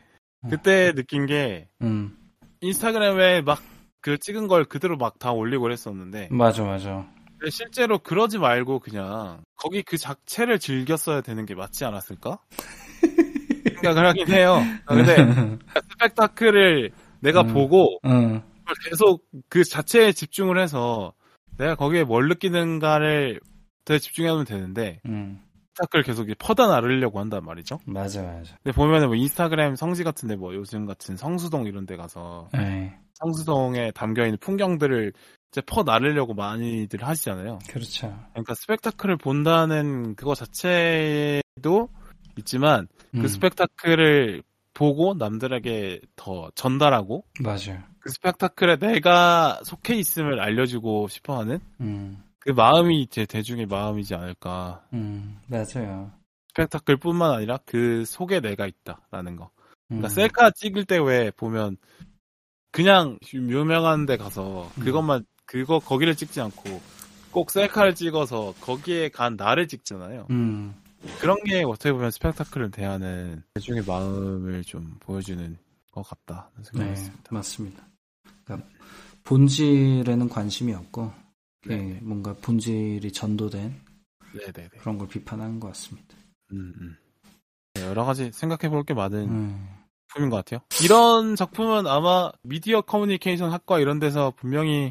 음. 0.45 0.51
그때 0.51 0.93
느낀 0.95 1.27
게 1.27 1.69
음, 1.83 2.17
인스타그램에 2.61 3.43
막 3.43 3.61
그 4.01 4.19
찍은 4.19 4.49
걸 4.49 4.67
그대로 4.67 4.99
막 4.99 5.19
다 5.19 5.33
올리고 5.33 5.63
그랬었는데 5.63 6.29
맞아, 6.31 6.63
맞아. 6.63 7.09
실제로 7.51 7.99
그러지 7.99 8.37
말고 8.39 8.81
그냥 8.81 9.43
거기 9.57 9.83
그 9.83 9.97
자체를 9.97 10.59
즐겼어야 10.59 11.23
되는 11.23 11.47
게 11.47 11.55
맞지 11.55 11.87
않았을까? 11.87 12.39
생각을 13.81 14.07
하긴 14.09 14.29
해요. 14.31 14.57
아, 14.85 14.95
근데 14.95 15.17
스펙타클을 15.93 16.91
내가 17.21 17.43
음. 17.43 17.55
보고 17.55 17.99
응, 18.05 18.43
그걸 18.59 18.75
계속 18.91 19.25
그 19.49 19.65
자체에 19.65 20.13
집중을 20.13 20.61
해서 20.61 21.15
내가 21.57 21.75
거기에 21.75 22.05
뭘 22.05 22.29
느끼는가를 22.29 23.41
더 23.87 23.97
집중하면 23.99 24.45
되는데 24.45 25.01
응. 25.07 25.41
스펙타클을 25.75 26.05
계속 26.05 26.27
퍼다 26.39 26.67
나르려고 26.69 27.21
한단 27.21 27.45
말이죠. 27.45 27.81
맞아, 27.85 28.23
맞아. 28.23 28.57
근데 28.63 28.75
보면은 28.75 29.09
뭐 29.09 29.17
인스타그램 29.17 29.77
성지 29.77 30.05
같은데 30.05 30.37
뭐 30.37 30.55
요즘 30.55 30.87
같은 30.87 31.17
성수동 31.17 31.67
이런 31.67 31.87
데 31.87 31.97
가서 31.97 32.49
에이, 32.55 32.91
성수동에 33.15 33.91
담겨있는 33.93 34.39
풍경들을 34.39 35.13
이제 35.53 35.61
퍼 35.67 35.83
나르려고 35.83 36.35
많이들 36.35 37.05
하시잖아요. 37.05 37.59
그렇죠. 37.69 38.19
그러니까 38.31 38.55
스펙타클을 38.55 39.17
본다는 39.19 40.15
그거 40.15 40.35
자체도 40.35 41.89
있지만 42.39 42.89
그 43.13 43.19
음, 43.19 43.27
스펙타클을 43.27 44.43
보고 44.73 45.15
남들에게 45.15 46.01
더 46.17 46.51
전달하고 46.55 47.25
맞아요. 47.41 47.83
그 48.01 48.11
스펙타클에 48.11 48.77
내가 48.79 49.61
속해 49.63 49.95
있음을 49.95 50.41
알려주고 50.41 51.07
싶어하는 51.09 51.61
음, 51.81 52.24
그 52.45 52.51
마음이 52.51 53.01
이제 53.03 53.25
대중의 53.25 53.67
마음이지 53.67 54.15
않을까. 54.15 54.85
음, 54.93 55.39
맞아요. 55.49 56.13
스펙타클뿐만 56.49 57.31
아니라 57.31 57.59
그 57.65 58.05
속에 58.05 58.41
내가 58.41 58.67
있다라는 58.67 59.37
거. 59.37 59.51
그러니까 59.89 60.09
음, 60.09 60.11
셀카 60.11 60.51
찍을 60.53 60.85
때 60.85 60.99
왜 60.99 61.31
보면 61.31 61.77
그냥 62.71 63.19
유명한 63.33 64.05
데 64.07 64.17
가서 64.17 64.71
음. 64.79 64.83
그것만 64.83 65.25
그거 65.47 65.79
거기를 65.79 66.15
찍지 66.15 66.41
않고 66.41 66.81
꼭 67.31 67.51
셀카를 67.51 67.95
찍어서 67.95 68.55
거기에 68.61 69.09
간 69.09 69.37
나를 69.37 69.67
찍잖아요. 69.67 70.27
음, 70.31 70.75
그런 71.21 71.37
게 71.45 71.63
어떻게 71.65 71.93
보면 71.93 72.11
스펙타클을 72.11 72.71
대하는 72.71 73.43
대중의 73.55 73.85
마음을 73.87 74.63
좀 74.65 74.97
보여주는 75.01 75.57
것 75.93 76.03
같다 76.03 76.51
생각이 76.63 77.01
네. 77.01 77.13
맞습니다. 77.31 77.87
그러니까 78.45 78.69
본질에는 79.25 80.29
관심이 80.29 80.75
없고, 80.75 81.05
예, 81.07 81.24
네. 81.67 81.99
뭔가 82.03 82.35
본질이 82.41 83.13
전도된 83.13 83.75
네네네. 84.35 84.69
그런 84.81 84.99
걸 84.99 85.09
비판하는 85.09 85.61
것 85.61 85.69
같습니다. 85.69 86.15
음, 86.53 86.73
음. 86.81 86.97
네, 87.75 87.83
여러 87.87 88.05
가지 88.05 88.31
생각해 88.33 88.69
볼 88.71 88.85
게 88.85 88.95
많은 88.95 89.29
음, 89.29 89.69
작품인 90.09 90.31
것 90.31 90.37
같아요. 90.37 90.61
이런 90.85 91.37
작품은 91.37 91.87
아마 91.87 92.31
미디어 92.43 92.81
커뮤니케이션 92.83 93.51
학과 93.53 93.79
이런 93.79 93.99
데서 93.99 94.33
분명히 94.37 94.91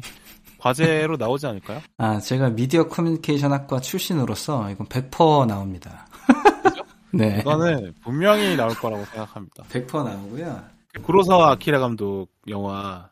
과제로 0.58 1.16
나오지 1.16 1.46
않을까요? 1.46 1.80
아, 1.98 2.18
제가 2.20 2.50
미디어 2.50 2.88
커뮤니케이션 2.88 3.52
학과 3.52 3.80
출신으로서 3.80 4.70
이건 4.70 4.86
100% 4.88 5.46
나옵니다. 5.46 6.06
네. 7.12 7.38
이거는 7.40 7.94
분명히 8.02 8.56
나올 8.56 8.74
거라고 8.74 9.04
생각합니다. 9.04 9.62
100% 9.64 10.04
나오고요. 10.04 10.64
구로사와 11.02 11.52
아키라 11.52 11.78
감독 11.80 12.28
영화 12.48 13.08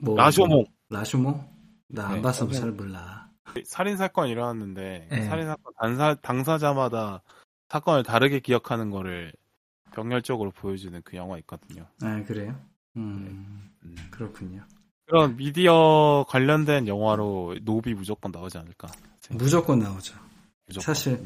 뭐, 0.00 0.16
라쇼몽 0.16 0.66
라쇼모? 0.90 1.55
나안 1.88 2.22
네, 2.22 2.22
저는- 2.22 2.52
잘 2.52 2.72
몰라. 2.72 3.28
살인 3.64 3.96
사건이 3.96 4.30
일어났는데 4.32 5.08
네. 5.10 5.24
살인 5.26 5.46
사건 5.46 5.72
당사 5.80 6.14
당사자마다 6.20 7.22
사건을 7.68 8.02
다르게 8.02 8.40
기억하는 8.40 8.90
거를 8.90 9.32
병렬적으로 9.92 10.50
보여주는 10.50 11.00
그 11.04 11.16
영화 11.16 11.38
있거든요. 11.38 11.86
아, 12.02 12.22
그래요? 12.26 12.54
음, 12.96 13.70
음. 13.84 13.96
그렇군요. 14.10 14.62
그런 15.06 15.36
미디어 15.36 16.24
관련된 16.28 16.88
영화로 16.88 17.56
노비 17.62 17.94
무조건 17.94 18.32
나오지 18.32 18.58
않을까. 18.58 18.88
생각- 19.20 19.42
무조건 19.42 19.78
나오죠. 19.78 20.14
무조건. 20.66 20.82
사실 20.84 21.24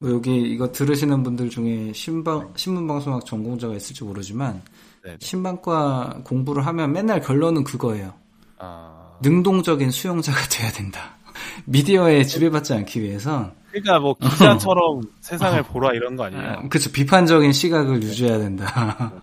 뭐 0.00 0.10
여기 0.10 0.36
이거 0.52 0.72
들으시는 0.72 1.22
분들 1.22 1.48
중에 1.48 1.92
신방, 1.92 2.52
신문 2.56 2.86
방송학 2.88 3.24
전공자가 3.24 3.74
있을지 3.76 4.02
모르지만 4.02 4.60
네네. 5.04 5.18
신방과 5.20 6.22
공부를 6.24 6.66
하면 6.66 6.92
맨날 6.92 7.20
결론은 7.20 7.62
그거예요. 7.64 8.12
아, 8.58 9.01
능동적인 9.22 9.90
수용자가 9.90 10.38
돼야 10.48 10.70
된다. 10.70 11.16
미디어에 11.66 12.24
지배받지 12.24 12.74
않기 12.74 13.00
위해서 13.02 13.52
그러니까 13.70 13.98
뭐 14.00 14.14
기자처럼 14.14 15.00
세상을 15.20 15.62
보라 15.64 15.92
이런 15.94 16.16
거 16.16 16.24
아니에요? 16.24 16.42
아, 16.42 16.68
그쵸 16.68 16.90
비판적인 16.92 17.52
시각을 17.52 18.02
유지해야 18.02 18.38
된다. 18.38 18.66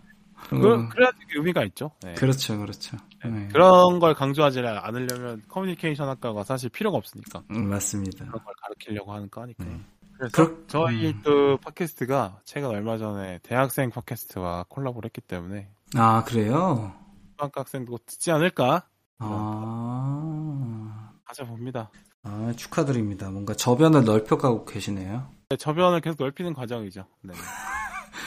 그, 0.50 0.58
그, 0.60 0.90
그래야지 0.90 1.18
의미가 1.36 1.64
있죠. 1.66 1.92
네. 2.02 2.14
그렇죠, 2.16 2.58
그렇죠. 2.58 2.98
네. 3.24 3.48
그런 3.52 4.00
걸 4.00 4.16
강조하지 4.16 4.60
않으려면 4.62 5.44
커뮤니케이션 5.48 6.10
학과가 6.10 6.44
사실 6.44 6.70
필요가 6.70 6.98
없으니까 6.98 7.44
음, 7.52 7.70
맞습니다. 7.70 8.26
그런 8.26 8.44
걸 8.44 8.54
가르치려고 8.64 9.14
하는 9.14 9.30
거니까요. 9.30 9.68
네. 9.70 9.80
그래서 10.18 10.32
그렇- 10.34 10.68
저희 10.68 11.08
음. 11.10 11.22
또 11.24 11.58
팟캐스트가 11.58 12.40
최근 12.46 12.70
얼마 12.70 12.98
전에 12.98 13.40
대학생 13.44 13.90
팟캐스트와 13.92 14.66
콜라보를 14.70 15.08
했기 15.10 15.22
때문에 15.22 15.70
아 15.96 16.24
그래요? 16.24 16.94
수학학생도 17.38 18.00
듣지 18.06 18.32
않을까 18.32 18.84
아, 19.20 21.12
가져 21.26 21.46
봅니다. 21.46 21.92
아 22.24 22.54
축하드립니다. 22.56 23.30
뭔가 23.30 23.54
저변을 23.54 24.04
넓혀가고 24.04 24.66
계시네요. 24.66 25.30
네, 25.50 25.58
저변을 25.58 26.02
계속 26.02 26.24
넓히는 26.24 26.54
과정이죠. 26.54 27.06
네. 27.24 27.34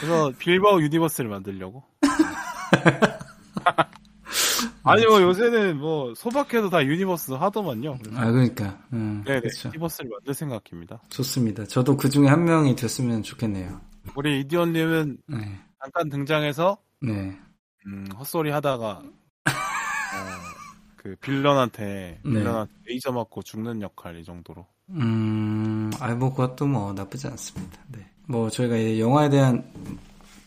그래서 0.00 0.32
빌바오 0.38 0.80
universe를 0.80 1.28
만들려고. 1.30 1.84
아니 4.84 5.06
뭐 5.06 5.22
요새는 5.22 5.78
뭐 5.78 6.12
소박해도 6.14 6.68
다 6.70 6.84
universe 6.84 7.32
하더만요. 7.32 7.98
그래서 8.02 8.18
아 8.18 8.30
그러니까, 8.30 8.82
음, 8.92 9.22
네네 9.24 9.40
그렇죠. 9.40 9.68
universe를 9.68 10.10
만들 10.10 10.34
생각입니다. 10.34 11.00
좋습니다. 11.08 11.64
저도 11.66 11.96
그 11.96 12.08
중에 12.08 12.26
한 12.26 12.44
명이 12.44 12.74
됐으면 12.74 13.22
좋겠네요. 13.22 13.80
우리 14.16 14.40
이디옷님은 14.40 15.18
네, 15.28 15.60
잠깐 15.80 16.08
등장해서 16.08 16.78
네, 17.00 17.38
음, 17.86 18.06
헛소리 18.16 18.50
하다가 18.50 19.02
어, 19.02 19.02
그 21.02 21.16
빌런한테 21.20 22.20
네. 22.22 22.30
빌런한테 22.30 22.72
레이저 22.86 23.10
맞고 23.10 23.42
죽는 23.42 23.82
역할 23.82 24.16
이 24.18 24.24
정도로. 24.24 24.64
음, 24.90 25.90
아이 25.98 26.14
뭐 26.14 26.30
그것도 26.30 26.66
뭐 26.66 26.92
나쁘지 26.92 27.26
않습니다. 27.26 27.78
네, 27.88 28.06
뭐 28.28 28.48
저희가 28.48 28.76
이제 28.76 29.00
영화에 29.00 29.28
대한 29.28 29.64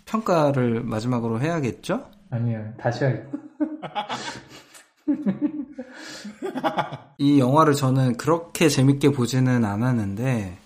평가를 0.05 0.83
마지막으로 0.83 1.41
해야겠죠? 1.41 2.09
아니요, 2.29 2.73
다시 2.79 3.03
하겠. 3.03 3.25
이 7.17 7.39
영화를 7.39 7.73
저는 7.73 8.15
그렇게 8.15 8.69
재밌게 8.69 9.11
보지는 9.11 9.65
않았는데 9.65 10.57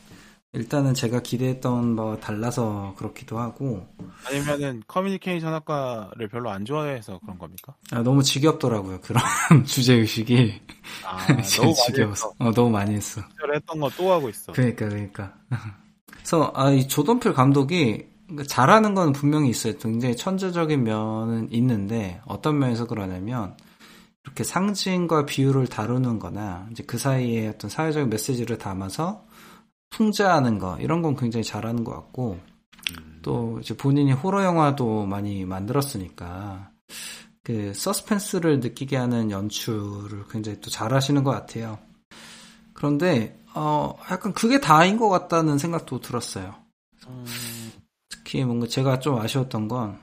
일단은 0.53 0.95
제가 0.95 1.19
기대했던 1.21 1.95
바와 1.95 2.17
달라서 2.17 2.95
그렇기도 2.97 3.37
하고 3.37 3.85
아니면은 4.27 4.81
커뮤니케이션 4.87 5.53
학과를 5.53 6.27
별로 6.27 6.49
안 6.49 6.65
좋아해서 6.65 7.19
그런 7.19 7.37
겁니까? 7.37 7.75
아, 7.91 8.01
너무 8.01 8.23
지겹더라고요 8.23 8.99
그런 9.01 9.21
주제 9.65 9.93
의식이 9.93 10.59
아, 11.05 11.27
너무 11.57 11.67
많이 11.67 11.75
지겨웠어. 11.75 12.31
어, 12.39 12.51
너무 12.51 12.69
많이 12.71 12.95
했어. 12.95 13.21
했던 13.53 13.79
거 13.79 13.89
또 13.95 14.11
하고 14.11 14.29
있어. 14.29 14.51
그러니까 14.53 14.87
그러니까. 14.89 15.33
그래서 16.11 16.51
아, 16.55 16.71
이 16.71 16.87
조던필 16.87 17.33
감독이 17.33 18.07
잘하는 18.47 18.95
건 18.95 19.11
분명히 19.13 19.49
있어요. 19.49 19.77
굉장히 19.77 20.15
천재적인 20.15 20.83
면은 20.83 21.47
있는데 21.51 22.21
어떤 22.25 22.57
면에서 22.59 22.85
그러냐면 22.87 23.55
이렇게 24.23 24.43
상징과 24.43 25.25
비유를 25.25 25.67
다루는 25.67 26.19
거나 26.19 26.67
이제 26.71 26.83
그 26.85 26.97
사이에 26.97 27.47
어떤 27.49 27.69
사회적인 27.69 28.09
메시지를 28.09 28.57
담아서 28.57 29.25
풍자하는 29.91 30.59
거 30.59 30.77
이런 30.79 31.01
건 31.01 31.15
굉장히 31.15 31.43
잘하는 31.43 31.83
것 31.83 31.93
같고 31.93 32.39
또 33.21 33.59
이제 33.61 33.75
본인이 33.75 34.11
호러 34.11 34.43
영화도 34.43 35.05
많이 35.05 35.45
만들었으니까 35.45 36.71
그 37.43 37.73
서스펜스를 37.73 38.59
느끼게 38.59 38.95
하는 38.95 39.31
연출을 39.31 40.25
굉장히 40.29 40.59
또 40.61 40.69
잘하시는 40.69 41.23
것 41.23 41.31
같아요. 41.31 41.79
그런데 42.73 43.37
어 43.53 43.95
약간 44.11 44.33
그게 44.33 44.59
다인 44.59 44.97
것 44.97 45.09
같다는 45.09 45.57
생각도 45.57 45.99
들었어요. 45.99 46.55
음, 47.07 47.25
특히 48.09 48.43
뭔가 48.43 48.67
제가 48.67 48.99
좀 48.99 49.17
아쉬웠던 49.17 49.67
건 49.67 49.97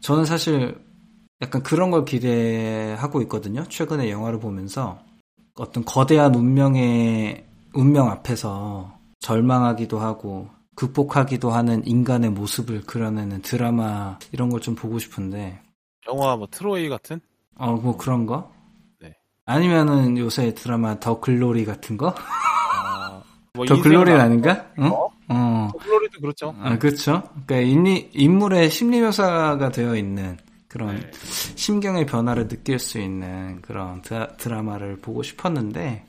저는 0.00 0.24
사실 0.24 0.78
약간 1.42 1.62
그런 1.62 1.90
걸 1.90 2.04
기대하고 2.04 3.22
있거든요. 3.22 3.64
최근에 3.68 4.10
영화를 4.10 4.40
보면서 4.40 4.98
어떤 5.54 5.84
거대한 5.84 6.34
운명의 6.34 7.44
운명 7.74 8.10
앞에서 8.10 8.95
절망하기도 9.20 9.98
하고 9.98 10.48
극복하기도 10.74 11.50
하는 11.50 11.86
인간의 11.86 12.30
모습을 12.30 12.82
그려내는 12.82 13.42
드라마 13.42 14.18
이런 14.32 14.50
걸 14.50 14.60
좀 14.60 14.74
보고 14.74 14.98
싶은데 14.98 15.60
영화 16.08 16.36
뭐 16.36 16.46
트로이 16.50 16.88
같은? 16.88 17.20
어 17.58 17.72
뭐 17.76 17.96
그런 17.96 18.26
거? 18.26 18.52
네. 19.00 19.14
아니면은 19.46 20.18
요새 20.18 20.52
드라마 20.54 21.00
더 21.00 21.18
글로리 21.20 21.64
같은 21.64 21.96
거? 21.96 22.14
아, 22.18 23.22
뭐더 23.54 23.74
인생을 23.76 23.82
글로리는 23.82 24.18
막- 24.18 24.24
아닌가? 24.24 24.66
응? 24.78 24.84
어? 24.92 25.10
어. 25.28 25.68
더 25.72 25.78
글로리도 25.78 26.20
그렇죠. 26.20 26.54
아, 26.60 26.78
그렇죠. 26.78 27.22
그러니까 27.46 27.56
인리, 27.56 28.10
인물의 28.12 28.70
심리 28.70 29.00
묘사가 29.00 29.70
되어 29.70 29.96
있는 29.96 30.36
그런 30.68 30.96
네. 30.96 31.10
심경의 31.56 32.04
변화를 32.06 32.48
느낄 32.48 32.78
수 32.78 32.98
있는 33.00 33.62
그런 33.62 34.02
드라, 34.02 34.28
드라마를 34.36 34.98
보고 34.98 35.22
싶었는데 35.22 36.04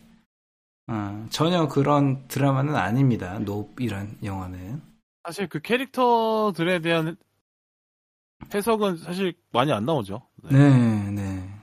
어, 0.88 1.28
전혀 1.30 1.68
그런 1.68 2.28
드라마는 2.28 2.76
아닙니다. 2.76 3.40
노이란 3.40 4.18
영화는. 4.24 4.82
사실 5.24 5.48
그 5.48 5.60
캐릭터들에 5.60 6.80
대한 6.80 7.18
해석은 8.54 8.98
사실 8.98 9.34
많이 9.52 9.72
안 9.74 9.86
나오죠. 9.86 10.22
네. 10.44 10.58
네, 10.58 11.12
네. 11.12 11.58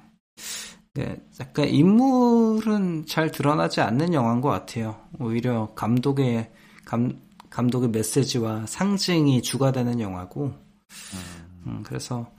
네, 0.95 1.27
약간 1.41 1.67
인물은 1.67 3.07
잘 3.07 3.31
드러나지 3.31 3.81
않는 3.81 4.15
영화인 4.15 4.41
것 4.41 4.51
같아요. 4.51 5.01
오히려 5.19 5.73
감독의 5.75 6.53
감, 6.85 7.21
감독의 7.51 7.89
메시지와 7.89 8.67
상징이 8.67 9.43
주가 9.43 9.73
되는 9.73 9.99
영화고, 9.99 10.45
음, 10.45 11.63
음, 11.67 11.83
그래서 11.85 12.31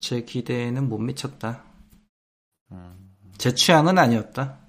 제 0.00 0.22
기대에는 0.22 0.88
못 0.88 0.98
미쳤다. 0.98 1.62
음. 2.72 3.14
제 3.38 3.54
취향은 3.54 3.98
아니었다. 3.98 4.63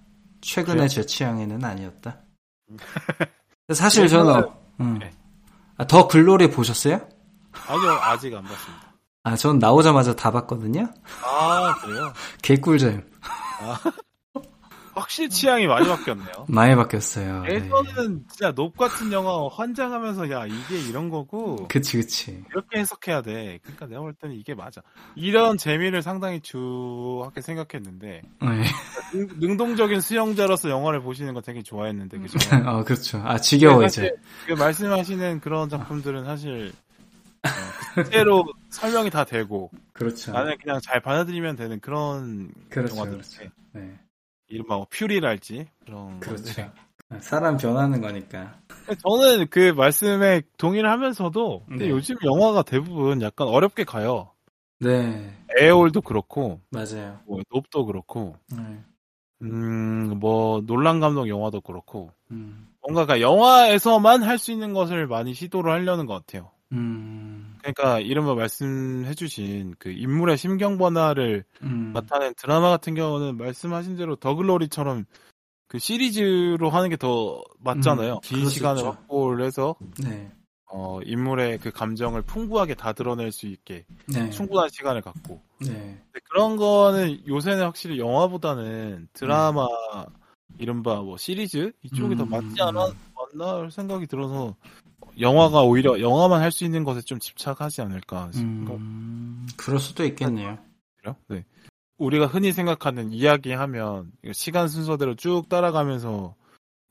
최근에 0.46 0.76
그래요? 0.76 0.88
제 0.88 1.06
취향에는 1.06 1.64
아니었다. 1.64 2.20
사실 3.74 4.08
저는 4.08 4.44
음. 4.80 5.00
네. 5.00 5.12
아, 5.78 5.88
더 5.88 6.08
글로리 6.08 6.52
보셨어요? 6.52 7.02
아니요, 7.68 7.92
아직 8.02 8.34
안 8.36 8.44
봤습니다. 8.44 8.94
아, 9.24 9.36
전 9.36 9.58
나오자마자 9.58 10.16
다 10.16 10.30
봤거든요. 10.32 10.88
아, 11.24 11.76
그래요? 11.82 12.14
개꿀잼 12.44 13.10
확실히 14.96 15.30
취향이 15.30 15.68
많이 15.68 15.88
바뀌었네요. 15.88 16.46
많이 16.48 16.76
바뀌었어요. 16.76 17.44
네. 17.44 17.56
예전에는 17.56 18.26
진짜 18.30 18.52
높 18.54 18.78
같은 18.78 19.12
영화 19.12 19.48
환장하면서 19.52 20.32
야 20.32 20.46
이게 20.46 20.80
이런 20.80 21.10
거고 21.10 21.68
그치 21.68 21.98
그치. 21.98 22.44
이렇게 22.50 22.80
해석해야 22.80 23.22
돼. 23.22 23.60
그러니까 23.62 23.88
내가 23.88 24.02
볼 24.02 24.14
때는 24.14 24.36
이게 24.36 24.56
맞아. 24.56 24.82
이런 25.16 25.58
재미를 25.58 26.02
상당히 26.02 26.40
주하게 26.40 27.42
생각했는데 27.42 28.22
네. 28.42 28.64
능, 29.14 29.28
능동적인 29.40 30.00
수영자로서 30.00 30.70
영화를 30.70 31.02
보시는 31.02 31.34
거 31.34 31.42
되게 31.42 31.62
좋아했는데 31.62 32.18
그죠? 32.20 32.38
어, 32.66 32.84
그렇죠. 32.84 33.22
아, 33.26 33.38
지겨워, 33.38 33.84
이제. 33.84 34.02
사실 34.02 34.16
그 34.48 34.54
말씀하시는 34.54 35.42
그런 35.42 35.70
작품들은 35.70 36.24
사실 36.24 36.72
어, 37.44 38.02
그대로 38.04 38.44
설명이 38.70 39.10
다 39.10 39.26
되고 39.26 39.70
그렇죠. 39.94 40.32
나는 40.32 40.58
그냥 40.62 40.80
잘 40.82 41.02
받아들이면 41.02 41.56
되는 41.58 41.80
그런 41.80 42.52
그렇죠, 42.70 42.96
영화들인데 42.96 43.28
그렇죠. 43.38 43.52
네. 43.74 44.00
이른바 44.48 44.76
뭐 44.78 44.88
퓨리랄지 44.90 45.68
그런 45.86 46.20
그렇죠. 46.20 46.44
건데. 46.44 46.72
사람 47.22 47.58
변하는 47.58 48.02
거니까. 48.02 48.60
저는 49.02 49.48
그 49.50 49.72
말씀에 49.74 50.42
동의를 50.58 50.90
하면서도 50.90 51.66
근데 51.68 51.86
네. 51.86 51.92
요즘 51.92 52.16
영화가 52.24 52.64
대부분 52.64 53.22
약간 53.22 53.48
어렵게 53.48 53.84
가요. 53.84 54.32
네, 54.80 55.34
에어올도 55.58 56.02
그렇고 56.02 56.62
맞아요. 56.70 57.20
뭐 57.26 57.42
높도 57.52 57.86
그렇고 57.86 58.36
네. 58.52 58.84
음뭐 59.42 60.62
놀란 60.66 61.00
감독 61.00 61.28
영화도 61.28 61.62
그렇고 61.62 62.12
음, 62.32 62.68
뭔가 62.82 63.06
그 63.06 63.22
영화에서만 63.22 64.24
할 64.24 64.38
수 64.38 64.52
있는 64.52 64.74
것을 64.74 65.08
많이 65.08 65.34
시도를 65.34 65.72
하려는 65.72 66.06
것 66.06 66.14
같아요. 66.14 66.52
음, 66.72 67.56
그러니까 67.60 68.00
이른바 68.00 68.36
말씀해주신 68.36 69.76
그 69.80 69.90
인물의 69.90 70.38
심경 70.38 70.78
변화를 70.78 71.44
음, 71.62 71.92
나타낸 71.94 72.34
드라마 72.36 72.70
같은 72.70 72.96
경우는 72.96 73.38
말씀하신 73.38 73.96
대로 73.96 74.16
더글로리처럼 74.16 75.06
그 75.68 75.80
시리즈로 75.80 76.70
하는 76.70 76.90
게 76.90 76.96
더 76.96 77.44
맞잖아요. 77.60 78.14
음, 78.14 78.20
긴 78.24 78.50
시간을. 78.50 78.86
확보를 78.86 79.46
해서 79.46 79.76
네, 80.04 80.32
어, 80.72 81.00
인물의 81.04 81.60
그 81.60 81.72
감정을 81.72 82.22
풍부하게 82.24 82.76
다 82.76 82.94
드러낼 82.94 83.32
수 83.32 83.48
있게 83.48 83.86
네, 84.08 84.30
충분한 84.30 84.70
시간을 84.70 85.02
갖고. 85.02 85.42
네, 85.62 86.02
그런 86.30 86.58
거는 86.58 87.28
요새는 87.28 87.64
확실히 87.64 88.00
영화보다는 88.00 89.08
드라마 89.14 89.66
이른바 90.58 91.02
뭐 91.02 91.18
시리즈 91.18 91.72
이쪽이 91.84 92.16
더 92.16 92.24
음, 92.24 92.30
맞지 92.30 92.62
않아 92.62 92.80
맞나 93.16 93.70
생각이 93.70 94.08
들어서 94.08 94.56
영화가 95.20 95.64
오히려 95.64 96.00
영화만 96.00 96.42
할 96.42 96.52
수 96.52 96.66
있는 96.66 96.84
것에 96.84 97.02
좀 97.02 97.20
집착하지 97.20 97.82
않을까. 97.82 98.32
음, 98.36 99.48
그럴 99.58 99.80
수도 99.80 100.04
있겠네요. 100.06 100.58
네. 101.28 101.44
우리가 101.98 102.26
흔히 102.26 102.52
생각하는 102.52 103.12
이야기하면 103.12 104.12
시간 104.34 104.68
순서대로 104.68 105.16
쭉 105.16 105.48
따라가면서 105.50 106.36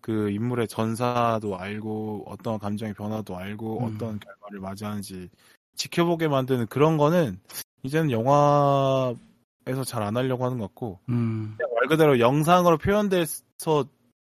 그 0.00 0.30
인물의 0.30 0.68
전사도 0.68 1.58
알고 1.58 2.24
어떤 2.26 2.58
감정의 2.58 2.94
변화도 2.94 3.36
알고 3.36 3.80
음. 3.80 3.84
어떤 3.84 4.18
결과를 4.20 4.60
맞이하는지 4.60 5.30
지켜보게 5.76 6.28
만드는 6.28 6.66
그런 6.68 6.96
거는 6.96 7.38
이제는 7.82 8.10
영화에서 8.10 9.84
잘 9.84 10.02
안 10.02 10.16
하려고 10.16 10.44
하는 10.44 10.58
것 10.58 10.66
같고 10.68 11.00
음, 11.08 11.54
그냥 11.56 11.70
말 11.74 11.88
그대로 11.88 12.18
영상으로 12.18 12.78
표현돼서 12.78 13.86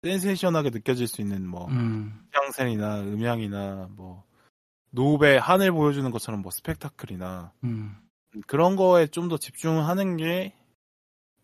센세이션하게 0.07 0.69
느껴질 0.71 1.07
수 1.07 1.21
있는 1.21 1.45
뭐 1.47 1.67
음, 1.67 2.27
향센이나 2.33 3.01
음향이나 3.01 3.89
뭐 3.91 4.23
노브의 4.91 5.39
하늘 5.39 5.71
보여주는 5.71 6.09
것처럼 6.11 6.41
뭐 6.41 6.51
스펙타클이나 6.51 7.51
음, 7.63 7.97
그런 8.47 8.75
거에 8.75 9.07
좀 9.07 9.29
더 9.29 9.37
집중하는 9.37 10.17
게 10.17 10.53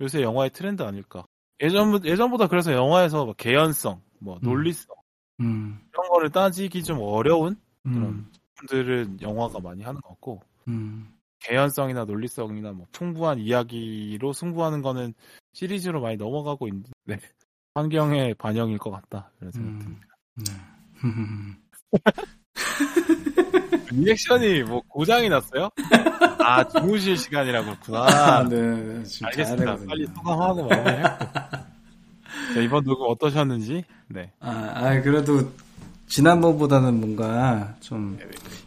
요새 0.01 0.22
영화의 0.22 0.51
트렌드 0.51 0.82
아닐까. 0.84 1.26
예전, 1.61 2.03
예전보다 2.05 2.47
그래서 2.47 2.74
영화에서 2.74 3.26
뭐 3.26 3.34
개연성, 3.34 4.01
뭐 4.20 4.39
논리성, 4.41 4.95
음, 5.41 5.80
이런 5.93 6.09
거를 6.09 6.30
따지기 6.32 6.84
좀 6.84 6.99
어려운 7.01 7.57
음, 7.86 8.32
분들은 8.55 9.22
영화가 9.22 9.59
많이 9.59 9.84
하는 9.84 10.01
것 10.01 10.09
같고, 10.09 10.41
음, 10.68 11.14
개연성이나 11.39 12.05
논리성이나 12.05 12.72
뭐 12.72 12.88
풍부한 12.91 13.39
이야기로 13.39 14.34
승부하는 14.34 14.82
거는 14.82 15.14
시리즈로 15.53 16.01
많이 16.01 16.18
넘어가고 16.18 16.68
있는데, 16.68 16.91
네. 17.05 17.20
환경의 17.76 18.36
반영일 18.36 18.78
것 18.78 18.91
같다. 18.91 19.30
그런 19.39 19.51
생각 19.51 19.69
음, 19.69 19.80
듭니다. 19.80 20.07
네. 20.36 20.51
음, 21.05 21.55
리액션이 23.91 24.63
뭐 24.63 24.82
고장이 24.88 25.30
났어요? 25.30 25.69
아, 26.39 26.67
주무실 26.67 27.17
시간이라 27.17 27.63
그렇구나. 27.63 28.05
아, 28.05 28.43
네, 28.47 28.55
네, 28.61 29.03
알겠습니다. 29.24 29.78
빨리 29.88 30.07
소감하고 30.15 30.67
마무리할게요. 30.67 31.30
자, 32.53 32.59
이번 32.61 32.84
녹음 32.84 33.07
어떠셨는지? 33.09 33.84
네. 34.07 34.32
아, 34.39 34.71
아, 34.76 35.01
그래도 35.01 35.51
지난번보다는 36.07 36.99
뭔가 36.99 37.76
좀 37.80 38.19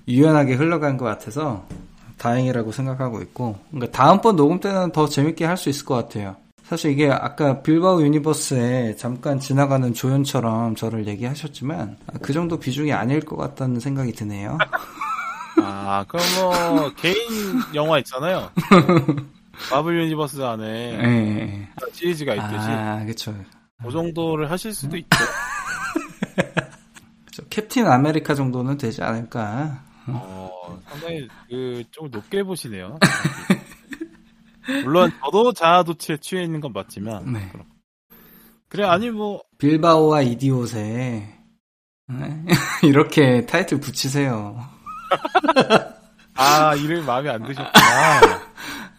유연하게 0.09 0.55
흘러간 0.55 0.97
것 0.97 1.05
같아서 1.05 1.67
다행이라고 2.19 2.73
생각하고 2.73 3.21
있고, 3.23 3.59
그러니까 3.71 3.93
다음번 3.97 4.37
녹음 4.37 4.59
때는 4.61 4.91
더 4.93 5.07
재밌게 5.09 5.45
할 5.45 5.57
수 5.57 5.69
있을 5.69 5.85
것 5.85 5.95
같아요. 5.95 6.37
사실 6.69 6.91
이게 6.91 7.09
아까 7.09 7.63
빌바오 7.63 8.03
유니버스에 8.03 8.97
잠깐 8.97 9.39
지나가는 9.39 9.95
조연처럼 9.95 10.75
저를 10.75 11.07
얘기하셨지만 11.07 11.97
아, 12.09 12.19
그 12.21 12.33
정도 12.33 12.59
비중이 12.59 12.93
아닐 12.93 13.21
것 13.21 13.37
같다는 13.37 13.79
생각이 13.79 14.13
드네요. 14.13 14.59
아, 15.63 16.05
그럼 16.09 16.25
뭐 16.35 16.91
개인 16.97 17.17
영화 17.75 17.99
있잖아요. 18.01 18.51
Marvel 19.71 20.03
universe 20.03 20.43
안에 20.43 20.97
네. 20.97 21.69
시리즈가 21.93 22.35
있듯이 22.35 22.69
아, 22.69 23.05
그쵸. 23.07 23.33
그 23.83 23.91
정도를 23.91 24.51
하실 24.51 24.75
수도 24.75 24.97
있죠. 24.97 25.09
Captain 27.49 27.87
America 27.87 28.35
정도는 28.35 28.77
되지 28.77 29.03
않을까. 29.03 29.83
어, 30.09 30.51
상당히 30.89 31.29
그 31.49 31.85
좀 31.91 32.11
높게 32.11 32.43
보시네요. 32.43 32.99
물론 34.85 35.13
저도 35.25 35.53
자아도취에 35.53 36.19
취해 36.19 36.43
있는 36.43 36.61
건 36.61 36.73
맞지만 36.73 37.33
네. 37.33 37.49
그럼. 37.53 37.67
그래 38.69 38.85
아니 38.85 39.11
뭐 39.11 39.43
빌바오와 39.59 40.23
이디옷에 40.23 41.37
네? 42.09 42.45
이렇게 42.83 43.47
타이틀 43.47 43.81
붙이세요. 43.81 44.61
아, 46.35 46.75
이름이 46.75 47.05
마음에 47.05 47.31
안 47.31 47.43
드셨구나. 47.43 48.21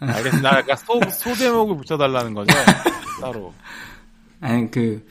알겠습니다. 0.00 0.50
나 0.50 0.58
약간 0.58 0.76
소, 0.76 1.00
소대목을 1.10 1.76
붙여달라는 1.78 2.34
거죠? 2.34 2.54
따로. 3.20 3.52
아니 4.40 4.70
그 4.70 5.06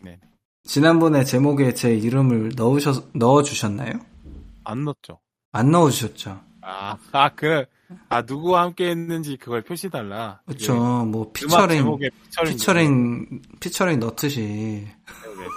네. 0.00 0.18
지난번에 0.64 1.24
제목에 1.24 1.74
제 1.74 1.94
이름을 1.94 2.52
넣으셨 2.56 3.10
넣어 3.14 3.42
주셨나요? 3.42 3.92
안 4.64 4.84
넣었죠. 4.84 5.18
안 5.52 5.70
넣어 5.70 5.90
주셨죠. 5.90 6.40
아, 6.60 6.96
아, 7.12 7.28
그, 7.30 7.64
아, 8.10 8.22
누구와 8.22 8.62
함께 8.62 8.90
했는지 8.90 9.36
그걸 9.36 9.62
표시 9.62 9.88
달라. 9.88 10.40
그렇죠. 10.46 10.74
뭐 11.04 11.32
피처링 11.32 11.98
피처링. 12.24 13.42
피처링 13.60 13.98
넣듯이 14.00 14.86
네네. 15.24 15.48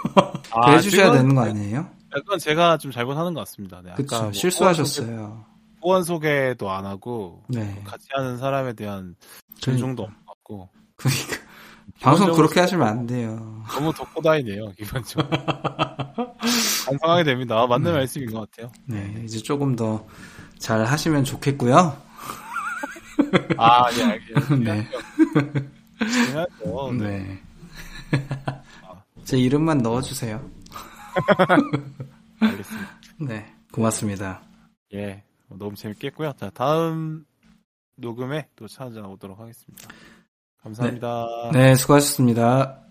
아, 0.51 0.71
해주셔야 0.71 1.11
되는 1.11 1.35
거 1.35 1.41
아니에요? 1.41 1.89
그건 2.13 2.39
제가 2.39 2.77
좀 2.77 2.91
잘못 2.91 3.17
하는 3.17 3.33
것 3.33 3.41
같습니다. 3.41 3.81
네, 3.83 3.93
그쵸 3.95 4.23
뭐 4.23 4.31
실수하셨어요. 4.31 5.45
후원 5.81 6.03
소개, 6.03 6.53
도 6.57 6.69
안 6.69 6.85
하고, 6.85 7.43
네. 7.47 7.81
같이 7.85 8.05
하는 8.11 8.37
사람에 8.37 8.73
대한 8.73 9.15
존중도 9.59 10.05
것 10.05 10.11
같고, 10.27 10.69
그러니까 10.95 11.37
방송 12.01 12.31
그렇게 12.33 12.59
하시면 12.59 12.87
안 12.87 13.07
돼요. 13.07 13.63
너무 13.69 13.91
덮고 13.93 14.21
다니네요, 14.21 14.71
기본적으로. 14.77 15.27
반성하게 16.85 17.23
됩니다. 17.23 17.59
아, 17.61 17.65
맞는 17.67 17.93
말씀인 17.93 18.31
것 18.31 18.49
같아요. 18.51 18.71
네, 18.85 19.21
이제 19.25 19.39
조금 19.39 19.75
더 19.75 20.05
잘 20.59 20.85
하시면 20.85 21.23
좋겠고요. 21.23 21.97
아, 23.57 23.85
예, 23.97 24.03
알겠습니다. 24.03 24.73
네. 24.73 24.87
중요하죠. 25.99 26.91
네. 26.93 27.41
네. 28.11 28.21
제 29.23 29.37
이름만 29.37 29.77
넣어주세요. 29.79 30.41
알겠습니다. 32.39 32.89
네, 33.19 33.53
고맙습니다. 33.71 34.41
예, 34.93 35.23
너무 35.47 35.75
재밌게 35.75 36.07
했고요. 36.07 36.33
자, 36.37 36.49
다음 36.53 37.25
녹음에 37.95 38.47
또 38.55 38.67
찾아오도록 38.67 39.39
하겠습니다. 39.39 39.89
감사합니다. 40.63 41.51
네, 41.53 41.75
수고하셨습니다. 41.75 42.81